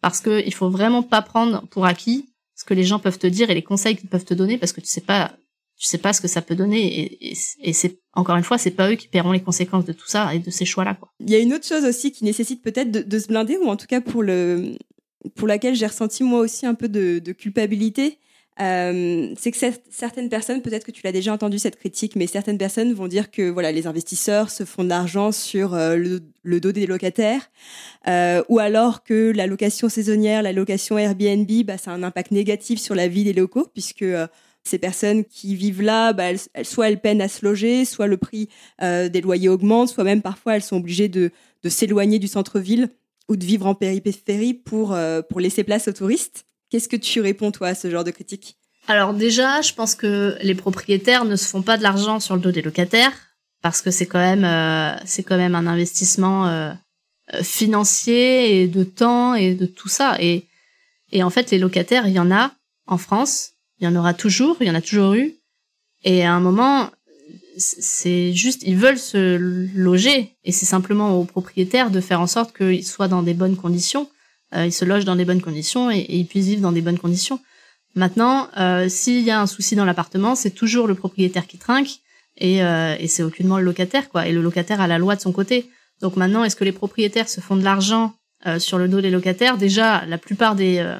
[0.01, 3.27] Parce que il faut vraiment pas prendre pour acquis ce que les gens peuvent te
[3.27, 5.31] dire et les conseils qu'ils peuvent te donner parce que tu sais pas
[5.77, 7.75] tu sais pas ce que ça peut donner et,
[8.13, 10.49] encore une fois c'est pas eux qui paieront les conséquences de tout ça et de
[10.49, 10.97] ces choix là.
[11.19, 13.75] Il y a une autre chose aussi qui nécessite peut-être de, se blinder ou en
[13.75, 14.75] tout cas pour le
[15.35, 18.19] pour laquelle j'ai ressenti moi aussi un peu de, culpabilité.
[18.59, 19.57] Euh, c'est que
[19.91, 23.29] certaines personnes, peut-être que tu l'as déjà entendu cette critique, mais certaines personnes vont dire
[23.29, 25.95] que voilà les investisseurs se font de l'argent sur euh,
[26.43, 27.51] le, dos des locataires,
[28.07, 32.31] euh, ou alors que la location saisonnière, la location Airbnb, bah, ça a un impact
[32.31, 34.05] négatif sur la vie des locaux puisque
[34.63, 36.31] ces personnes qui vivent là, bah,
[36.63, 38.49] soit elles peinent à se loger, soit le prix
[38.81, 41.31] euh, des loyers augmente, soit même parfois elles sont obligées de,
[41.63, 42.89] de s'éloigner du centre-ville
[43.29, 46.45] ou de vivre en périphérie pour, euh, pour laisser place aux touristes.
[46.69, 48.57] Qu'est-ce que tu réponds, toi, à ce genre de critique?
[48.87, 52.41] Alors déjà, je pense que les propriétaires ne se font pas de l'argent sur le
[52.41, 53.13] dos des locataires,
[53.61, 56.73] parce que c'est quand même, euh, quand même un investissement
[57.41, 60.15] financier et de temps et de tout ça.
[60.21, 60.45] Et,
[61.11, 62.53] et en fait, les locataires, il y en a
[62.85, 65.33] en France il y en aura toujours, il y en a toujours eu.
[66.03, 66.91] Et à un moment,
[67.57, 69.37] c'est juste, ils veulent se
[69.75, 73.55] loger et c'est simplement aux propriétaires de faire en sorte qu'ils soient dans des bonnes
[73.55, 74.09] conditions,
[74.55, 76.99] euh, ils se logent dans des bonnes conditions et, ils puissent vivre dans des bonnes
[76.99, 77.39] conditions.
[77.95, 81.99] Maintenant, euh, s'il y a un souci dans l'appartement, c'est toujours le propriétaire qui trinque
[82.37, 84.27] et, euh, et c'est aucunement le locataire, quoi.
[84.27, 85.69] Et le locataire a la loi de son côté.
[86.01, 88.13] Donc maintenant, est-ce que les propriétaires se font de l'argent
[88.45, 89.57] euh, sur le dos des locataires?
[89.57, 90.99] Déjà, la plupart des euh,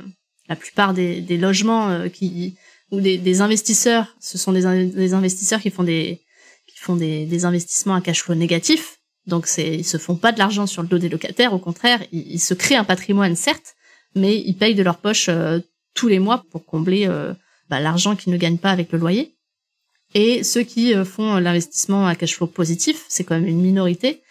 [0.49, 2.55] la plupart des, des logements euh, qui
[2.91, 6.21] ou des, des, investisseurs, ce sont des, des, investisseurs qui font des
[6.67, 8.99] qui font des, des, investissements à cash flow négatif.
[9.25, 12.01] Donc c'est ils se font pas de l'argent sur le dos des locataires, au contraire,
[12.11, 13.75] ils, se créent un patrimoine certes,
[14.15, 15.59] mais ils payent de leur poche euh,
[15.93, 17.33] tous les mois pour combler euh,
[17.69, 19.35] bah, l'argent qu'ils ne gagnent pas avec le loyer.
[20.13, 24.21] Et ceux qui euh, font l'investissement à cash flow positif, c'est quand même une minorité.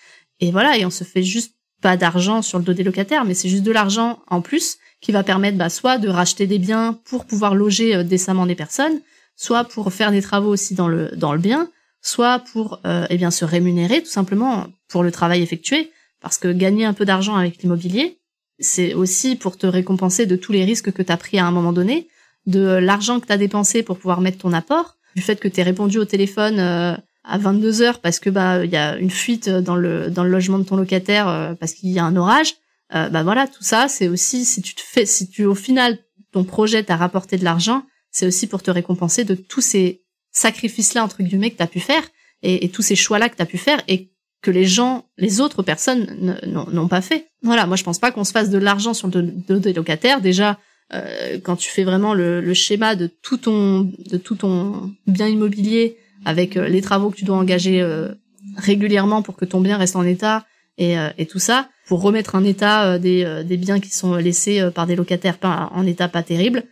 [0.40, 1.52] Et voilà, et on se fait juste
[1.82, 5.12] pas d'argent sur le dos des locataires, mais c'est juste de l'argent en plus qui
[5.12, 9.00] va permettre bah, soit de racheter des biens pour pouvoir loger euh, décemment des personnes,
[9.36, 11.70] soit pour faire des travaux aussi dans le dans le bien,
[12.02, 15.90] soit pour euh, eh bien se rémunérer tout simplement pour le travail effectué,
[16.20, 18.18] parce que gagner un peu d'argent avec l'immobilier,
[18.58, 21.50] c'est aussi pour te récompenser de tous les risques que tu as pris à un
[21.50, 22.08] moment donné,
[22.46, 25.62] de l'argent que tu as dépensé pour pouvoir mettre ton apport, du fait que tu
[25.62, 26.94] répondu au téléphone euh,
[27.24, 30.30] à 22 heures parce que bah il y a une fuite dans le dans le
[30.30, 32.54] logement de ton locataire euh, parce qu'il y a un orage,
[32.94, 35.98] euh, bah voilà, tout ça, c'est aussi si tu te fais si tu au final
[36.32, 40.02] ton projet t'a rapporté de l'argent, c'est aussi pour te récompenser de tous ces
[40.32, 42.02] sacrifices là entre guillemets que tu as pu faire
[42.42, 45.40] et, tous ces choix là que tu as pu faire et que les gens, les
[45.40, 47.28] autres personnes n'ont pas fait.
[47.42, 50.20] Voilà, moi je pense pas qu'on se fasse de l'argent sur le dos des locataires.
[50.20, 50.58] Déjà,
[50.92, 55.26] euh, quand tu fais vraiment le, le, schéma de tout ton de tout ton bien
[55.26, 58.12] immobilier avec euh, les travaux que tu dois engager euh,
[58.56, 60.44] régulièrement pour que ton bien reste en état
[60.78, 64.70] et, euh, et tout ça, pour remettre en état des, des biens qui sont laissés
[64.74, 66.64] par des locataires en état pas terrible.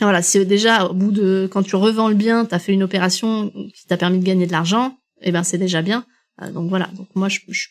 [0.00, 2.82] Voilà, si déjà au bout de quand tu revends le bien, tu as fait une
[2.82, 6.06] opération qui t'a permis de gagner de l'argent, eh ben c'est déjà bien.
[6.54, 7.68] donc voilà, donc moi je, je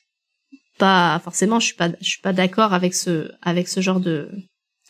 [0.78, 4.30] pas forcément je suis pas je suis pas d'accord avec ce avec ce genre de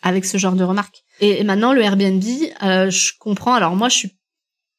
[0.01, 1.03] avec ce genre de remarques.
[1.19, 2.23] Et, maintenant, le Airbnb,
[2.63, 3.53] euh, je comprends.
[3.53, 4.11] Alors moi, je suis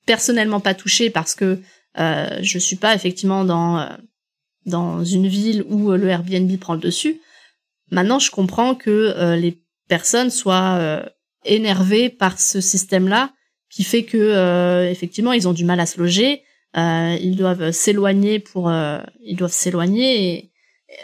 [0.06, 1.60] personnellement pas touchée parce que
[1.98, 3.88] euh, je suis pas effectivement dans euh,
[4.66, 7.20] dans une ville où le Airbnb prend le dessus.
[7.90, 11.02] Maintenant, je comprends que euh, les personnes soient
[11.44, 13.32] énervées par ce système-là,
[13.70, 16.42] qui fait que effectivement, ils ont du mal à se loger.
[16.74, 18.72] ils doivent s'éloigner pour,
[19.20, 20.50] ils doivent s'éloigner.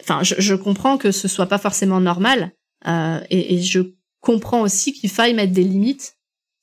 [0.00, 2.52] Enfin, je, je, comprends que ce soit pas forcément normal.
[2.86, 3.80] et, et je
[4.20, 6.16] comprends aussi qu'il faille mettre des limites,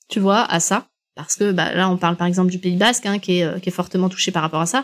[0.09, 0.87] tu vois, à ça.
[1.15, 3.59] Parce que bah, là, on parle par exemple du Pays Basque, hein, qui, est, euh,
[3.59, 4.83] qui est fortement touché par rapport à ça, euh,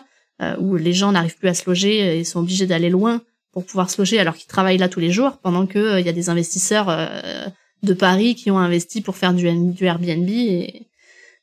[0.60, 3.90] où les gens n'arrivent plus à se loger et sont obligés d'aller loin pour pouvoir
[3.90, 6.14] se loger alors qu'ils travaillent là tous les jours, pendant que il euh, y a
[6.14, 6.88] des investisseurs
[7.84, 10.30] de Paris qui ont investi pour faire du, Airbnb.
[10.30, 10.88] Et...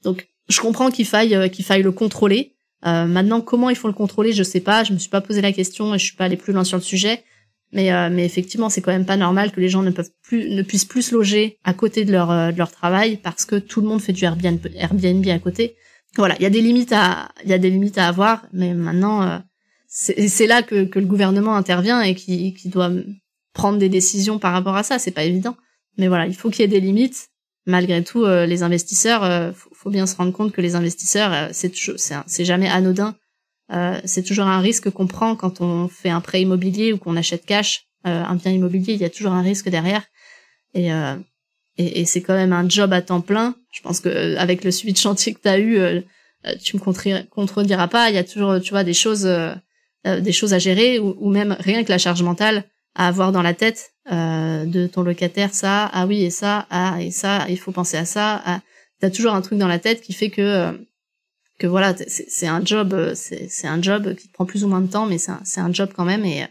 [0.05, 2.55] Donc, je comprends qu'il faille qu'il faille le contrôler.
[2.83, 4.85] maintenant, comment il faut le contrôler, je sais pas.
[4.85, 6.79] Je me suis pas posé la question et je suis pas allé plus loin sur
[6.79, 7.25] le sujet.
[7.73, 10.51] Mais, euh, mais effectivement, c'est quand même pas normal que les gens ne peuvent plus,
[10.51, 13.57] ne puissent plus se loger à côté de leur, euh, de leur travail parce que
[13.57, 15.77] tout le monde fait du Airbnb à côté.
[16.17, 18.75] Voilà, il y a des limites à, il y a des limites à avoir, mais
[18.75, 19.39] maintenant, euh,
[19.89, 22.91] c'est là que, que le gouvernement intervient et qui, qui doit
[23.53, 24.99] prendre des décisions par rapport à ça.
[24.99, 25.57] C'est pas évident,
[25.97, 27.29] mais voilà, il faut qu'il y ait des limites.
[27.67, 32.45] Malgré tout, les investisseurs, faut, faut, bien se rendre compte que les investisseurs, c'est c'est
[32.47, 33.15] jamais anodin
[33.73, 37.17] euh, c'est toujours un risque qu'on prend quand on fait un prêt immobilier ou qu'on
[37.17, 38.95] achète cash euh, un bien immobilier.
[38.95, 40.05] Il y a toujours un risque derrière.
[40.75, 41.17] Et, euh,
[41.79, 43.55] et, et c'est quand même un job à temps plein.
[43.73, 46.03] Je pense que avec le suivi de chantier que tu as eu,
[46.63, 48.11] tu me contrediras pas.
[48.11, 49.29] Il y a toujours, tu vois, des choses,
[50.05, 52.65] des choses à gérer ou, ou, même rien que la charge mentale
[52.95, 55.55] à avoir dans la tête de ton locataire.
[55.55, 58.43] Ça, ah oui et ça, ah et ça, il faut penser à ça.
[58.45, 58.61] Ah,
[59.01, 60.73] T'as toujours un truc dans la tête qui fait que
[61.59, 64.91] que voilà, c'est un job, euh, c'est un job qui prend plus ou moins de
[64.91, 66.25] temps, mais c'est un, un, job quand même.
[66.25, 66.47] Et,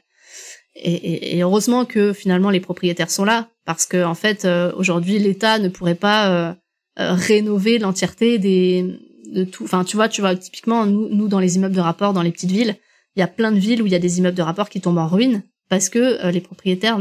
[0.75, 5.19] et, et, heureusement que finalement les propriétaires sont là, parce que en fait euh, aujourd'hui
[5.19, 6.53] l'État ne pourrait pas euh,
[6.97, 8.85] rénover l'entièreté des
[9.29, 9.65] de tout.
[9.65, 12.31] Enfin, tu vois, tu vois typiquement nous, nous dans les immeubles de rapport dans les
[12.31, 12.77] petites villes,
[13.15, 14.79] il y a plein de villes où il y a des immeubles de rapport qui
[14.79, 16.97] tombent en ruine parce que les propriétaires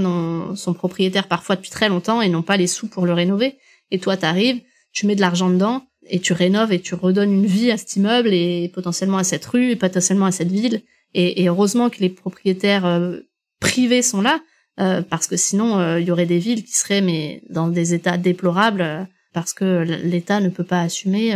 [0.57, 3.59] sont propriétaires parfois depuis très longtemps et n'ont pas les sous pour le rénover.
[3.93, 4.61] Et toi, t'arrives,
[4.93, 7.95] tu mets de l'argent dedans et tu rénoves et tu redonnes une vie à cet
[7.95, 10.83] immeuble et potentiellement à cette rue et potentiellement à cette ville.
[11.15, 13.21] Et, et heureusement que les propriétaires euh,
[13.61, 14.41] privés sont là
[14.81, 17.95] euh, parce que sinon euh, il y aurait des villes qui seraient mais dans des
[17.95, 21.35] états déplorables parce que l'État ne peut pas assumer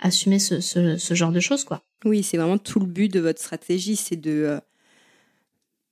[0.00, 1.82] assumer ce, ce, genre de choses quoi.
[2.04, 4.60] Oui, c'est vraiment tout le but de votre stratégie, c'est de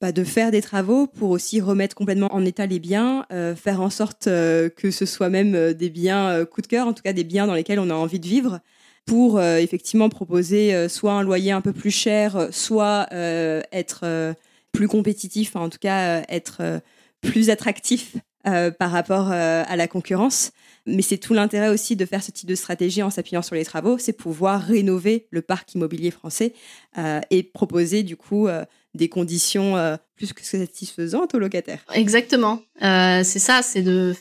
[0.03, 3.81] bah, de faire des travaux pour aussi remettre complètement en état les biens, euh, faire
[3.81, 7.03] en sorte euh, que ce soit même euh, des biens coup de cœur, en tout
[7.03, 8.61] cas des biens dans lesquels on a envie de vivre,
[9.07, 14.35] pour effectivement proposer soit un loyer un peu plus cher, soit être
[14.77, 16.81] plus compétitif, en tout cas être
[17.21, 20.53] plus attractif par rapport à la concurrence.
[20.87, 23.65] Mais c'est tout l'intérêt aussi de faire ce type de stratégie en s'appuyant sur les
[23.65, 26.53] travaux, c'est pouvoir rénover le parc immobilier français
[27.31, 28.49] et proposer du coup
[28.97, 31.85] des conditions euh, plus que satisfaisantes aux locataires.
[31.93, 32.63] Exactement.
[32.83, 34.17] Euh, c'est ça, c'est de,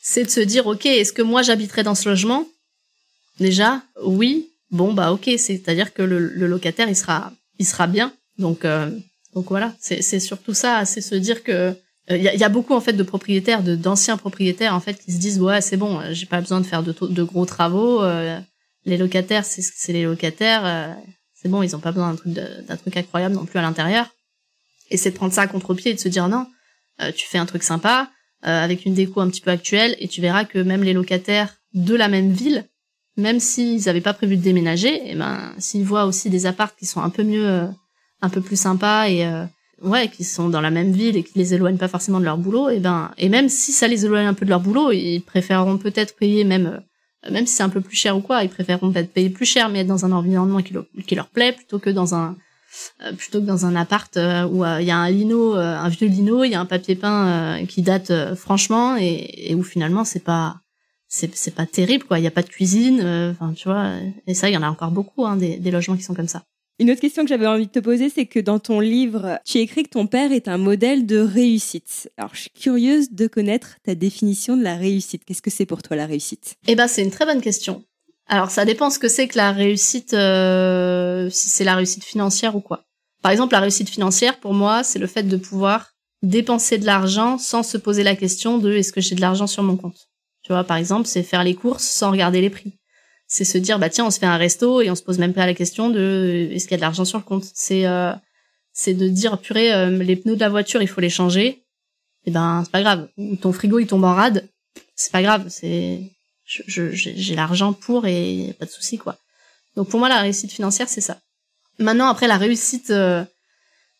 [0.00, 2.46] c'est de se dire, ok, est-ce que moi j'habiterai dans ce logement?
[3.38, 4.50] Déjà, oui.
[4.70, 8.12] Bon bah ok, c'est-à-dire que le, locataire il sera, il sera bien.
[8.36, 8.90] Donc euh,
[9.34, 11.74] donc voilà, c'est surtout ça, c'est se dire que
[12.10, 15.18] il y, a, beaucoup en fait de propriétaires, de d'anciens propriétaires en fait qui se
[15.18, 18.02] disent ouais c'est bon, j'ai pas besoin de faire de, de gros travaux.
[18.86, 20.96] les locataires c'est les locataires
[21.40, 24.08] c'est bon, ils ont pas besoin d'un truc, d'un truc incroyable non plus à l'intérieur.
[24.90, 26.46] Et c'est de prendre ça à contre-pied et de se dire non,
[27.00, 28.10] euh, tu fais un truc sympa,
[28.44, 31.54] euh, avec une déco un petit peu actuelle, et tu verras que même les locataires
[31.74, 32.64] de la même ville,
[33.16, 36.74] même s'ils n'avaient pas prévu de déménager, et eh ben s'ils voient aussi des apparts
[36.74, 37.66] qui sont un peu mieux, euh,
[38.22, 39.24] un peu plus sympas et
[39.82, 42.38] ouais, qui sont dans la même ville et qui les éloignent pas forcément de leur
[42.38, 45.20] boulot, et ben et même si ça les éloigne un peu de leur boulot, ils
[45.20, 48.50] préféreront peut-être payer même euh, même si c'est un peu plus cher ou quoi, ils
[48.50, 50.74] préfèrent peut-être payer plus cher mais être dans un environnement qui,
[51.06, 52.36] qui leur plaît plutôt que dans un
[53.02, 56.08] euh, plutôt que dans un appart euh, où il y a un lino, un vieux
[56.08, 60.24] lino, il y a un papier peint qui date franchement et, et, où finalement c'est
[60.24, 60.56] pas
[61.08, 63.00] c'est c'est pas terrible quoi, il y a pas de cuisine,
[63.32, 63.94] enfin tu vois,
[64.26, 66.28] et ça il y en a encore beaucoup hein, des, des logements qui sont comme
[66.28, 66.42] ça.
[66.80, 69.58] Une autre question que j'avais envie de te poser, c'est que dans ton livre, tu
[69.58, 72.08] écris que ton père est un modèle de réussite.
[72.16, 75.24] Alors, je suis curieuse de connaître ta définition de la réussite.
[75.24, 76.54] Qu'est-ce que c'est pour toi la réussite?
[76.68, 77.82] Eh ben, c'est une très bonne question.
[78.28, 82.54] Alors, ça dépend ce que c'est que la réussite, euh, si c'est la réussite financière
[82.54, 82.84] ou quoi.
[83.22, 87.38] Par exemple, la réussite financière, pour moi, c'est le fait de pouvoir dépenser de l'argent
[87.38, 90.08] sans se poser la question de est-ce que j'ai de l'argent sur mon compte?
[90.42, 92.77] Tu vois, par exemple, c'est faire les courses sans regarder les prix
[93.28, 95.34] c'est se dire bah tiens on se fait un resto et on se pose même
[95.34, 97.44] pas la question de euh, est-ce qu'il y a de l'argent sur le compte?
[97.54, 98.12] C'est euh,
[98.72, 101.46] c'est de dire purée euh, les pneus de la voiture il faut les changer.
[101.46, 101.64] Et
[102.26, 103.08] eh ben c'est pas grave.
[103.40, 104.48] Ton frigo il tombe en rade.
[104.96, 105.46] C'est pas grave.
[105.48, 106.10] C'est
[106.44, 109.18] je, j'ai l'argent pour et pas de souci quoi.
[109.76, 111.18] Donc pour moi la réussite financière c'est ça.
[111.78, 112.88] Maintenant après la réussite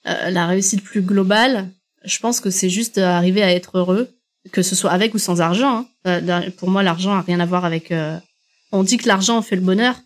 [0.04, 1.68] la réussite plus globale
[2.04, 4.08] je pense que c'est juste arriver à être heureux
[4.52, 6.50] que ce soit avec ou sans argent hein.
[6.56, 7.92] pour moi l'argent a rien à voir avec
[8.72, 9.96] on dit que l'argent fait le bonheur.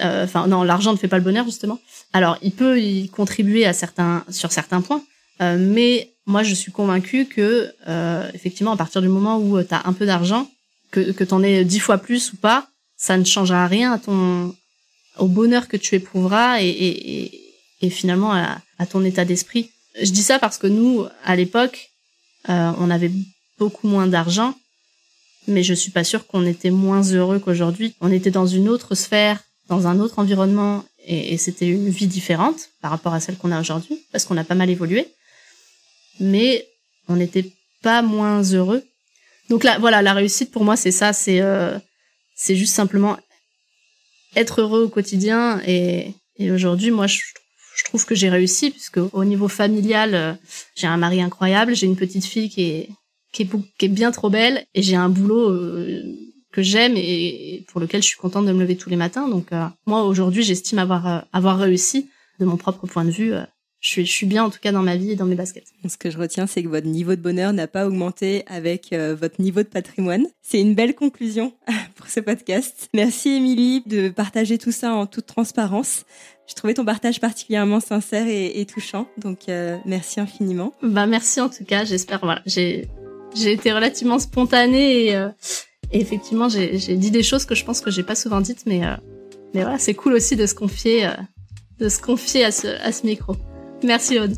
[0.00, 1.78] Euh, enfin, non, l'argent ne fait pas le bonheur justement.
[2.12, 5.02] Alors, il peut y contribuer à certains, sur certains points,
[5.42, 9.74] euh, mais moi, je suis convaincue que, euh, effectivement, à partir du moment où tu
[9.74, 10.48] as un peu d'argent,
[10.90, 13.98] que, que tu en aies dix fois plus ou pas, ça ne changera rien à
[13.98, 14.54] ton,
[15.18, 19.70] au bonheur que tu éprouveras et, et, et, finalement à, à, ton état d'esprit.
[20.00, 21.90] Je dis ça parce que nous, à l'époque,
[22.48, 23.12] on avait
[23.58, 24.54] beaucoup moins d'argent
[25.46, 27.94] mais je suis pas sûre qu'on était moins heureux qu'aujourd'hui.
[28.00, 32.68] On était dans une autre sphère, dans un autre environnement, et, c'était une vie différente
[32.82, 35.08] par rapport à celle qu'on a aujourd'hui, parce qu'on a pas mal évolué.
[36.18, 36.66] Mais
[37.08, 37.50] on n'était
[37.82, 38.84] pas moins heureux.
[39.48, 41.78] Donc là, voilà, la réussite pour moi, c'est ça, c'est euh,
[42.36, 43.18] c'est juste simplement
[44.36, 45.60] être heureux au quotidien.
[45.66, 47.20] Et, aujourd'hui, moi, je,
[47.76, 50.34] je trouve que j'ai réussi, puisque au niveau familial, euh,
[50.76, 52.88] j'ai un mari incroyable, j'ai une petite fille qui est
[53.32, 53.48] qui
[53.80, 56.02] est, bien trop belle et j'ai un boulot euh,
[56.52, 59.28] que j'aime et, pour lequel je suis contente de me lever tous les matins.
[59.28, 62.08] Donc euh, moi aujourd'hui, j'estime avoir euh, avoir réussi
[62.40, 63.34] de mon propre point de vue.
[63.80, 65.68] je suis, je suis bien en tout cas dans ma vie et dans mes baskets.
[65.86, 69.42] Ce que je retiens, c'est que votre niveau de bonheur n'a pas augmenté avec votre
[69.42, 70.26] niveau de patrimoine.
[70.40, 71.52] C'est une belle conclusion
[71.96, 72.88] pour ce podcast.
[72.94, 76.06] Merci Émilie de partager tout ça en toute transparence.
[76.48, 79.40] J'ai trouvé ton partage particulièrement sincère et, et touchant, donc
[79.84, 80.72] merci infiniment.
[80.82, 81.84] Bah merci en tout cas.
[81.84, 82.88] J'espère voilà, j'ai
[83.34, 85.28] j'ai été relativement spontanée et, euh,
[85.92, 88.96] effectivement j'ai dit des choses que je pense que j'ai pas souvent dites, mais euh,
[89.54, 91.12] mais voilà, c'est cool aussi de se confier euh,
[91.78, 93.36] de se confier à ce à ce micro.
[93.82, 94.36] Merci Aude.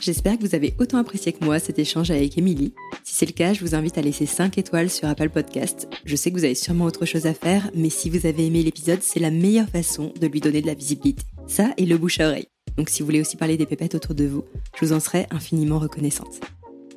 [0.00, 2.74] J'espère que vous avez autant apprécié que moi cet échange avec Émilie.
[3.04, 5.88] Si c'est le cas, je vous invite à laisser 5 étoiles sur Apple Podcast.
[6.04, 8.62] Je sais que vous avez sûrement autre chose à faire, mais si vous avez aimé
[8.62, 11.22] l'épisode, c'est la meilleure façon de lui donner de la visibilité.
[11.46, 12.48] Ça et le bouche à oreille.
[12.76, 14.44] Donc si vous voulez aussi parler des pépettes autour de vous,
[14.78, 16.40] je vous en serais infiniment reconnaissante.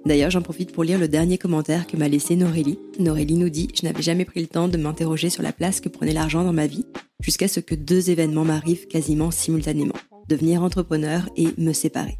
[0.05, 2.79] D'ailleurs, j'en profite pour lire le dernier commentaire que m'a laissé Norélie.
[2.99, 5.89] Norélie nous dit Je n'avais jamais pris le temps de m'interroger sur la place que
[5.89, 6.85] prenait l'argent dans ma vie,
[7.19, 9.95] jusqu'à ce que deux événements m'arrivent quasiment simultanément
[10.27, 12.17] devenir entrepreneur et me séparer.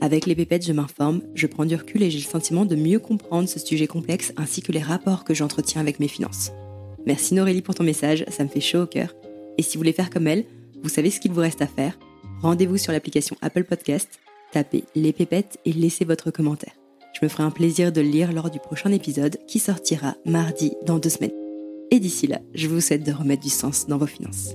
[0.00, 2.98] Avec les pépettes, je m'informe, je prends du recul et j'ai le sentiment de mieux
[2.98, 6.52] comprendre ce sujet complexe ainsi que les rapports que j'entretiens avec mes finances.
[7.06, 9.14] Merci Norélie pour ton message, ça me fait chaud au cœur.
[9.56, 10.44] Et si vous voulez faire comme elle,
[10.82, 11.98] vous savez ce qu'il vous reste à faire
[12.42, 14.08] rendez-vous sur l'application Apple Podcast,
[14.52, 16.74] tapez les pépettes et laissez votre commentaire.
[17.14, 20.72] Je me ferai un plaisir de le lire lors du prochain épisode qui sortira mardi
[20.84, 21.32] dans deux semaines.
[21.90, 24.54] Et d'ici là, je vous souhaite de remettre du sens dans vos finances.